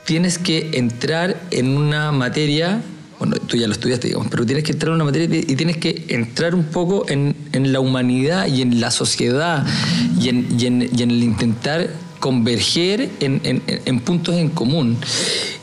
tienes 0.06 0.38
que 0.38 0.72
entrar 0.74 1.40
en 1.52 1.78
una 1.78 2.12
materia, 2.12 2.82
bueno, 3.18 3.38
tú 3.38 3.56
ya 3.56 3.68
lo 3.68 3.74
estudiaste, 3.74 4.08
digamos, 4.08 4.28
pero 4.30 4.46
tienes 4.46 4.64
que 4.64 4.74
entrar 4.74 4.90
en 4.90 4.96
una 4.96 5.06
materia 5.06 5.40
y 5.40 5.56
tienes 5.56 5.78
que 5.78 6.06
entrar 6.10 6.54
un 6.54 6.66
poco 6.66 7.06
en, 7.08 7.36
la 7.54 7.80
humanidad 7.80 8.48
y 8.48 8.62
en 8.62 8.82
la 8.82 8.92
sociedad 8.92 9.66
y 10.20 10.30
en, 10.30 10.82
el 10.82 11.24
intentar 11.24 11.90
converger 12.20 13.10
en, 13.20 14.00
puntos 14.02 14.36
en 14.36 14.50
común. 14.50 14.98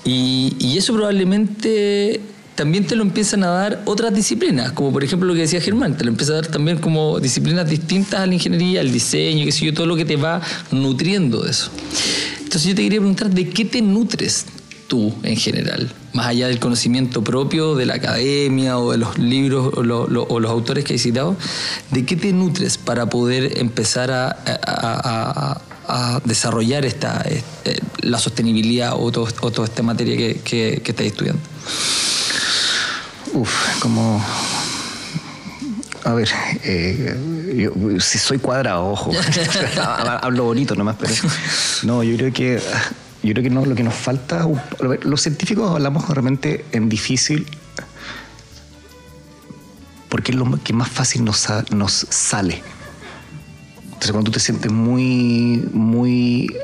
Y, 0.05 0.57
y 0.59 0.79
eso 0.79 0.95
probablemente 0.95 2.21
también 2.55 2.87
te 2.87 2.97
lo 2.97 3.03
empiezan 3.03 3.45
a 3.45 3.49
dar 3.49 3.83
otras 3.87 4.15
disciplinas, 4.15 4.73
como 4.73 4.93
por 4.93 5.03
ejemplo 5.03 5.27
lo 5.29 5.35
que 5.35 5.41
decía 5.41 5.61
Germán, 5.61 5.97
te 5.97 6.05
lo 6.05 6.11
empieza 6.11 6.33
a 6.33 6.37
dar 6.37 6.47
también 6.47 6.79
como 6.79 7.19
disciplinas 7.19 7.69
distintas 7.69 8.21
a 8.21 8.27
la 8.27 8.35
ingeniería, 8.35 8.81
al 8.81 8.93
diseño, 8.93 9.45
qué 9.45 9.53
sé 9.53 9.67
yo, 9.67 9.75
todo 9.75 9.87
lo 9.87 9.97
que 9.97 10.05
te 10.05 10.17
va 10.17 10.41
nutriendo 10.71 11.43
de 11.43 11.51
eso. 11.51 11.71
Entonces 12.39 12.65
yo 12.65 12.75
te 12.75 12.83
quería 12.83 12.99
preguntar, 12.99 13.31
¿de 13.31 13.49
qué 13.49 13.65
te 13.65 13.81
nutres 13.81 14.45
tú 14.87 15.15
en 15.23 15.37
general? 15.37 15.91
Más 16.13 16.27
allá 16.27 16.49
del 16.49 16.59
conocimiento 16.59 17.25
propio 17.25 17.75
de 17.75 17.87
la 17.87 17.95
academia 17.95 18.79
o 18.79 18.93
de 18.93 18.99
los 18.99 19.17
libros 19.19 19.73
o, 19.75 19.83
los 19.83 20.51
autores 20.51 20.85
que 20.85 20.95
has 20.95 21.01
citado, 21.01 21.37
¿de 21.91 22.05
qué 22.05 22.17
te 22.17 22.33
nutres 22.33 22.77
para 22.77 23.07
poder 23.07 23.59
empezar 23.59 24.11
a, 24.11 25.63
desarrollar 26.25 26.87
esta, 26.87 27.23
eh, 27.27 27.43
la 28.01 28.19
sostenibilidad 28.19 28.95
o, 28.97 29.11
toda 29.11 29.65
esta 29.65 29.83
materia 29.83 30.17
que, 30.17 30.41
que, 30.45 30.81
que 30.85 30.91
estás 30.91 31.07
estudiando? 31.07 31.41
Uf, 33.33 33.81
como. 33.81 34.25
A 36.05 36.15
ver, 36.15 36.29
eh, 36.65 37.17
yo, 37.57 38.01
si 38.01 38.19
soy 38.19 38.39
cuadrado, 38.39 38.91
ojo. 38.91 39.13
Hablo 40.23 40.45
bonito 40.45 40.75
nomás, 40.75 40.97
pero. 40.99 41.15
No, 41.85 42.03
yo 42.03 42.17
creo 42.17 42.33
que. 42.33 42.61
Yo 43.23 43.33
creo 43.33 43.45
que 43.45 43.51
no, 43.51 43.65
lo 43.65 43.75
que 43.75 43.85
nos 43.85 43.95
falta. 43.95 44.47
Los 45.03 45.23
científicos 45.23 45.71
hablamos 45.71 46.09
realmente 46.09 46.65
en 46.73 46.89
difícil. 46.89 47.47
Porque 50.09 50.33
es 50.33 50.39
lo 50.39 50.59
que 50.63 50.73
más 50.73 50.91
fácil 50.91 51.25
nos, 51.25 51.49
nos 51.71 52.07
sale. 52.11 52.63
Entonces, 53.85 54.11
cuando 54.11 54.31
tú 54.31 54.33
te 54.33 54.41
sientes 54.41 54.71
muy, 54.71 55.69
muy 55.73 56.55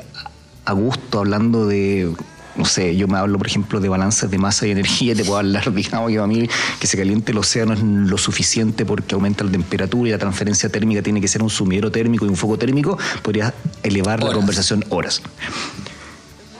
a 0.65 0.73
gusto 0.73 1.19
hablando 1.19 1.65
de 1.65 2.13
no 2.55 2.65
sé, 2.65 2.95
yo 2.95 3.07
me 3.07 3.17
hablo, 3.17 3.37
por 3.37 3.47
ejemplo, 3.47 3.79
de 3.79 3.89
balances 3.89 4.29
de 4.29 4.37
masa 4.37 4.67
y 4.67 4.71
energía, 4.71 5.15
te 5.15 5.23
puedo 5.23 5.37
hablar, 5.37 5.73
digamos, 5.73 6.11
que 6.11 6.19
a 6.19 6.27
mí 6.27 6.49
que 6.79 6.87
se 6.87 6.97
caliente 6.97 7.31
el 7.31 7.37
océano 7.37 7.73
es 7.73 7.81
lo 7.81 8.17
suficiente 8.17 8.85
porque 8.85 9.15
aumenta 9.15 9.43
la 9.43 9.51
temperatura 9.51 10.09
y 10.09 10.11
la 10.11 10.17
transferencia 10.17 10.69
térmica 10.69 11.01
tiene 11.01 11.21
que 11.21 11.27
ser 11.27 11.41
un 11.41 11.49
sumidero 11.49 11.91
térmico 11.91 12.25
y 12.25 12.29
un 12.29 12.35
foco 12.35 12.57
térmico, 12.57 12.97
podría 13.21 13.53
elevar 13.83 14.23
la 14.23 14.33
conversación 14.33 14.83
horas. 14.89 15.21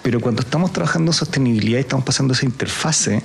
Pero 0.02 0.22
cuando 0.22 0.42
estamos 0.42 0.72
trabajando 0.72 1.12
en 1.12 1.14
sostenibilidad 1.14 1.78
y 1.78 1.82
estamos 1.82 2.06
pasando 2.06 2.34
esa 2.34 2.46
interfase, 2.46 3.22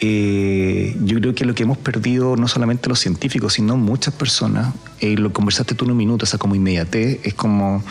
eh, 0.00 0.96
yo 1.04 1.18
creo 1.20 1.34
que 1.34 1.44
lo 1.44 1.54
que 1.54 1.62
hemos 1.62 1.78
perdido 1.78 2.36
no 2.36 2.48
solamente 2.48 2.88
los 2.88 2.98
científicos, 2.98 3.54
sino 3.54 3.76
muchas 3.76 4.12
personas, 4.12 4.74
y 5.00 5.14
eh, 5.14 5.16
lo 5.16 5.32
conversaste 5.32 5.74
tú 5.74 5.84
en 5.84 5.92
un 5.92 5.96
minuto, 5.96 6.24
o 6.24 6.26
sea, 6.26 6.38
como 6.38 6.54
inmediatez, 6.54 7.20
es 7.22 7.34
como... 7.34 7.82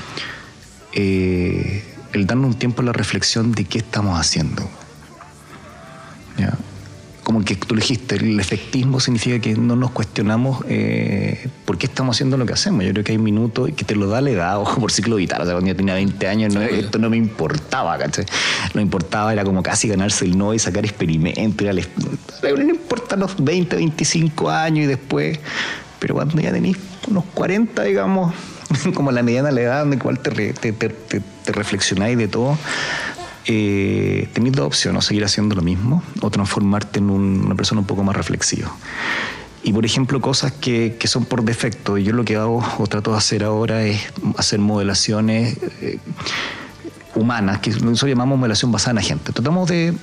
Eh, 0.93 1.94
el 2.15 2.25
darnos 2.25 2.47
un 2.47 2.54
tiempo 2.56 2.82
a 2.82 2.86
la 2.86 2.93
reflexión 2.93 3.51
de 3.51 3.65
qué 3.65 3.80
estamos 3.80 4.19
haciendo. 4.19 4.67
Como 7.23 7.43
que 7.43 7.56
tú 7.56 7.73
dijiste, 7.73 8.17
el 8.17 8.39
efectismo 8.39 8.99
significa 8.99 9.39
que 9.39 9.56
no 9.56 9.75
nos 9.75 9.89
cuestionamos 9.89 10.63
eh, 10.69 11.47
por 11.65 11.80
qué 11.80 11.88
estamos 11.88 12.15
haciendo 12.15 12.38
lo 12.38 12.45
que 12.45 12.54
hacemos. 12.54 12.84
Yo 12.86 12.91
creo 12.91 13.04
que 13.04 13.13
hay 13.13 13.17
minutos 13.17 13.71
que 13.75 13.84
te 13.84 13.95
lo 13.95 14.08
da 14.08 14.21
la 14.21 14.30
edad, 14.30 14.62
ojo, 14.62 14.80
por 14.80 14.91
ciclo 14.91 15.15
vital. 15.15 15.41
O 15.41 15.45
sea, 15.45 15.56
cuando 15.56 15.67
yo 15.67 15.75
tenía 15.75 15.95
20 15.95 16.28
años, 16.28 16.56
esto 16.56 16.99
no 16.99 17.10
me 17.10 17.17
importaba, 17.17 17.97
¿cachai? 17.97 18.25
Lo 18.75 18.80
importaba 18.82 19.34
era 19.34 19.43
como 19.43 19.63
casi 19.63 19.88
ganarse 19.88 20.25
el 20.25 20.38
no 20.38 20.54
y 20.54 20.60
sacar 20.60 20.86
experimentos. 20.86 21.65
No 22.43 22.62
importa 22.62 23.15
los 23.15 23.43
20, 23.43 23.75
25 23.75 24.47
años 24.51 24.86
y 24.86 24.88
después. 24.88 25.39
Pero 25.97 26.13
cuando 26.13 26.39
ya 26.39 26.51
tenéis 26.51 26.78
unos 27.08 27.23
40, 27.34 27.82
digamos, 27.82 28.36
como 28.93 29.12
la 29.12 29.23
mediana 29.23 29.49
edad 29.49 29.84
en 29.84 29.91
la 29.91 29.99
cual 29.99 30.19
te, 30.19 30.54
te, 30.54 31.51
reflexionáis 31.51 32.17
de 32.17 32.28
todo, 32.28 32.58
eh, 33.45 34.28
tenéis 34.34 34.56
dos 34.56 34.67
opciones, 34.67 35.04
o 35.04 35.08
seguir 35.08 35.23
haciendo 35.23 35.56
lo 35.56 35.62
mismo 35.62 36.04
o 36.21 36.30
transformarte 36.30 36.99
en 36.99 37.10
una 37.10 37.56
persona 37.56 37.82
un 37.82 37.88
poco 37.88 38.04
más 38.04 38.15
reflexiva. 38.15 38.71
Y 39.63 39.73
por 39.73 39.86
ejemplo, 39.86 40.21
cosas 40.21 40.51
que, 40.51 40.95
que, 40.99 41.08
son 41.08 41.25
por 41.25 41.43
defecto. 41.43 41.97
Yo 41.97 42.13
lo 42.13 42.23
que 42.23 42.36
hago 42.36 42.63
o 42.78 42.86
trato 42.86 43.12
de 43.12 43.17
hacer 43.17 43.43
ahora 43.43 43.84
es 43.84 43.99
hacer 44.38 44.60
modelaciones 44.60 45.58
eh, 45.82 45.97
humanas, 47.15 47.60
que 47.60 47.71
nosotros 47.71 48.10
llamamos 48.10 48.38
modelación 48.38 48.71
basada 48.71 48.91
en 48.91 48.95
la 48.97 49.01
gente. 49.01 49.32
Tratamos 49.32 49.67
de 49.67 49.95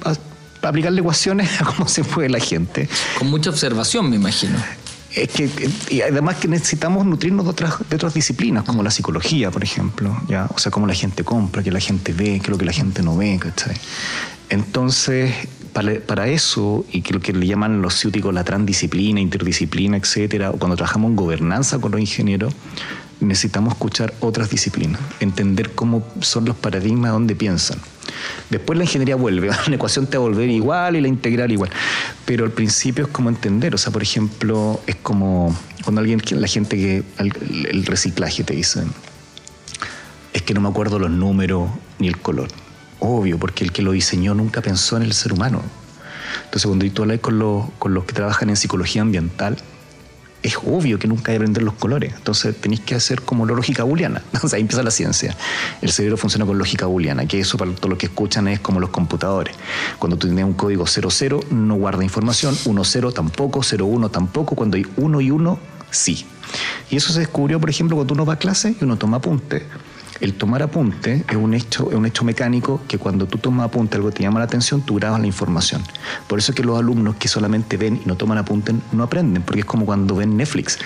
aplicarle 0.63 1.01
ecuaciones 1.01 1.49
a 1.61 1.65
cómo 1.65 1.89
se 1.89 2.03
mueve 2.03 2.31
la 2.31 2.41
gente. 2.41 2.89
Con 3.19 3.31
mucha 3.31 3.51
observación, 3.51 4.11
me 4.11 4.17
imagino. 4.17 4.59
Es 5.15 5.29
que, 5.29 5.49
y 5.91 6.01
además 6.01 6.37
que 6.37 6.49
necesitamos 6.49 7.05
nutrirnos 7.05 7.45
de 7.45 7.51
otras, 7.51 7.75
de 7.89 7.97
otras 7.97 8.15
disciplinas, 8.15 8.65
como 8.65 8.83
la 8.83 8.91
psicología, 8.91 9.51
por 9.51 9.63
ejemplo, 9.63 10.17
¿ya? 10.29 10.49
O 10.55 10.59
sea, 10.59 10.73
cómo 10.73 10.87
la 10.87 10.95
gente 10.95 11.23
compra, 11.23 11.63
qué 11.63 11.71
la 11.71 11.81
gente 11.81 12.13
ve, 12.13 12.39
qué 12.39 12.45
es 12.45 12.49
lo 12.49 12.59
que 12.59 12.65
la 12.65 12.73
gente 12.73 13.03
no 13.03 13.17
ve. 13.17 13.39
Entonces, 14.49 15.35
para, 15.73 16.01
para, 16.01 16.29
eso, 16.29 16.85
y 16.91 17.03
que 17.03 17.13
lo 17.13 17.21
que 17.21 17.33
le 17.33 17.47
llaman 17.47 17.83
los 17.83 17.95
ciúticos 17.95 18.33
la 18.33 18.45
transdisciplina, 18.45 19.21
interdisciplina, 19.21 19.97
etcétera, 19.97 20.51
o 20.51 20.59
cuando 20.59 20.77
trabajamos 20.77 21.11
en 21.11 21.17
gobernanza 21.17 21.79
con 21.79 21.93
los 21.93 22.01
ingenieros, 22.01 22.55
necesitamos 23.25 23.75
escuchar 23.75 24.15
otras 24.21 24.51
disciplinas, 24.51 25.01
entender 25.21 25.71
cómo 25.73 26.07
son 26.21 26.45
los 26.45 26.57
paradigmas 26.57 27.13
donde 27.13 27.35
piensan. 27.35 27.79
Después 28.51 28.77
la 28.77 28.85
ingeniería 28.85 29.17
vuelve, 29.17 29.51
la 29.67 29.75
ecuación 29.75 30.07
te 30.07 30.19
va 30.19 30.25
a 30.25 30.29
volver 30.29 30.49
igual 30.51 30.97
y 30.97 31.01
la 31.01 31.09
integral 31.09 31.51
igual. 31.53 31.71
Pero 32.25 32.45
al 32.45 32.51
principio 32.51 33.05
es 33.05 33.11
como 33.11 33.29
entender, 33.29 33.75
o 33.75 33.79
sea, 33.79 33.93
por 33.93 34.03
ejemplo, 34.03 34.81
es 34.87 34.97
como 34.97 35.57
cuando 35.85 36.01
alguien, 36.01 36.21
la 36.33 36.49
gente 36.49 36.77
que, 36.77 37.03
el 37.19 37.85
reciclaje 37.87 38.45
te 38.45 38.55
dice, 38.55 38.83
es 40.33 40.43
que 40.43 40.55
no 40.55 40.61
me 40.61 40.69
acuerdo 40.69 40.99
los 40.99 41.11
números 41.11 41.71
ni 41.99 42.09
el 42.09 42.19
color. 42.19 42.49
Obvio, 42.99 43.39
porque 43.39 43.65
el 43.65 43.73
que 43.73 43.83
lo 43.83 43.93
diseñó 43.93 44.35
nunca 44.35 44.63
pensó 44.63 44.97
en 44.97 45.03
el 45.03 45.13
ser 45.13 45.33
humano. 45.33 45.63
Entonces 46.45 46.67
cuando 46.67 46.91
tú 46.91 47.03
hablas 47.03 47.21
con 47.21 47.39
los, 47.39 47.65
con 47.79 47.95
los 47.95 48.05
que 48.05 48.13
trabajan 48.13 48.51
en 48.51 48.57
psicología 48.57 49.03
ambiental, 49.03 49.57
es 50.43 50.57
obvio 50.57 50.99
que 50.99 51.07
nunca 51.09 51.31
hay 51.31 51.39
que 51.39 51.43
aprender 51.43 51.63
los 51.63 51.75
colores. 51.75 52.13
Entonces 52.17 52.57
tenéis 52.61 52.81
que 52.81 52.95
hacer 52.95 53.23
como 53.23 53.47
la 53.47 53.55
lógica 53.55 53.85
booleana. 53.85 54.23
Sea, 54.47 54.57
ahí 54.57 54.63
empieza 54.63 54.83
la 54.83 54.91
ciencia. 54.91 55.37
El 55.81 55.91
cerebro 55.91 56.17
funciona 56.17 56.45
con 56.45 56.59
lógica 56.59 56.87
booleana, 56.87 57.27
que 57.27 57.41
eso 57.41 57.57
para 57.57 57.73
todos 57.75 57.91
los 57.91 57.99
que 57.99 58.07
escuchan 58.07 58.49
es 58.49 58.61
como 58.61 58.81
los 58.81 58.91
computadores. 58.91 59.55
Cuando 59.99 60.17
tú 60.17 60.27
tienes 60.27 60.45
un 60.45 60.55
código 60.55 60.87
00, 60.87 61.41
no 61.51 61.75
guarda 61.77 62.05
información, 62.05 62.57
10 62.65 63.15
tampoco, 63.15 63.61
01 63.61 64.09
tampoco, 64.11 64.55
cuando 64.57 64.77
hay 64.77 64.87
1 64.97 65.21
y 65.21 65.31
1, 65.31 65.59
sí. 65.91 66.27
Y 66.91 66.97
eso 66.97 67.13
se 67.13 67.21
descubrió, 67.21 67.61
por 67.61 67.71
ejemplo, 67.71 67.97
cuando 67.97 68.15
uno 68.15 68.27
va 68.27 68.35
a 68.35 68.39
clase 68.39 68.75
y 68.79 68.85
uno 68.85 68.97
toma 68.99 69.19
apunte 69.19 69.67
el 70.23 70.35
tomar 70.35 70.63
apunte 70.63 71.25
es 71.29 71.37
un 71.37 71.53
hecho, 71.53 71.91
es 71.91 71.97
un 71.97 72.07
hecho 72.07 72.25
mecánico 72.25 72.81
que 72.87 72.97
cuando 72.97 73.27
tú 73.27 73.39
tomas 73.39 73.67
apunte, 73.67 73.97
algo 73.97 74.13
te 74.13 74.23
llama 74.23 74.39
la 74.39 74.45
atención, 74.45 74.81
tú 74.81 74.95
grabas 74.95 75.21
la 75.21 75.27
información. 75.27 75.83
Por 76.29 76.39
eso 76.39 76.53
es 76.53 76.57
que 76.57 76.63
los 76.63 76.79
alumnos 76.79 77.17
que 77.17 77.27
solamente 77.27 77.77
ven 77.77 78.01
y 78.05 78.09
no 78.09 78.17
toman 78.17 78.39
apunte 78.39 78.73
no 78.93 79.03
aprenden, 79.03 79.43
porque 79.43 79.61
es 79.61 79.67
como 79.67 79.85
cuando 79.85 80.15
ven 80.15 80.37
Netflix. 80.37 80.79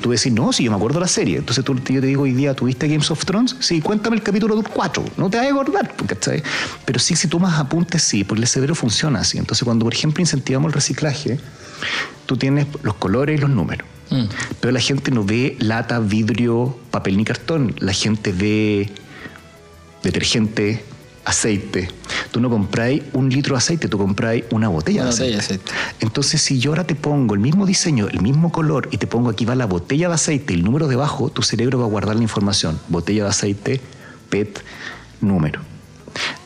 Tú 0.00 0.10
decís, 0.10 0.32
no, 0.32 0.52
si 0.52 0.64
yo 0.64 0.72
me 0.72 0.76
acuerdo 0.76 0.98
la 0.98 1.06
serie. 1.06 1.38
Entonces 1.38 1.64
tú, 1.64 1.76
yo 1.76 2.00
te 2.00 2.06
digo 2.08 2.22
hoy 2.22 2.32
día, 2.32 2.54
¿tuviste 2.54 2.88
Games 2.88 3.08
of 3.12 3.24
Thrones? 3.24 3.54
Sí, 3.60 3.80
cuéntame 3.80 4.16
el 4.16 4.22
capítulo 4.22 4.60
4. 4.60 5.04
No 5.16 5.30
te 5.30 5.36
vas 5.36 5.46
a 5.46 5.50
acordar, 5.50 5.94
¿cachai? 6.06 6.42
Pero 6.84 6.98
sí, 6.98 7.14
si 7.14 7.28
tomas 7.28 7.60
apuntes, 7.60 8.02
sí, 8.02 8.24
porque 8.24 8.42
el 8.42 8.48
cerebro 8.48 8.74
funciona 8.74 9.20
así. 9.20 9.38
Entonces 9.38 9.62
cuando, 9.64 9.84
por 9.84 9.94
ejemplo, 9.94 10.20
incentivamos 10.20 10.70
el 10.70 10.72
reciclaje, 10.72 11.38
tú 12.26 12.36
tienes 12.36 12.66
los 12.82 12.94
colores 12.94 13.38
y 13.38 13.40
los 13.40 13.50
números. 13.50 13.91
Mm. 14.12 14.28
Pero 14.60 14.72
la 14.72 14.80
gente 14.80 15.10
no 15.10 15.24
ve 15.24 15.56
lata, 15.58 15.98
vidrio, 15.98 16.78
papel 16.90 17.16
ni 17.16 17.24
cartón. 17.24 17.74
La 17.78 17.92
gente 17.92 18.32
ve 18.32 18.90
detergente, 20.02 20.84
aceite. 21.24 21.88
Tú 22.30 22.40
no 22.40 22.50
compráis 22.50 23.02
un 23.12 23.28
litro 23.28 23.54
de 23.54 23.58
aceite, 23.58 23.88
tú 23.88 23.98
compráis 23.98 24.44
una 24.50 24.68
botella, 24.68 25.04
de, 25.04 25.10
aceite. 25.10 25.72
Entonces, 26.00 26.42
si 26.42 26.58
yo 26.58 26.72
ahora 26.72 26.84
te 26.84 26.94
pongo 26.94 27.34
el 27.34 27.40
mismo 27.40 27.66
diseño, 27.66 28.08
el 28.08 28.20
mismo 28.20 28.52
color, 28.52 28.88
y 28.90 28.98
te 28.98 29.06
pongo 29.06 29.30
aquí 29.30 29.44
va 29.44 29.54
la 29.54 29.66
botella 29.66 30.08
de 30.08 30.14
aceite 30.14 30.54
el 30.54 30.64
número 30.64 30.88
debajo, 30.88 31.30
tu 31.30 31.42
cerebro 31.42 31.78
va 31.78 31.86
a 31.86 31.88
guardar 31.88 32.16
la 32.16 32.22
información. 32.22 32.78
Botella 32.88 33.24
de 33.24 33.30
aceite, 33.30 33.80
PET, 34.30 34.62
número. 35.20 35.71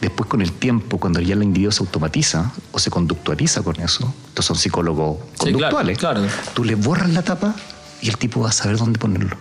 Después, 0.00 0.28
con 0.28 0.42
el 0.42 0.52
tiempo, 0.52 0.98
cuando 0.98 1.20
ya 1.20 1.34
el 1.34 1.42
individuo 1.42 1.72
se 1.72 1.82
automatiza 1.82 2.52
o 2.72 2.78
se 2.78 2.90
conductualiza 2.90 3.62
con 3.62 3.80
eso, 3.80 4.12
estos 4.28 4.44
son 4.44 4.56
psicólogos 4.56 5.18
conductuales, 5.36 5.98
claro, 5.98 6.22
tú 6.54 6.64
le 6.64 6.74
borras 6.74 7.10
la 7.10 7.22
tapa 7.22 7.54
y 8.00 8.08
el 8.08 8.16
tipo 8.16 8.40
va 8.40 8.50
a 8.50 8.52
saber 8.52 8.76
dónde 8.76 8.98
ponerlo. 8.98 9.36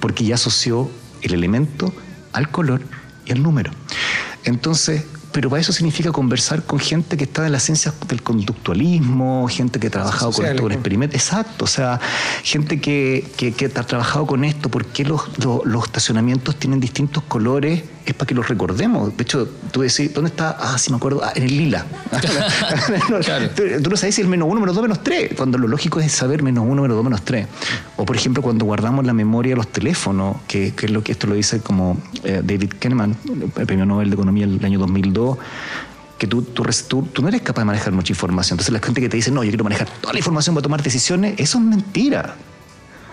Porque 0.00 0.24
ya 0.24 0.36
asoció 0.36 0.90
el 1.22 1.34
elemento 1.34 1.92
al 2.32 2.50
color 2.50 2.80
y 3.26 3.32
al 3.32 3.42
número. 3.42 3.70
Entonces, 4.44 5.04
pero 5.32 5.48
para 5.48 5.60
eso 5.60 5.72
significa 5.72 6.10
conversar 6.10 6.64
con 6.64 6.78
gente 6.78 7.16
que 7.16 7.24
está 7.24 7.46
en 7.46 7.52
las 7.52 7.62
ciencias 7.62 7.94
del 8.08 8.22
conductualismo, 8.22 9.46
gente 9.48 9.78
que 9.78 9.86
ha 9.86 9.90
trabajado 9.90 10.32
con 10.32 10.44
esto, 10.44 10.62
con 10.62 10.72
experimentos. 10.72 11.14
Exacto, 11.14 11.64
o 11.64 11.68
sea, 11.68 12.00
gente 12.42 12.80
que, 12.80 13.30
que, 13.36 13.66
ha 13.66 13.82
trabajado 13.84 14.26
con 14.26 14.44
esto, 14.44 14.68
por 14.68 14.86
qué 14.86 15.04
los, 15.04 15.22
los, 15.38 15.84
estacionamientos 15.84 16.56
tienen 16.56 16.80
distintos 16.80 17.22
colores, 17.24 17.84
es 18.06 18.14
para 18.14 18.26
que 18.26 18.34
los 18.34 18.48
recordemos. 18.48 19.16
De 19.16 19.22
hecho, 19.22 19.48
tú 19.70 19.82
decís, 19.82 20.12
¿dónde 20.12 20.30
está? 20.30 20.56
Ah, 20.58 20.78
sí 20.78 20.90
me 20.90 20.96
acuerdo, 20.96 21.22
ah, 21.22 21.32
en 21.34 21.42
el 21.42 21.56
lila. 21.56 21.86
tú, 23.54 23.90
no 23.90 23.96
sabes 23.96 24.14
si 24.14 24.22
el 24.22 24.28
menos 24.28 24.48
uno, 24.50 24.60
menos 24.60 24.74
dos, 24.74 24.82
menos 24.82 25.02
tres, 25.02 25.32
cuando 25.36 25.58
lo 25.58 25.68
lógico 25.68 26.00
es 26.00 26.12
saber 26.12 26.42
menos 26.42 26.64
uno, 26.66 26.82
menos 26.82 26.96
dos, 26.96 27.04
menos 27.04 27.22
tres. 27.22 27.46
O 27.96 28.04
por 28.04 28.16
ejemplo, 28.16 28.42
cuando 28.42 28.64
guardamos 28.64 29.04
la 29.04 29.12
memoria 29.12 29.52
de 29.52 29.56
los 29.56 29.68
teléfonos, 29.68 30.36
que, 30.48 30.74
es 30.76 30.90
lo 30.90 31.02
que 31.02 31.12
esto 31.12 31.26
lo 31.26 31.34
dice 31.34 31.60
como 31.60 31.98
eh, 32.24 32.42
David 32.44 32.72
Kahneman, 32.78 33.16
el 33.56 33.66
premio 33.66 33.86
Nobel 33.86 34.10
de 34.10 34.14
Economía 34.14 34.46
del 34.46 34.64
año 34.64 34.78
2002 34.78 35.38
que 36.18 36.26
tú, 36.26 36.42
tú, 36.42 36.62
tú, 37.14 37.22
no 37.22 37.28
eres 37.28 37.40
capaz 37.40 37.62
de 37.62 37.64
manejar 37.64 37.94
mucha 37.94 38.12
información. 38.12 38.56
Entonces 38.56 38.74
la 38.74 38.80
gente 38.80 39.00
que 39.00 39.08
te 39.08 39.16
dice, 39.16 39.30
no, 39.30 39.42
yo 39.42 39.48
quiero 39.50 39.64
manejar 39.64 39.88
toda 40.02 40.12
la 40.12 40.18
información 40.18 40.54
para 40.54 40.62
tomar 40.62 40.82
decisiones, 40.82 41.32
eso 41.38 41.56
es 41.56 41.64
mentira. 41.64 42.36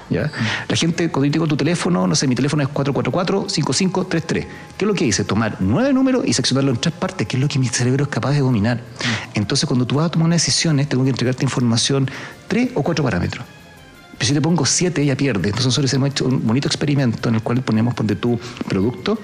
¿Ya? 0.10 0.32
La 0.68 0.76
gente, 0.76 1.10
cuando 1.10 1.26
yo 1.26 1.32
digo 1.34 1.48
tu 1.48 1.58
teléfono, 1.58 2.08
no 2.08 2.16
sé, 2.16 2.28
mi 2.28 2.36
teléfono 2.36 2.64
es 2.64 2.70
444-5533. 2.70 4.26
¿Qué 4.28 4.48
es 4.80 4.88
lo 4.88 4.94
que 4.94 5.06
dice? 5.06 5.24
Tomar 5.24 5.58
nueve 5.60 5.92
números 5.94 6.26
y 6.26 6.34
seccionarlo 6.34 6.72
en 6.72 6.78
tres 6.78 6.94
partes, 6.94 7.28
que 7.28 7.38
es 7.38 7.42
lo 7.42 7.48
que 7.48 7.60
mi 7.60 7.68
cerebro 7.68 8.06
es 8.06 8.10
capaz 8.10 8.32
de 8.32 8.40
dominar. 8.40 8.82
Entonces, 9.34 9.68
cuando 9.68 9.86
tú 9.86 9.96
vas 9.96 10.08
a 10.08 10.10
tomar 10.10 10.28
unas 10.28 10.42
decisiones, 10.42 10.88
tengo 10.88 11.04
que 11.04 11.10
entregarte 11.10 11.44
información 11.44 12.10
tres 12.48 12.70
o 12.76 12.84
cuatro 12.84 13.04
parámetros. 13.04 13.46
Pero 14.18 14.28
si 14.28 14.34
te 14.34 14.42
pongo 14.42 14.66
siete, 14.66 15.06
ya 15.06 15.16
pierde. 15.16 15.50
Entonces 15.50 15.66
nosotros 15.66 15.94
hemos 15.94 16.10
hecho 16.10 16.26
un 16.26 16.46
bonito 16.46 16.68
experimento 16.68 17.30
en 17.30 17.36
el 17.36 17.42
cual 17.42 17.62
ponemos, 17.62 17.94
ponte 17.94 18.16
tu 18.16 18.40
producto 18.68 19.20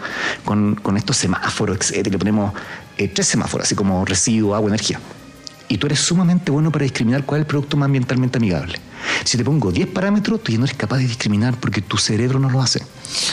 con, 0.45 0.75
con 0.75 0.97
estos 0.97 1.17
semáforos, 1.17 1.77
etcétera. 1.77 2.11
Le 2.11 2.19
ponemos 2.19 2.53
eh, 2.97 3.07
tres 3.07 3.27
semáforos, 3.27 3.65
así 3.65 3.75
como 3.75 4.05
residuo, 4.05 4.53
agua, 4.53 4.69
energía. 4.69 4.99
Y 5.73 5.79
tú 5.79 5.87
eres 5.87 6.01
sumamente 6.01 6.51
bueno 6.51 6.71
para 6.71 6.83
discriminar 6.83 7.25
cuál 7.25 7.41
es 7.41 7.45
el 7.45 7.47
producto 7.47 7.77
más 7.77 7.87
ambientalmente 7.87 8.37
amigable. 8.37 8.77
Si 9.23 9.39
te 9.39 9.43
pongo 9.43 9.71
10 9.71 9.87
parámetros, 9.87 10.43
tú 10.43 10.51
ya 10.51 10.59
no 10.59 10.65
eres 10.65 10.77
capaz 10.77 10.97
de 10.97 11.05
discriminar 11.07 11.55
porque 11.59 11.81
tu 11.81 11.97
cerebro 11.97 12.37
no 12.37 12.47
lo 12.47 12.61
hace. 12.61 12.83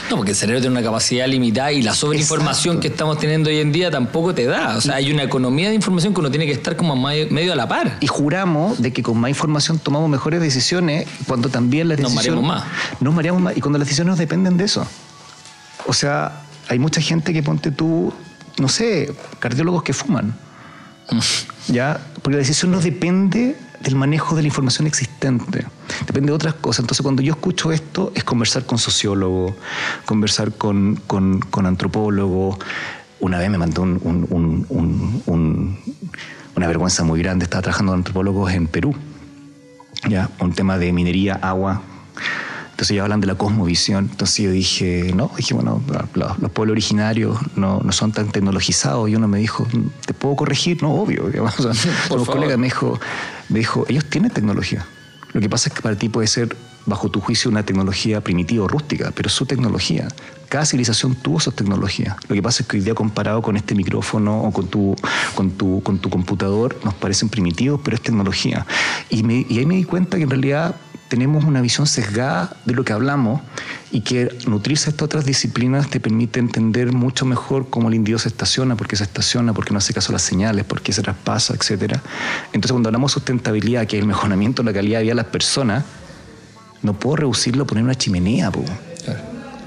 No, 0.08 0.16
porque 0.16 0.30
el 0.30 0.36
cerebro 0.38 0.58
tiene 0.62 0.74
una 0.74 0.82
capacidad 0.82 1.28
limitada 1.28 1.70
y 1.70 1.82
la 1.82 1.92
sobreinformación 1.92 2.80
que 2.80 2.88
estamos 2.88 3.18
teniendo 3.18 3.50
hoy 3.50 3.58
en 3.58 3.72
día 3.72 3.90
tampoco 3.90 4.34
te 4.34 4.46
da. 4.46 4.78
O 4.78 4.80
sea, 4.80 4.94
hay 4.94 5.12
una 5.12 5.22
economía 5.22 5.68
de 5.68 5.74
información 5.74 6.14
que 6.14 6.20
uno 6.20 6.30
tiene 6.30 6.46
que 6.46 6.52
estar 6.52 6.76
como 6.76 6.96
medio 6.96 7.52
a 7.52 7.56
la 7.56 7.68
par. 7.68 7.98
Y 8.00 8.06
juramos 8.06 8.80
de 8.80 8.90
que 8.90 9.02
con 9.02 9.20
más 9.20 9.28
información 9.28 9.78
tomamos 9.78 10.08
mejores 10.08 10.40
decisiones 10.40 11.06
cuando 11.26 11.50
también 11.50 11.88
las 11.88 11.98
decisiones... 11.98 12.26
Nos 12.36 12.42
mareamos 12.42 12.64
más. 12.64 13.00
Nos 13.02 13.14
mareamos 13.14 13.42
más 13.42 13.54
y 13.54 13.60
cuando 13.60 13.78
las 13.78 13.86
decisiones 13.86 14.16
dependen 14.16 14.56
de 14.56 14.64
eso. 14.64 14.86
O 15.86 15.92
sea, 15.92 16.40
hay 16.68 16.78
mucha 16.78 17.02
gente 17.02 17.34
que 17.34 17.42
ponte 17.42 17.70
tú, 17.70 18.14
no 18.56 18.70
sé, 18.70 19.14
cardiólogos 19.40 19.82
que 19.82 19.92
fuman. 19.92 20.34
Mm. 21.10 21.72
¿Ya? 21.72 22.00
Porque 22.22 22.36
la 22.36 22.38
decisión 22.38 22.70
no 22.70 22.80
depende 22.80 23.56
del 23.80 23.96
manejo 23.96 24.36
de 24.36 24.42
la 24.42 24.48
información 24.48 24.86
existente. 24.86 25.66
Depende 26.06 26.28
de 26.28 26.34
otras 26.34 26.54
cosas. 26.54 26.80
Entonces, 26.80 27.02
cuando 27.02 27.22
yo 27.22 27.32
escucho 27.32 27.72
esto, 27.72 28.12
es 28.14 28.24
conversar 28.24 28.66
con 28.66 28.78
sociólogos, 28.78 29.54
conversar 30.04 30.52
con, 30.52 30.96
con, 31.06 31.66
antropólogos. 31.66 32.58
Una 33.20 33.38
vez 33.38 33.50
me 33.50 33.58
mandó 33.58 33.82
un, 33.82 34.66
una 36.56 36.66
vergüenza 36.66 37.04
muy 37.04 37.20
grande. 37.20 37.44
Estaba 37.44 37.62
trabajando 37.62 37.92
con 37.92 38.00
antropólogos 38.00 38.52
en 38.52 38.66
Perú. 38.66 38.94
¿ya? 40.08 40.30
Un 40.40 40.52
tema 40.52 40.78
de 40.78 40.92
minería, 40.92 41.34
agua. 41.34 41.82
Entonces 42.80 42.96
ya 42.96 43.02
hablan 43.02 43.20
de 43.20 43.26
la 43.26 43.34
cosmovisión. 43.34 44.08
Entonces 44.10 44.42
yo 44.42 44.50
dije, 44.50 45.12
no, 45.14 45.30
dije, 45.36 45.52
bueno, 45.52 45.82
los, 46.14 46.50
pueblos 46.50 46.72
originarios 46.72 47.36
no, 47.54 47.82
no, 47.84 47.92
son 47.92 48.10
tan 48.10 48.32
tecnologizados. 48.32 49.10
Y 49.10 49.16
uno 49.16 49.28
me 49.28 49.38
dijo, 49.38 49.66
¿te 50.06 50.14
puedo 50.14 50.34
corregir? 50.34 50.82
No, 50.82 50.94
obvio. 50.94 51.26
O 51.26 51.50
sea, 51.50 51.74
colega 52.24 52.56
me 52.56 52.68
dijo, 52.68 52.98
me 53.50 53.58
dijo, 53.58 53.84
ellos 53.90 54.06
tienen 54.06 54.30
tecnología. 54.30 54.86
Lo 55.34 55.42
que 55.42 55.50
pasa 55.50 55.68
es 55.68 55.74
que 55.74 55.82
para 55.82 55.94
ti 55.94 56.08
puede 56.08 56.26
ser, 56.26 56.56
bajo 56.86 57.10
tu 57.10 57.20
juicio, 57.20 57.50
una 57.50 57.66
tecnología 57.66 58.22
primitiva 58.22 58.64
o 58.64 58.68
rústica, 58.68 59.12
pero 59.14 59.26
es 59.26 59.34
su 59.34 59.44
tecnología. 59.44 60.08
Cada 60.48 60.64
civilización 60.64 61.16
tuvo 61.16 61.38
su 61.38 61.52
tecnología. 61.52 62.16
Lo 62.28 62.34
que 62.34 62.42
pasa 62.42 62.62
es 62.62 62.68
que 62.70 62.78
hoy 62.78 62.82
día 62.82 62.94
comparado 62.94 63.42
con 63.42 63.58
este 63.58 63.74
micrófono 63.74 64.40
o 64.40 64.52
con 64.52 64.68
tu, 64.68 64.96
con 65.34 65.50
tu, 65.50 65.82
con 65.82 65.98
tu 65.98 66.08
computador, 66.08 66.80
nos 66.82 66.94
parecen 66.94 67.28
primitivos, 67.28 67.78
pero 67.84 67.94
es 67.94 68.00
tecnología. 68.00 68.66
Y, 69.10 69.20
y 69.52 69.58
ahí 69.58 69.66
me 69.66 69.74
di 69.74 69.84
cuenta 69.84 70.16
que 70.16 70.22
en 70.22 70.30
realidad 70.30 70.76
tenemos 71.10 71.42
una 71.44 71.60
visión 71.60 71.88
sesgada 71.88 72.56
de 72.64 72.72
lo 72.72 72.84
que 72.84 72.92
hablamos 72.92 73.40
y 73.90 74.02
que 74.02 74.32
nutrirse 74.46 74.90
estas 74.90 75.02
otras 75.02 75.24
disciplinas 75.24 75.90
te 75.90 75.98
permite 75.98 76.38
entender 76.38 76.92
mucho 76.92 77.26
mejor 77.26 77.68
cómo 77.68 77.88
el 77.88 77.94
individuo 77.96 78.20
se 78.20 78.28
estaciona, 78.28 78.76
por 78.76 78.86
qué 78.86 78.94
se 78.94 79.02
estaciona, 79.02 79.52
por 79.52 79.64
qué 79.64 79.72
no 79.72 79.78
hace 79.78 79.92
caso 79.92 80.12
a 80.12 80.14
las 80.14 80.22
señales, 80.22 80.64
por 80.64 80.80
qué 80.80 80.92
se 80.92 81.02
traspasa, 81.02 81.52
etc. 81.54 81.98
Entonces 82.52 82.70
cuando 82.70 82.88
hablamos 82.88 83.10
de 83.10 83.14
sustentabilidad, 83.14 83.88
que 83.88 83.96
es 83.96 84.02
el 84.02 84.06
mejoramiento 84.06 84.62
de 84.62 84.70
la 84.70 84.72
calidad 84.72 85.00
de 85.00 85.02
vida 85.02 85.10
de 85.10 85.16
las 85.16 85.26
personas, 85.26 85.84
no 86.82 86.94
puedo 86.94 87.16
reducirlo 87.16 87.64
a 87.64 87.66
poner 87.66 87.82
una 87.82 87.96
chimenea, 87.96 88.52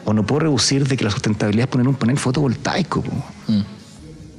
o 0.06 0.14
no 0.14 0.26
puedo 0.26 0.40
reducir 0.40 0.88
de 0.88 0.96
que 0.96 1.04
la 1.04 1.12
sustentabilidad 1.12 1.66
es 1.66 1.70
poner 1.70 1.90
un 1.90 1.96
panel 1.96 2.18
fotovoltaico. 2.18 3.04
Mm. 3.48 3.62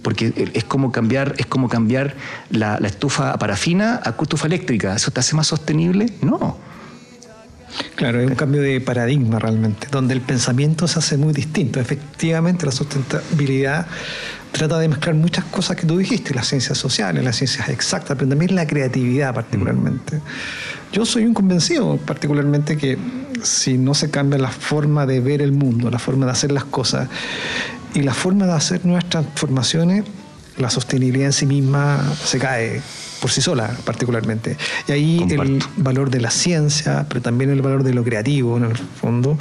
Porque 0.00 0.50
es 0.54 0.64
como 0.64 0.90
cambiar, 0.90 1.34
es 1.36 1.46
como 1.46 1.68
cambiar 1.68 2.14
la, 2.50 2.78
la 2.80 2.88
estufa 2.88 3.32
a 3.32 3.38
parafina 3.38 4.00
a 4.04 4.10
estufa 4.10 4.46
eléctrica. 4.46 4.96
¿Eso 4.96 5.10
te 5.10 5.20
hace 5.20 5.36
más 5.36 5.46
sostenible? 5.46 6.06
No. 6.22 6.58
Claro, 7.96 8.20
es 8.20 8.28
un 8.28 8.36
cambio 8.36 8.60
de 8.62 8.80
paradigma 8.80 9.38
realmente, 9.38 9.88
donde 9.90 10.14
el 10.14 10.20
pensamiento 10.20 10.88
se 10.88 10.98
hace 10.98 11.16
muy 11.16 11.32
distinto. 11.32 11.80
Efectivamente, 11.80 12.66
la 12.66 12.72
sustentabilidad 12.72 13.86
trata 14.52 14.78
de 14.78 14.88
mezclar 14.88 15.14
muchas 15.16 15.44
cosas 15.46 15.76
que 15.76 15.86
tú 15.86 15.98
dijiste, 15.98 16.34
las 16.34 16.46
ciencias 16.46 16.78
sociales, 16.78 17.24
las 17.24 17.36
ciencias 17.36 17.68
exactas, 17.68 18.16
pero 18.16 18.28
también 18.28 18.54
la 18.54 18.66
creatividad 18.66 19.34
particularmente. 19.34 20.20
Yo 20.92 21.04
soy 21.04 21.24
un 21.24 21.34
convencido 21.34 21.96
particularmente 21.96 22.76
que 22.76 22.96
si 23.42 23.78
no 23.78 23.94
se 23.94 24.10
cambia 24.10 24.38
la 24.38 24.50
forma 24.50 25.06
de 25.06 25.18
ver 25.20 25.42
el 25.42 25.52
mundo, 25.52 25.90
la 25.90 25.98
forma 25.98 26.26
de 26.26 26.32
hacer 26.32 26.52
las 26.52 26.64
cosas 26.64 27.08
y 27.94 28.02
la 28.02 28.14
forma 28.14 28.46
de 28.46 28.52
hacer 28.52 28.86
nuevas 28.86 29.08
transformaciones, 29.08 30.04
la 30.56 30.70
sostenibilidad 30.70 31.26
en 31.26 31.32
sí 31.32 31.46
misma 31.46 32.00
se 32.24 32.38
cae 32.38 32.80
por 33.24 33.30
sí 33.30 33.40
sola 33.40 33.74
particularmente. 33.86 34.58
Y 34.86 34.92
ahí 34.92 35.26
el 35.30 35.64
valor 35.78 36.10
de 36.10 36.20
la 36.20 36.30
ciencia, 36.30 37.06
pero 37.08 37.22
también 37.22 37.48
el 37.48 37.62
valor 37.62 37.82
de 37.82 37.94
lo 37.94 38.04
creativo 38.04 38.58
en 38.58 38.64
el 38.64 38.76
fondo, 38.76 39.38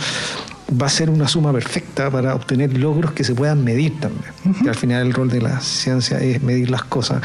va 0.82 0.86
a 0.86 0.90
ser 0.90 1.10
una 1.10 1.28
suma 1.28 1.52
perfecta 1.52 2.10
para 2.10 2.34
obtener 2.34 2.78
logros 2.78 3.12
que 3.12 3.26
se 3.26 3.36
puedan 3.36 3.62
medir 3.62 4.00
también. 4.00 4.32
y 4.64 4.70
al 4.70 4.76
final 4.76 5.06
el 5.06 5.14
rol 5.14 5.30
de 5.30 5.42
la 5.42 5.60
ciencia 5.60 6.18
es 6.22 6.42
medir 6.42 6.72
las 6.72 6.86
cosas. 6.86 7.22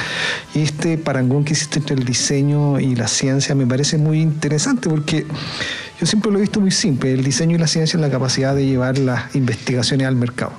Y 0.53 0.63
este 0.63 0.99
parangón 0.99 1.45
que 1.45 1.53
existe 1.53 1.79
entre 1.79 1.95
el 1.95 2.05
diseño 2.05 2.81
y 2.81 2.97
la 2.97 3.07
ciencia 3.07 3.55
me 3.55 3.65
parece 3.65 3.97
muy 3.97 4.21
interesante 4.21 4.91
porque 4.91 5.27
yo 6.01 6.07
siempre 6.09 6.33
lo 6.33 6.39
he 6.39 6.41
visto 6.41 6.59
muy 6.61 6.73
simple. 6.73 7.13
El 7.13 7.23
diseño 7.23 7.55
y 7.55 7.61
la 7.61 7.69
ciencia 7.69 7.99
es 7.99 8.01
la 8.01 8.11
capacidad 8.11 8.53
de 8.57 8.67
llevar 8.67 8.99
las 8.99 9.33
investigaciones 9.37 10.09
al 10.09 10.17
mercado 10.17 10.55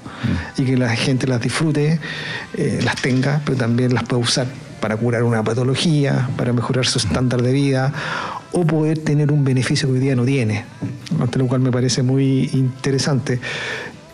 y 0.58 0.64
que 0.64 0.78
la 0.78 0.96
gente 0.96 1.28
las 1.28 1.42
disfrute, 1.42 2.00
eh, 2.54 2.80
las 2.86 2.96
tenga, 3.02 3.42
pero 3.44 3.58
también 3.58 3.94
las 3.94 4.06
pueda 4.06 4.24
usar 4.24 4.48
para 4.80 4.98
curar 4.98 5.24
una 5.24 5.44
patología, 5.44 6.30
para 6.38 6.54
mejorar 6.54 6.86
su 6.86 7.00
estándar 7.00 7.42
de 7.42 7.52
vida 7.52 7.94
o 8.52 8.66
poder 8.66 9.00
tener 9.00 9.32
un 9.32 9.44
beneficio 9.44 9.88
que 9.88 9.96
hoy 9.96 10.00
día 10.00 10.16
no 10.16 10.26
tiene. 10.26 10.66
Ante 11.20 11.40
lo 11.40 11.48
cual 11.48 11.62
me 11.62 11.72
parece 11.72 12.04
muy 12.04 12.50
interesante. 12.54 13.40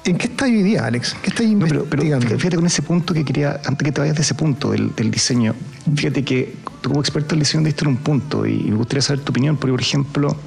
¿En 0.03 0.18
qué 0.18 0.28
está 0.28 0.45
hoy 0.45 0.61
día, 0.61 0.86
Alex? 0.86 1.16
¿Qué 1.22 1.30
está 1.30 1.43
investigando? 1.43 1.89
pero, 1.89 2.38
fíjate 2.38 2.55
con 2.57 2.66
ese 2.66 2.82
punto 2.82 3.13
que 3.13 3.26
quería, 3.26 3.59
antes 3.66 3.84
que 3.86 3.91
te 3.91 4.01
vayas 4.01 4.16
de 4.16 4.22
ese 4.22 4.36
punto 4.36 4.72
del, 4.72 5.11
diseño, 5.11 5.55
fíjate 5.95 6.24
que 6.24 6.55
tú 6.82 6.89
como 6.89 7.01
experto 7.01 7.34
en 7.34 7.39
diseño 7.39 7.63
diste 7.63 7.88
un 7.88 7.97
punto 7.97 8.45
y 8.45 8.66
me 8.66 8.76
gustaría 8.76 9.01
saber 9.01 9.24
tu 9.24 9.32
opinión, 9.32 9.57
porque 9.57 9.72
por 9.72 9.82
ejemplo, 9.82 10.38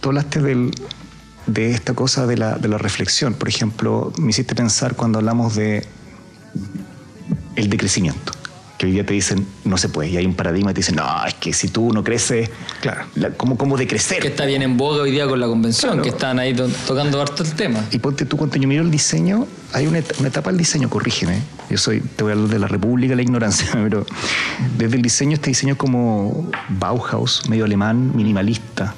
tú 0.00 0.08
hablaste 0.08 0.42
del, 0.42 0.72
de 1.46 1.70
esta 1.70 1.94
cosa 1.94 2.26
de 2.26 2.36
la, 2.36 2.56
de 2.56 2.66
la 2.66 2.78
reflexión. 2.78 3.34
Por 3.34 3.48
ejemplo, 3.48 4.12
me 4.18 4.30
hiciste 4.30 4.56
pensar 4.56 4.96
cuando 4.96 5.20
hablamos 5.20 5.54
de 5.54 5.86
el 7.54 7.70
decrecimiento 7.70 8.32
que 8.82 8.86
hoy 8.86 8.92
día 8.94 9.06
te 9.06 9.14
dicen 9.14 9.46
no 9.64 9.78
se 9.78 9.88
puede. 9.88 10.10
Y 10.10 10.16
hay 10.16 10.26
un 10.26 10.34
paradigma 10.34 10.72
y 10.72 10.74
te 10.74 10.80
dicen, 10.80 10.96
no, 10.96 11.24
es 11.24 11.34
que 11.34 11.52
si 11.52 11.68
tú 11.68 11.92
no 11.92 12.02
creces, 12.02 12.50
claro. 12.80 13.04
¿cómo, 13.36 13.56
¿cómo 13.56 13.76
decrecer? 13.76 14.18
Que 14.18 14.26
está 14.26 14.44
bien 14.44 14.60
en 14.60 14.76
boga 14.76 15.02
hoy 15.02 15.12
día 15.12 15.28
con 15.28 15.38
la 15.38 15.46
convención, 15.46 16.02
que 16.02 16.08
están 16.08 16.40
ahí 16.40 16.52
tocando 16.84 17.20
harto 17.20 17.44
el 17.44 17.52
tema. 17.52 17.78
Y 17.92 18.00
ponte 18.00 18.24
tú, 18.24 18.36
cuando 18.36 18.56
yo 18.56 18.66
miro 18.66 18.82
el 18.82 18.90
diseño, 18.90 19.46
hay 19.72 19.86
una, 19.86 19.98
etapa 19.98 20.50
del 20.50 20.58
diseño, 20.58 20.90
corrígeme. 20.90 21.38
Yo 21.70 21.78
soy, 21.78 22.00
te 22.00 22.24
voy 22.24 22.32
a 22.32 22.34
hablar 22.34 22.50
de 22.50 22.58
la 22.58 22.66
República, 22.66 23.14
la 23.14 23.22
ignorancia, 23.22 23.68
pero 23.72 24.04
desde 24.76 24.96
el 24.96 25.02
diseño, 25.02 25.34
este 25.34 25.50
diseño 25.50 25.78
como 25.78 26.50
Bauhaus, 26.68 27.48
medio 27.48 27.66
alemán, 27.66 28.10
minimalista. 28.16 28.96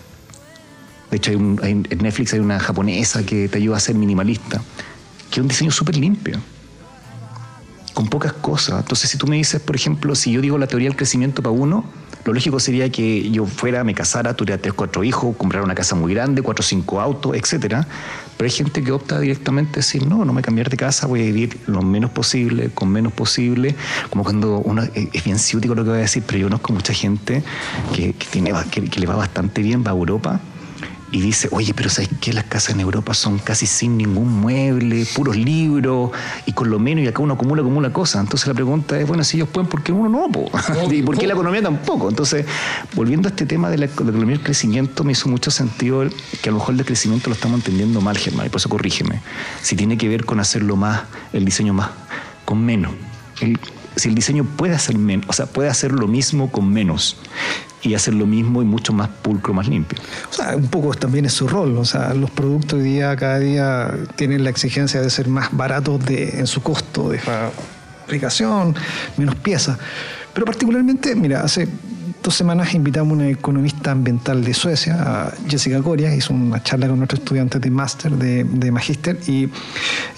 De 1.11 1.19
hecho, 1.19 1.31
hay 1.63 1.73
en 1.73 1.99
Netflix 2.01 2.33
hay 2.33 2.41
una 2.41 2.59
japonesa 2.59 3.23
que 3.27 3.51
te 3.51 3.59
ayuda 3.59 3.77
a 3.77 3.81
ser 3.81 3.97
minimalista, 3.97 4.63
que 5.31 5.41
es 5.41 5.43
un 5.43 5.49
diseño 5.49 5.71
súper 5.71 5.99
limpio 5.99 6.41
con 7.95 8.09
pocas 8.09 8.33
cosas. 8.33 8.81
Entonces, 8.81 9.09
si 9.09 9.17
tú 9.17 9.27
me 9.27 9.37
dices, 9.37 9.61
por 9.61 9.77
ejemplo, 9.77 10.15
si 10.15 10.33
yo 10.33 10.41
digo 10.41 10.59
la 10.59 10.67
teoría 10.67 10.89
del 10.89 10.97
crecimiento 10.97 11.43
para 11.43 11.53
uno, 11.53 11.85
lo 12.25 12.33
lógico 12.33 12.59
sería 12.59 12.91
que 12.91 13.31
yo 13.31 13.45
fuera, 13.45 13.85
me 13.85 13.95
casara, 13.95 14.35
tuviera 14.35 14.61
tres, 14.61 14.73
cuatro 14.73 15.05
hijos, 15.05 15.37
comprara 15.37 15.63
una 15.65 15.75
casa 15.75 15.95
muy 15.95 16.15
grande, 16.15 16.41
cuatro, 16.43 16.63
cinco 16.63 17.01
autos, 17.01 17.37
etcétera. 17.37 17.87
Pero 18.37 18.47
hay 18.47 18.51
gente 18.51 18.83
que 18.83 18.93
opta 18.93 19.21
directamente 19.21 19.73
a 19.75 19.77
decir, 19.77 20.07
no, 20.07 20.25
no 20.25 20.33
me 20.33 20.43
cambiar 20.43 20.71
de 20.71 20.77
casa, 20.77 21.07
voy 21.07 21.21
a 21.21 21.25
vivir 21.25 21.59
lo 21.67 21.83
menos 21.83 22.11
posible, 22.11 22.71
con 22.71 22.89
menos 22.89 23.13
posible. 23.13 23.75
Como 24.11 24.25
cuando 24.25 24.59
uno, 24.59 24.83
es 24.83 25.25
bien 25.25 25.39
ciútico 25.39 25.75
lo 25.75 25.85
que 25.85 25.91
voy 25.91 25.99
a 25.99 26.03
decir, 26.03 26.23
pero 26.27 26.39
yo 26.39 26.47
conozco 26.47 26.73
mucha 26.73 26.95
gente 26.95 27.45
que, 27.95 28.15
tiene, 28.31 28.53
que 28.71 29.01
le 29.01 29.07
va 29.07 29.17
bastante 29.17 29.63
bien, 29.63 29.85
va 29.87 29.91
a 29.91 29.95
Europa 29.95 30.41
y 31.15 31.21
dice, 31.21 31.49
oye, 31.53 31.73
pero 31.75 31.89
¿sabes 31.91 32.11
qué? 32.21 32.33
Las 32.33 32.43
casas 32.43 32.75
en 32.75 32.81
Europa 32.81 33.15
son 33.15 33.39
casi 33.39 33.67
sin 33.67 33.97
ningún 33.97 34.41
mueble, 34.41 35.07
puros 35.15 35.37
libros, 35.37 36.11
y 36.45 36.53
con 36.53 36.71
lo 36.71 36.81
menos, 36.81 37.05
y 37.05 37.07
acá 37.07 37.23
uno 37.23 37.35
acumula, 37.35 37.63
acumula 37.63 37.93
cosas. 37.93 38.23
Entonces 38.23 38.49
la 38.49 38.55
pregunta 38.55 38.99
es, 38.99 39.07
bueno, 39.07 39.23
si 39.23 39.37
ellos 39.37 39.49
pueden, 39.49 39.71
¿por 39.71 39.85
qué 39.85 39.93
uno 39.93 40.09
no? 40.09 40.29
¿Y 40.91 41.03
por 41.03 41.17
qué 41.17 41.29
la 41.29 41.35
economía 41.35 41.63
tampoco? 41.63 42.09
Entonces, 42.09 42.45
volviendo 42.97 43.29
a 43.29 43.31
este 43.31 43.47
tema 43.47 43.71
de 43.71 43.79
la, 43.79 43.85
economía 43.85 44.35
y 44.35 44.39
el 44.39 44.43
crecimiento, 44.43 45.05
me 45.05 45.13
hizo 45.13 45.29
mucho 45.29 45.53
sentido 45.53 46.05
que 46.43 46.49
a 46.49 46.53
lo 46.53 46.59
mejor 46.59 46.75
el 46.75 46.85
crecimiento 46.85 47.31
lo 47.31 47.35
estamos 47.35 47.61
entendiendo 47.61 48.01
mal, 48.01 48.19
Germán, 48.19 48.47
y 48.47 48.49
por 48.49 48.59
eso 48.59 48.69
corrígeme. 48.69 49.21
Si 49.63 49.77
tiene 49.77 49.97
que 49.97 50.09
ver 50.09 50.25
con 50.25 50.41
hacerlo 50.41 50.75
más, 50.75 51.03
el 51.33 51.45
diseño 51.45 51.75
más, 51.75 51.91
con 52.45 52.61
menos. 52.61 52.91
si 53.95 54.09
el 54.09 54.17
diseño 54.17 54.43
puede 54.43 54.75
hacer 54.75 54.99
menos, 54.99 55.27
o 55.29 55.33
sea, 55.33 55.47
puede 55.47 55.69
hacer 55.69 55.93
lo 55.93 56.09
mismo 56.09 56.51
con 56.51 56.73
menos 56.73 57.19
y 57.85 57.95
hacer 57.95 58.15
lo 58.15 58.27
mismo 58.27 58.63
y 58.63 58.65
mucho 58.65 58.93
más 58.93 59.09
pulcro, 59.09 59.53
más 59.53 59.69
limpio. 59.69 59.99
O 60.31 60.33
sea, 60.33 60.57
un 60.57 60.69
poco 60.69 60.95
también 60.95 61.27
es 61.27 61.35
su 61.35 61.47
rol. 61.47 61.77
O 61.77 61.85
sea, 61.85 62.15
los 62.15 62.31
productos 62.31 62.81
hoy 62.81 62.85
día, 62.85 63.15
cada 63.15 63.39
día, 63.39 63.95
tienen 64.17 64.43
la 64.43 64.51
exigencia 64.51 65.01
de 65.01 65.11
ser 65.11 65.29
más 65.29 65.49
baratos 65.53 66.05
de, 66.05 66.41
en 66.41 66.47
su 66.47 66.63
costo 66.63 67.11
de 67.11 67.21
fabricación, 67.21 68.75
menos 69.19 69.35
piezas. 69.37 69.79
Pero 70.33 70.47
particularmente, 70.47 71.15
mira, 71.15 71.43
hace 71.43 71.69
dos 72.23 72.35
semanas 72.35 72.73
invitamos 72.73 73.13
a 73.13 73.15
una 73.17 73.29
economista 73.29 73.91
ambiental 73.91 74.43
de 74.43 74.55
Suecia, 74.55 74.97
a 75.01 75.33
Jessica 75.47 75.83
Coria, 75.83 76.15
hizo 76.15 76.33
una 76.33 76.63
charla 76.63 76.89
con 76.89 76.97
nuestros 76.97 77.21
estudiantes 77.21 77.61
de 77.61 77.71
máster, 77.71 78.13
de, 78.13 78.45
de 78.45 78.73
magíster, 78.73 79.19
y 79.27 79.51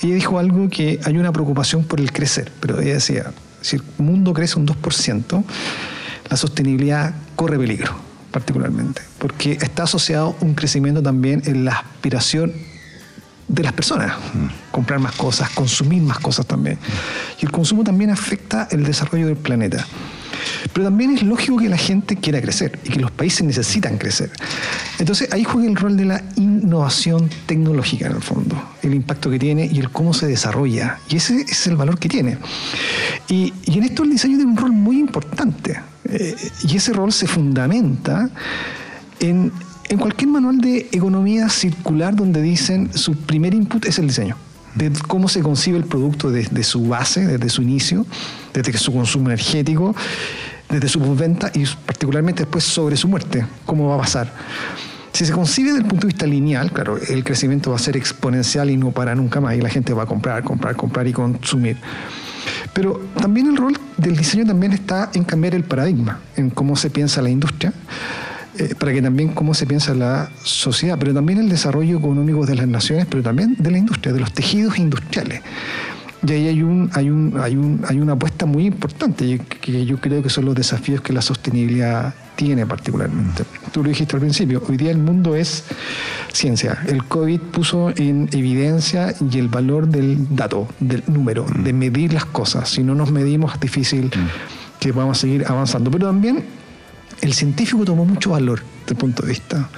ella 0.02 0.14
dijo 0.14 0.38
algo 0.38 0.68
que 0.68 1.00
hay 1.04 1.18
una 1.18 1.32
preocupación 1.32 1.82
por 1.82 1.98
el 1.98 2.12
crecer, 2.12 2.52
pero 2.60 2.80
ella 2.80 2.94
decía, 2.94 3.32
si 3.60 3.76
el 3.76 3.82
mundo 3.98 4.32
crece 4.32 4.56
un 4.56 4.68
2%, 4.68 5.44
la 6.30 6.36
sostenibilidad 6.36 7.12
corre 7.36 7.58
peligro, 7.58 7.94
particularmente, 8.30 9.02
porque 9.18 9.52
está 9.52 9.84
asociado 9.84 10.36
un 10.40 10.54
crecimiento 10.54 11.02
también 11.02 11.42
en 11.46 11.64
la 11.64 11.72
aspiración 11.72 12.52
de 13.48 13.62
las 13.62 13.72
personas, 13.72 14.16
mm. 14.34 14.72
comprar 14.72 14.98
más 14.98 15.14
cosas, 15.14 15.50
consumir 15.50 16.02
más 16.02 16.18
cosas 16.18 16.46
también. 16.46 16.78
Y 17.40 17.46
el 17.46 17.52
consumo 17.52 17.84
también 17.84 18.10
afecta 18.10 18.66
el 18.70 18.84
desarrollo 18.84 19.26
del 19.26 19.36
planeta. 19.36 19.86
Pero 20.72 20.84
también 20.84 21.12
es 21.12 21.22
lógico 21.22 21.56
que 21.56 21.68
la 21.68 21.76
gente 21.76 22.16
quiera 22.16 22.40
crecer 22.40 22.78
y 22.84 22.90
que 22.90 23.00
los 23.00 23.10
países 23.10 23.44
necesitan 23.44 23.98
crecer. 23.98 24.30
Entonces 24.98 25.32
ahí 25.32 25.44
juega 25.44 25.68
el 25.68 25.76
rol 25.76 25.96
de 25.96 26.04
la 26.04 26.22
innovación 26.36 27.30
tecnológica 27.46 28.06
en 28.06 28.16
el 28.16 28.22
fondo, 28.22 28.60
el 28.82 28.94
impacto 28.94 29.30
que 29.30 29.38
tiene 29.38 29.68
y 29.70 29.78
el 29.78 29.90
cómo 29.90 30.12
se 30.12 30.26
desarrolla. 30.26 30.98
Y 31.08 31.16
ese 31.16 31.40
es 31.42 31.66
el 31.66 31.76
valor 31.76 31.98
que 31.98 32.08
tiene. 32.08 32.38
Y, 33.28 33.52
y 33.64 33.78
en 33.78 33.84
esto 33.84 34.02
el 34.02 34.10
diseño 34.10 34.36
tiene 34.36 34.50
un 34.50 34.56
rol 34.56 34.72
muy 34.72 34.98
importante. 34.98 35.80
Eh, 36.08 36.36
y 36.66 36.76
ese 36.76 36.92
rol 36.92 37.12
se 37.12 37.26
fundamenta 37.26 38.30
en, 39.20 39.52
en 39.88 39.98
cualquier 39.98 40.30
manual 40.30 40.58
de 40.58 40.88
economía 40.92 41.48
circular 41.48 42.14
donde 42.14 42.42
dicen 42.42 42.90
su 42.94 43.14
primer 43.14 43.54
input 43.54 43.84
es 43.86 43.98
el 43.98 44.08
diseño 44.08 44.36
de 44.76 44.92
cómo 45.08 45.28
se 45.28 45.40
concibe 45.40 45.78
el 45.78 45.84
producto 45.84 46.30
desde 46.30 46.62
su 46.62 46.86
base, 46.86 47.26
desde 47.26 47.48
su 47.48 47.62
inicio, 47.62 48.06
desde 48.52 48.76
su 48.76 48.92
consumo 48.92 49.28
energético, 49.28 49.96
desde 50.68 50.88
su 50.88 51.00
venta 51.16 51.50
y 51.54 51.64
particularmente 51.64 52.42
después 52.42 52.64
sobre 52.64 52.96
su 52.96 53.08
muerte, 53.08 53.46
cómo 53.64 53.88
va 53.88 53.94
a 53.96 53.98
pasar. 53.98 54.32
Si 55.12 55.24
se 55.24 55.32
concibe 55.32 55.68
desde 55.70 55.80
el 55.80 55.86
punto 55.86 56.06
de 56.06 56.12
vista 56.12 56.26
lineal, 56.26 56.70
claro, 56.72 56.98
el 56.98 57.24
crecimiento 57.24 57.70
va 57.70 57.76
a 57.76 57.78
ser 57.78 57.96
exponencial 57.96 58.68
y 58.68 58.76
no 58.76 58.90
para 58.90 59.14
nunca 59.14 59.40
más, 59.40 59.56
y 59.56 59.62
la 59.62 59.70
gente 59.70 59.94
va 59.94 60.02
a 60.02 60.06
comprar, 60.06 60.44
comprar, 60.44 60.76
comprar 60.76 61.06
y 61.06 61.14
consumir. 61.14 61.78
Pero 62.76 63.00
también 63.18 63.46
el 63.46 63.56
rol 63.56 63.74
del 63.96 64.18
diseño 64.18 64.44
también 64.44 64.74
está 64.74 65.10
en 65.14 65.24
cambiar 65.24 65.54
el 65.54 65.64
paradigma, 65.64 66.20
en 66.36 66.50
cómo 66.50 66.76
se 66.76 66.90
piensa 66.90 67.22
la 67.22 67.30
industria, 67.30 67.72
eh, 68.58 68.74
para 68.78 68.92
que 68.92 69.00
también 69.00 69.30
cómo 69.30 69.54
se 69.54 69.66
piensa 69.66 69.94
la 69.94 70.28
sociedad, 70.44 70.98
pero 71.00 71.14
también 71.14 71.38
el 71.38 71.48
desarrollo 71.48 71.96
económico 71.96 72.44
de 72.44 72.54
las 72.54 72.68
naciones, 72.68 73.06
pero 73.08 73.22
también 73.22 73.56
de 73.58 73.70
la 73.70 73.78
industria, 73.78 74.12
de 74.12 74.20
los 74.20 74.30
tejidos 74.30 74.78
industriales. 74.78 75.40
Y 76.26 76.32
ahí 76.32 76.48
hay, 76.48 76.62
un, 76.62 76.90
hay, 76.94 77.10
un, 77.10 77.38
hay, 77.40 77.56
un, 77.56 77.84
hay 77.86 78.00
una 78.00 78.14
apuesta 78.14 78.46
muy 78.46 78.66
importante, 78.66 79.38
que 79.60 79.84
yo 79.84 79.98
creo 79.98 80.22
que 80.22 80.30
son 80.30 80.44
los 80.44 80.54
desafíos 80.54 81.00
que 81.00 81.12
la 81.12 81.22
sostenibilidad 81.22 82.14
tiene 82.36 82.66
particularmente. 82.66 83.44
Tú 83.72 83.82
lo 83.82 83.88
dijiste 83.88 84.14
al 84.14 84.20
principio, 84.20 84.62
hoy 84.68 84.76
día 84.76 84.90
el 84.90 84.98
mundo 84.98 85.34
es 85.34 85.64
ciencia. 86.32 86.78
El 86.86 87.04
COVID 87.04 87.40
puso 87.40 87.90
en 87.96 88.28
evidencia 88.32 89.14
y 89.30 89.38
el 89.38 89.48
valor 89.48 89.88
del 89.88 90.34
dato, 90.36 90.68
del 90.78 91.02
número, 91.06 91.46
de 91.58 91.72
medir 91.72 92.12
las 92.12 92.26
cosas. 92.26 92.68
Si 92.68 92.82
no 92.82 92.94
nos 92.94 93.10
medimos 93.10 93.54
es 93.54 93.60
difícil 93.60 94.10
que 94.78 94.92
vamos 94.92 95.18
a 95.18 95.20
seguir 95.22 95.44
avanzando. 95.46 95.90
Pero 95.90 96.06
también 96.06 96.44
el 97.20 97.32
científico 97.32 97.84
tomó 97.84 98.04
mucho 98.04 98.30
valor 98.30 98.60
desde 98.80 98.92
el 98.92 98.96
punto 98.96 99.22
de 99.22 99.28
vista. 99.28 99.68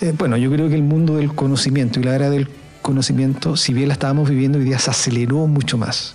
Eh, 0.00 0.12
bueno, 0.18 0.36
yo 0.36 0.50
creo 0.50 0.68
que 0.68 0.74
el 0.74 0.82
mundo 0.82 1.16
del 1.16 1.34
conocimiento 1.34 2.00
y 2.00 2.02
la 2.02 2.14
era 2.14 2.30
del 2.30 2.48
conocimiento, 2.86 3.56
si 3.56 3.74
bien 3.74 3.88
la 3.88 3.94
estábamos 3.94 4.30
viviendo 4.30 4.58
hoy 4.58 4.64
día, 4.64 4.78
se 4.78 4.90
aceleró 4.90 5.48
mucho 5.48 5.76
más. 5.76 6.14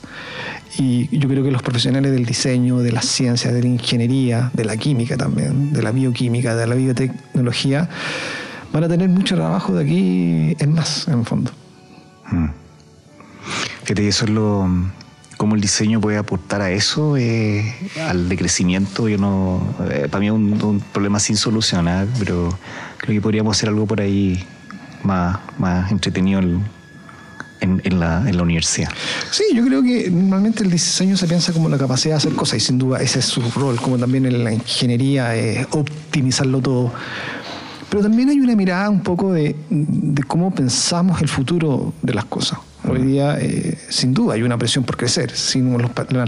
Y 0.78 1.10
yo 1.16 1.28
creo 1.28 1.44
que 1.44 1.52
los 1.52 1.62
profesionales 1.62 2.14
del 2.14 2.26
diseño, 2.26 2.80
de 2.80 2.94
la 2.94 3.02
ciencia, 3.02 3.52
de 3.52 3.62
la 3.62 3.68
ingeniería, 3.68 4.52
de 4.54 4.64
la 4.64 4.78
química 4.78 5.18
también, 5.18 5.74
de 5.74 5.82
la 5.84 5.92
bioquímica, 5.92 6.56
de 6.56 6.66
la 6.66 6.76
biotecnología, 6.76 7.90
van 8.72 8.86
a 8.86 8.88
tener 8.88 9.10
mucho 9.10 9.36
trabajo 9.36 9.74
de 9.74 9.84
aquí 9.84 10.56
en 10.64 10.74
más, 10.74 11.10
en 11.10 11.20
el 11.20 11.26
fondo. 11.26 11.52
Mm. 12.32 12.48
Fíjate, 13.84 14.08
eso 14.08 14.24
es 14.24 14.32
lo. 14.32 14.66
cómo 15.36 15.56
el 15.56 15.62
diseño 15.62 16.00
puede 16.00 16.18
aportar 16.18 16.62
a 16.62 16.72
eso, 16.72 17.18
eh, 17.18 17.76
al 18.08 18.30
decrecimiento. 18.30 19.10
Yo 19.10 19.18
no. 19.18 19.76
Eh, 19.90 20.08
para 20.10 20.22
mí 20.22 20.28
es 20.28 20.32
un, 20.32 20.82
problema 20.94 21.20
sin 21.20 21.36
solucionar, 21.36 22.08
pero 22.18 22.58
creo 22.98 23.16
que 23.16 23.22
podríamos 23.22 23.58
hacer 23.58 23.68
algo 23.68 23.86
por 23.86 24.00
ahí 24.00 24.42
más, 25.04 25.40
más 25.58 25.92
entretenido 25.92 26.40
en, 26.40 28.00
la, 28.00 28.24
universidad. 28.42 28.90
Sí, 29.30 29.44
yo 29.54 29.64
creo 29.66 29.84
que 29.84 30.10
normalmente 30.10 30.64
el 30.64 30.72
diseño 30.72 31.16
se 31.16 31.28
piensa 31.28 31.54
como 31.54 31.70
la 31.70 31.78
capacidad 31.78 32.16
de 32.16 32.18
hacer 32.18 32.34
cosas 32.34 32.58
y 32.58 32.60
sin 32.60 32.78
duda 32.78 33.00
ese 33.00 33.20
es 33.20 33.26
su 33.26 33.42
rol, 33.52 33.80
como 33.80 33.98
también 33.98 34.26
en 34.26 34.44
la 34.44 34.52
ingeniería, 34.52 35.36
es 35.36 35.68
optimizarlo 35.72 36.60
todo. 36.60 36.92
Pero 37.92 38.04
también 38.04 38.30
hay 38.30 38.40
una 38.40 38.56
mirada 38.56 38.90
un 38.90 39.02
poco 39.02 39.34
de, 39.34 39.54
cómo 40.26 40.56
pensamos 40.56 41.22
el 41.22 41.28
futuro 41.28 41.94
de 42.02 42.14
las 42.14 42.24
cosas. 42.26 42.58
Hoy 42.88 43.02
día, 43.04 43.38
eh, 43.40 43.78
sin 43.90 44.14
duda, 44.14 44.36
hay 44.36 44.44
una 44.44 44.58
presión 44.58 44.86
por 44.86 44.96
crecer. 44.96 45.30
Si, 45.32 45.62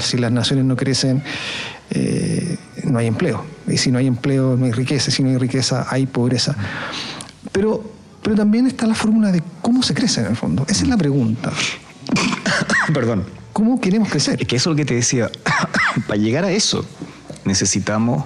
si 0.02 0.18
las 0.18 0.32
naciones 0.32 0.66
no 0.66 0.76
crecen, 0.76 1.24
eh, 1.90 2.58
no 2.84 3.00
hay 3.00 3.08
empleo. 3.08 3.46
Y 3.66 3.78
si 3.78 3.92
no 3.92 3.98
hay 3.98 4.08
empleo, 4.08 4.58
no 4.58 4.66
hay 4.66 4.74
riqueza. 4.74 5.10
Si 5.10 5.24
no 5.24 5.30
hay 5.30 5.38
riqueza, 5.38 5.88
hay 5.90 6.06
pobreza. 6.06 6.54
Pero 7.54 7.93
pero 8.24 8.36
también 8.36 8.66
está 8.68 8.88
la 8.88 8.96
fórmula 8.96 9.32
de 9.32 9.44
cómo 9.62 9.84
se 9.84 9.94
crece 9.94 10.22
en 10.22 10.28
el 10.28 10.36
fondo. 10.36 10.66
Esa 10.68 10.84
es 10.84 10.90
la 10.90 10.98
pregunta. 10.98 11.52
Perdón. 12.94 13.26
¿Cómo 13.52 13.80
queremos 13.80 14.10
crecer? 14.10 14.42
Es 14.42 14.48
que 14.48 14.56
eso 14.56 14.72
es 14.72 14.74
lo 14.74 14.78
que 14.78 14.86
te 14.86 14.96
decía. 14.96 15.30
Para 16.08 16.20
llegar 16.20 16.44
a 16.44 16.52
eso 16.52 16.84
necesitamos 17.46 18.26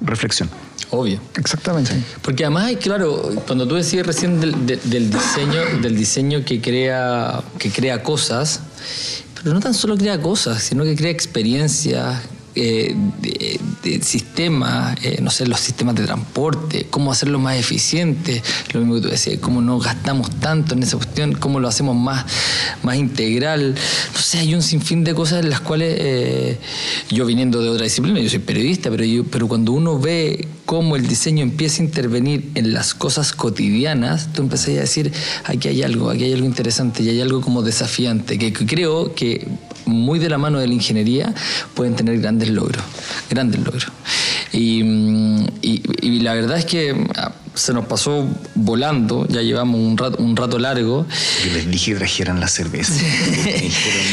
reflexión. 0.00 0.50
Obvio. 0.90 1.20
Exactamente. 1.36 1.92
Porque 2.22 2.44
además, 2.44 2.72
claro, 2.80 3.30
cuando 3.46 3.66
tú 3.66 3.74
decías 3.74 4.06
recién 4.06 4.40
del, 4.40 4.66
del, 4.66 5.10
diseño, 5.10 5.80
del 5.80 5.96
diseño 5.96 6.44
que 6.44 6.60
crea, 6.60 7.42
que 7.58 7.70
crea 7.70 8.02
cosas, 8.02 8.60
pero 9.34 9.54
no 9.54 9.60
tan 9.60 9.74
solo 9.74 9.96
crea 9.96 10.20
cosas, 10.20 10.62
sino 10.62 10.84
que 10.84 10.94
crea 10.94 11.10
experiencias, 11.10 12.22
eh, 12.58 12.96
de, 13.82 14.02
sistemas, 14.02 14.96
eh, 15.04 15.18
no 15.22 15.30
sé, 15.30 15.46
los 15.46 15.60
sistemas 15.60 15.94
de 15.94 16.04
transporte, 16.04 16.86
cómo 16.90 17.12
hacerlo 17.12 17.38
más 17.38 17.56
eficiente, 17.56 18.42
lo 18.72 18.80
mismo 18.80 18.94
que 18.96 19.00
tú 19.02 19.08
decías, 19.08 19.38
cómo 19.40 19.60
no 19.60 19.78
gastamos 19.78 20.30
tanto 20.40 20.74
en 20.74 20.82
esa 20.82 20.96
cuestión, 20.96 21.34
cómo 21.34 21.60
lo 21.60 21.68
hacemos 21.68 21.94
más, 21.94 22.24
más 22.82 22.96
integral. 22.96 23.74
No 24.14 24.20
sé, 24.20 24.38
hay 24.38 24.54
un 24.54 24.62
sinfín 24.62 25.04
de 25.04 25.14
cosas 25.14 25.44
en 25.44 25.50
las 25.50 25.60
cuales 25.60 25.96
eh, 26.00 26.58
yo 27.10 27.26
viniendo 27.26 27.60
de 27.60 27.68
otra 27.68 27.84
disciplina, 27.84 28.20
yo 28.20 28.30
soy 28.30 28.38
periodista, 28.38 28.90
pero, 28.90 29.04
yo, 29.04 29.24
pero 29.24 29.46
cuando 29.48 29.72
uno 29.72 29.98
ve 29.98 30.48
cómo 30.64 30.96
el 30.96 31.06
diseño 31.06 31.42
empieza 31.42 31.82
a 31.82 31.84
intervenir 31.84 32.50
en 32.54 32.72
las 32.72 32.94
cosas 32.94 33.32
cotidianas, 33.32 34.32
tú 34.32 34.42
empezás 34.42 34.68
a 34.68 34.80
decir, 34.80 35.12
aquí 35.44 35.68
hay 35.68 35.82
algo, 35.82 36.10
aquí 36.10 36.24
hay 36.24 36.32
algo 36.32 36.46
interesante 36.46 37.02
y 37.02 37.10
hay 37.10 37.20
algo 37.20 37.40
como 37.42 37.62
desafiante, 37.62 38.38
que 38.38 38.52
creo 38.52 39.14
que 39.14 39.46
muy 39.86 40.18
de 40.18 40.28
la 40.28 40.38
mano 40.38 40.58
de 40.58 40.66
la 40.66 40.74
ingeniería 40.74 41.32
pueden 41.74 41.96
tener 41.96 42.18
grandes 42.20 42.50
logros, 42.50 42.82
grandes 43.30 43.60
logros. 43.60 43.88
Y, 44.52 44.82
mm, 44.82 45.46
y 45.62 46.20
la 46.20 46.34
verdad 46.34 46.58
es 46.58 46.64
que 46.64 46.94
ah, 47.16 47.32
se 47.56 47.72
nos 47.72 47.86
pasó 47.86 48.28
volando, 48.54 49.26
ya 49.28 49.40
llevamos 49.40 49.80
un 49.80 49.96
rato, 49.96 50.22
un 50.22 50.36
rato 50.36 50.58
largo. 50.58 51.06
Yo 51.44 51.52
les 51.54 51.70
dije 51.70 51.92
que 51.92 51.98
trajeran 51.98 52.38
la 52.38 52.48
cerveza. 52.48 53.02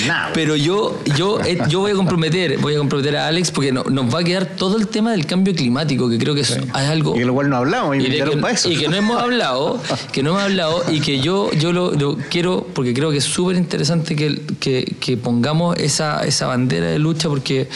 nada. 0.07 0.31
Pero 0.33 0.55
yo, 0.55 0.97
yo, 1.17 1.41
eh, 1.41 1.59
yo 1.67 1.81
voy 1.81 1.91
a 1.91 1.95
comprometer, 1.95 2.57
voy 2.59 2.75
a 2.75 2.77
comprometer 2.77 3.17
a 3.17 3.27
Alex 3.27 3.51
porque 3.51 3.73
nos 3.73 4.13
va 4.13 4.21
a 4.21 4.23
quedar 4.23 4.45
todo 4.45 4.77
el 4.77 4.87
tema 4.87 5.11
del 5.11 5.25
cambio 5.25 5.53
climático, 5.53 6.09
que 6.09 6.17
creo 6.17 6.33
que 6.33 6.41
es, 6.41 6.57
algo. 6.71 7.15
Y 7.15 7.19
de 7.19 7.25
lo 7.25 7.33
cual 7.33 7.49
no 7.49 7.57
hablamos, 7.57 7.97
y, 7.97 8.03
que, 8.03 8.37
para 8.37 8.53
eso. 8.53 8.71
y 8.71 8.77
que 8.77 8.87
no 8.87 8.95
hemos 8.95 9.21
hablado, 9.21 9.81
que 10.13 10.23
no 10.23 10.31
hemos 10.31 10.43
hablado, 10.43 10.85
y 10.89 11.01
que 11.01 11.19
yo, 11.19 11.51
yo 11.51 11.73
lo, 11.73 12.17
quiero, 12.29 12.65
porque 12.73 12.93
creo 12.93 13.11
que 13.11 13.17
es 13.17 13.25
súper 13.25 13.57
interesante 13.57 14.15
que, 14.15 14.41
que, 14.61 14.95
que 15.01 15.17
pongamos 15.17 15.77
esa, 15.77 16.23
esa 16.23 16.47
bandera 16.47 16.87
de 16.87 16.99
lucha, 16.99 17.27
porque 17.27 17.67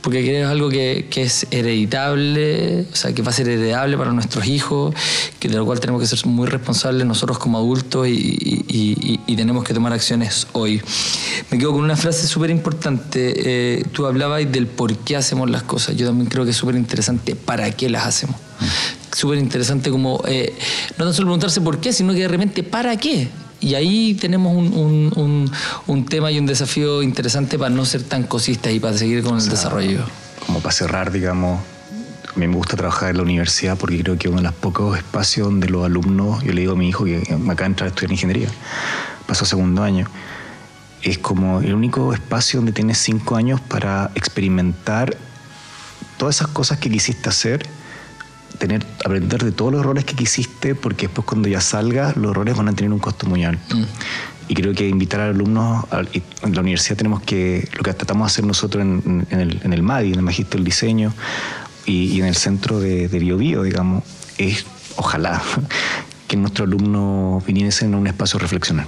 porque 0.00 0.22
creo 0.22 0.32
que 0.32 0.42
es 0.42 0.48
algo 0.48 0.68
que, 0.70 1.06
que, 1.10 1.22
es 1.22 1.46
hereditable, 1.50 2.86
o 2.92 2.96
sea, 2.96 3.12
que 3.12 3.22
va 3.22 3.30
a 3.30 3.34
ser 3.34 3.48
heredable 3.48 3.98
para 3.98 4.12
nuestros 4.12 4.46
hijos, 4.46 4.94
que 5.38 5.48
de 5.48 5.56
lo 5.56 5.66
cual 5.66 5.80
tenemos 5.80 6.00
que 6.00 6.06
ser 6.06 6.26
muy 6.26 6.46
responsables 6.46 7.06
nosotros 7.06 7.38
como 7.38 7.58
adultos 7.58 8.08
y, 8.08 8.64
y, 8.68 9.20
y, 9.26 9.36
tenemos 9.36 9.64
que 9.64 9.74
tomar 9.74 9.92
acciones 9.92 10.46
hoy. 10.52 10.80
Me 11.50 11.58
quedo 11.58 11.72
con 11.72 11.82
una 11.82 11.96
frase 11.96 12.26
súper 12.26 12.50
importante. 12.50 13.34
Eh, 13.36 13.84
tú 13.92 14.06
hablabas 14.06 14.50
del 14.50 14.66
por 14.66 14.96
qué 14.96 15.16
hacemos 15.16 15.50
las 15.50 15.62
cosas. 15.62 15.96
Yo 15.96 16.06
también 16.06 16.28
creo 16.28 16.44
que 16.44 16.50
es 16.50 16.56
súper 16.56 16.76
interesante 16.76 17.36
para 17.36 17.70
qué 17.70 17.90
las 17.90 18.06
hacemos. 18.06 18.36
Súper 19.14 19.38
interesante 19.38 19.90
como, 19.90 20.22
eh, 20.26 20.54
no 20.98 21.04
tan 21.04 21.14
solo 21.14 21.26
preguntarse 21.26 21.60
por 21.60 21.80
qué, 21.80 21.92
sino 21.92 22.12
que 22.12 22.20
de 22.20 22.28
repente 22.28 22.62
para 22.62 22.96
qué. 22.96 23.28
Y 23.60 23.74
ahí 23.74 24.14
tenemos 24.14 24.56
un, 24.56 25.50
un, 25.86 26.04
tema 26.06 26.30
y 26.30 26.38
un 26.38 26.46
desafío 26.46 27.02
interesante 27.02 27.58
para 27.58 27.70
no 27.70 27.84
ser 27.84 28.02
tan 28.02 28.22
cosistas 28.22 28.72
y 28.72 28.80
para 28.80 28.96
seguir 28.96 29.22
con 29.22 29.38
el 29.38 29.48
desarrollo. 29.48 30.00
Como 30.46 30.60
para 30.60 30.72
cerrar, 30.72 31.12
digamos, 31.12 31.60
a 32.34 32.38
mí 32.38 32.48
me 32.48 32.56
gusta 32.56 32.76
trabajar 32.76 33.10
en 33.10 33.18
la 33.18 33.22
universidad 33.22 33.76
porque 33.76 34.02
creo 34.02 34.16
que 34.16 34.28
es 34.28 34.32
uno 34.32 34.40
de 34.40 34.48
los 34.48 34.54
pocos 34.54 34.96
espacios 34.96 35.48
donde 35.48 35.68
los 35.68 35.84
alumnos, 35.84 36.42
yo 36.42 36.52
le 36.52 36.62
digo 36.62 36.72
a 36.72 36.76
mi 36.76 36.88
hijo 36.88 37.04
que 37.04 37.18
me 37.38 37.52
acaba 37.52 37.66
de 37.68 37.72
entrar 37.72 37.86
a 37.86 37.90
estudiar 37.90 38.12
ingeniería, 38.12 38.48
pasó 39.26 39.44
segundo 39.44 39.82
año, 39.82 40.06
es 41.02 41.18
como 41.18 41.60
el 41.60 41.74
único 41.74 42.14
espacio 42.14 42.60
donde 42.60 42.72
tienes 42.72 42.98
cinco 42.98 43.36
años 43.36 43.60
para 43.60 44.10
experimentar 44.14 45.16
todas 46.18 46.36
esas 46.36 46.48
cosas 46.48 46.78
que 46.78 46.90
quisiste 46.90 47.28
hacer 47.28 47.66
tener, 48.60 48.84
aprender 49.04 49.42
de 49.42 49.52
todos 49.52 49.72
los 49.72 49.80
errores 49.80 50.04
que 50.04 50.14
quisiste, 50.14 50.74
porque 50.74 51.06
después 51.06 51.26
cuando 51.26 51.48
ya 51.48 51.60
salgas, 51.60 52.16
los 52.16 52.30
errores 52.30 52.56
van 52.56 52.68
a 52.68 52.72
tener 52.74 52.92
un 52.92 53.00
costo 53.00 53.26
muy 53.26 53.42
alto. 53.42 53.74
Mm. 53.74 53.84
Y 54.48 54.54
creo 54.54 54.74
que 54.74 54.86
invitar 54.86 55.20
a 55.20 55.28
alumnos, 55.30 55.86
en 56.42 56.54
la 56.54 56.60
universidad 56.60 56.96
tenemos 56.96 57.22
que, 57.22 57.68
lo 57.72 57.82
que 57.82 57.94
tratamos 57.94 58.26
de 58.26 58.32
hacer 58.32 58.44
nosotros 58.44 58.82
en, 58.82 59.26
el, 59.30 59.60
en 59.64 59.72
el, 59.72 59.82
MADI, 59.82 60.08
en 60.12 60.16
el 60.16 60.22
Magíster 60.22 60.56
del 60.58 60.64
Diseño, 60.64 61.12
y, 61.86 62.20
en 62.20 62.26
el 62.26 62.36
Centro 62.36 62.78
de, 62.78 63.08
de 63.08 63.18
digamos, 63.18 64.04
es, 64.38 64.66
ojalá, 64.96 65.42
que 66.28 66.36
nuestros 66.36 66.68
alumnos 66.68 67.44
viniesen 67.46 67.94
a 67.94 67.96
un 67.96 68.06
espacio 68.06 68.38
a 68.38 68.42
reflexionar, 68.42 68.86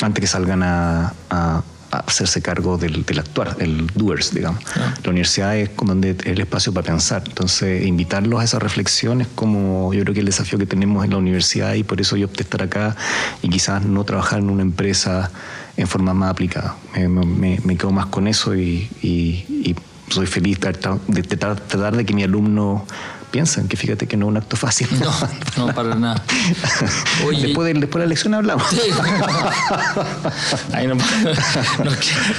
antes 0.00 0.20
que 0.20 0.26
salgan 0.26 0.62
a 0.62 1.62
hacerse 1.90 2.40
cargo 2.42 2.78
del, 2.78 3.04
actuar, 3.18 3.56
el 3.58 3.86
doers, 3.94 4.32
digamos. 4.32 4.62
Ah. 4.76 4.94
La 5.02 5.10
universidad 5.10 5.56
es 5.56 5.70
donde 5.76 6.16
el 6.24 6.40
espacio 6.40 6.72
para 6.72 6.86
pensar. 6.86 7.22
Entonces, 7.26 7.86
invitarlos 7.86 8.40
a 8.40 8.44
esa 8.44 8.58
reflexión 8.58 9.20
es 9.20 9.28
como 9.34 9.92
yo 9.92 10.02
creo 10.02 10.14
que 10.14 10.20
el 10.20 10.26
desafío 10.26 10.58
que 10.58 10.66
tenemos 10.66 11.04
en 11.04 11.10
la 11.10 11.16
universidad 11.16 11.74
y 11.74 11.82
por 11.82 12.00
eso 12.00 12.16
yo 12.16 12.26
opté 12.26 12.42
estar 12.42 12.62
acá 12.62 12.96
y 13.42 13.48
quizás 13.48 13.84
no 13.84 14.04
trabajar 14.04 14.38
en 14.38 14.50
una 14.50 14.62
empresa 14.62 15.30
en 15.76 15.86
forma 15.86 16.14
más 16.14 16.30
aplicada. 16.30 16.76
Me, 16.94 17.76
quedo 17.76 17.90
más 17.90 18.06
con 18.06 18.28
eso 18.28 18.54
y, 18.54 18.88
y 19.02 19.74
soy 20.10 20.26
feliz 20.26 20.58
de 20.60 21.22
tratar 21.22 21.96
de 21.96 22.04
que 22.04 22.14
mi 22.14 22.22
alumno 22.22 22.84
piensan, 23.30 23.68
que 23.68 23.76
fíjate 23.76 24.06
que 24.06 24.16
no 24.16 24.26
es 24.26 24.30
un 24.30 24.36
acto 24.36 24.56
fácil. 24.56 24.88
No, 25.00 25.66
no, 25.66 25.74
para 25.74 25.94
nada. 25.94 26.22
después, 27.30 27.66
de, 27.66 27.80
después 27.80 27.94
de 27.94 27.98
la 27.98 28.04
elección 28.04 28.34
hablamos. 28.34 28.66
Sí. 28.68 28.80
Ahí 30.72 30.86
nos, 30.86 30.98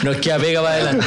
nos, 0.03 0.17
queda 0.17 0.37
pega 0.37 0.61
para 0.61 0.75
adelante. 0.75 1.05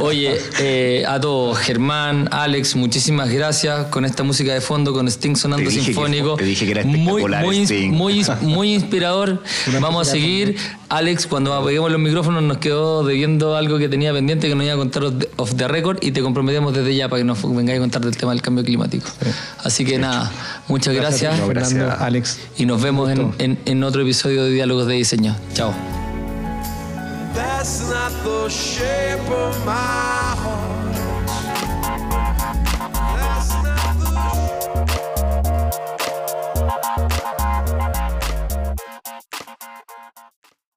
Oye, 0.00 0.38
eh, 0.58 1.04
a 1.06 1.20
todos, 1.20 1.58
Germán, 1.58 2.28
Alex, 2.32 2.76
muchísimas 2.76 3.30
gracias 3.30 3.86
con 3.86 4.04
esta 4.04 4.24
música 4.24 4.52
de 4.52 4.60
fondo, 4.60 4.92
con 4.92 5.08
Sting 5.08 5.36
sonando 5.36 5.70
sinfónico. 5.70 6.34
te 6.36 6.44
dije 6.44 6.64
que 6.64 6.72
era 6.72 6.80
espectacular 6.82 7.44
muy, 7.44 7.66
muy, 7.66 7.90
muy, 7.90 8.26
muy 8.42 8.74
inspirador. 8.74 9.42
Vamos 9.80 10.08
a 10.08 10.10
seguir. 10.10 10.56
Alex, 10.88 11.26
cuando 11.26 11.52
apaguemos 11.52 11.90
los 11.90 12.00
micrófonos, 12.00 12.42
nos 12.42 12.58
quedó 12.58 13.04
debiendo 13.04 13.56
algo 13.56 13.78
que 13.78 13.90
tenía 13.90 14.12
pendiente 14.12 14.48
que 14.48 14.54
nos 14.54 14.64
iba 14.64 14.74
a 14.74 14.76
contar 14.78 15.04
off 15.36 15.54
the 15.54 15.68
record 15.68 15.98
y 16.00 16.12
te 16.12 16.22
comprometemos 16.22 16.72
desde 16.74 16.96
ya 16.96 17.08
para 17.08 17.20
que 17.20 17.24
nos 17.24 17.42
vengáis 17.54 17.78
a 17.78 17.80
contar 17.80 18.02
del 18.02 18.16
tema 18.16 18.32
del 18.32 18.40
cambio 18.40 18.64
climático. 18.64 19.06
Así 19.62 19.84
que 19.84 19.98
nada, 19.98 20.30
muchas 20.66 20.94
gracias, 20.94 21.46
gracias, 21.46 22.00
Alex. 22.00 22.38
Y 22.56 22.64
nos 22.64 22.80
vemos 22.80 23.10
en, 23.10 23.34
en, 23.38 23.58
en 23.66 23.84
otro 23.84 24.00
episodio 24.00 24.44
de 24.44 24.50
Diálogos 24.50 24.86
de 24.86 24.94
Diseño. 24.94 25.36
Chao. 25.52 25.74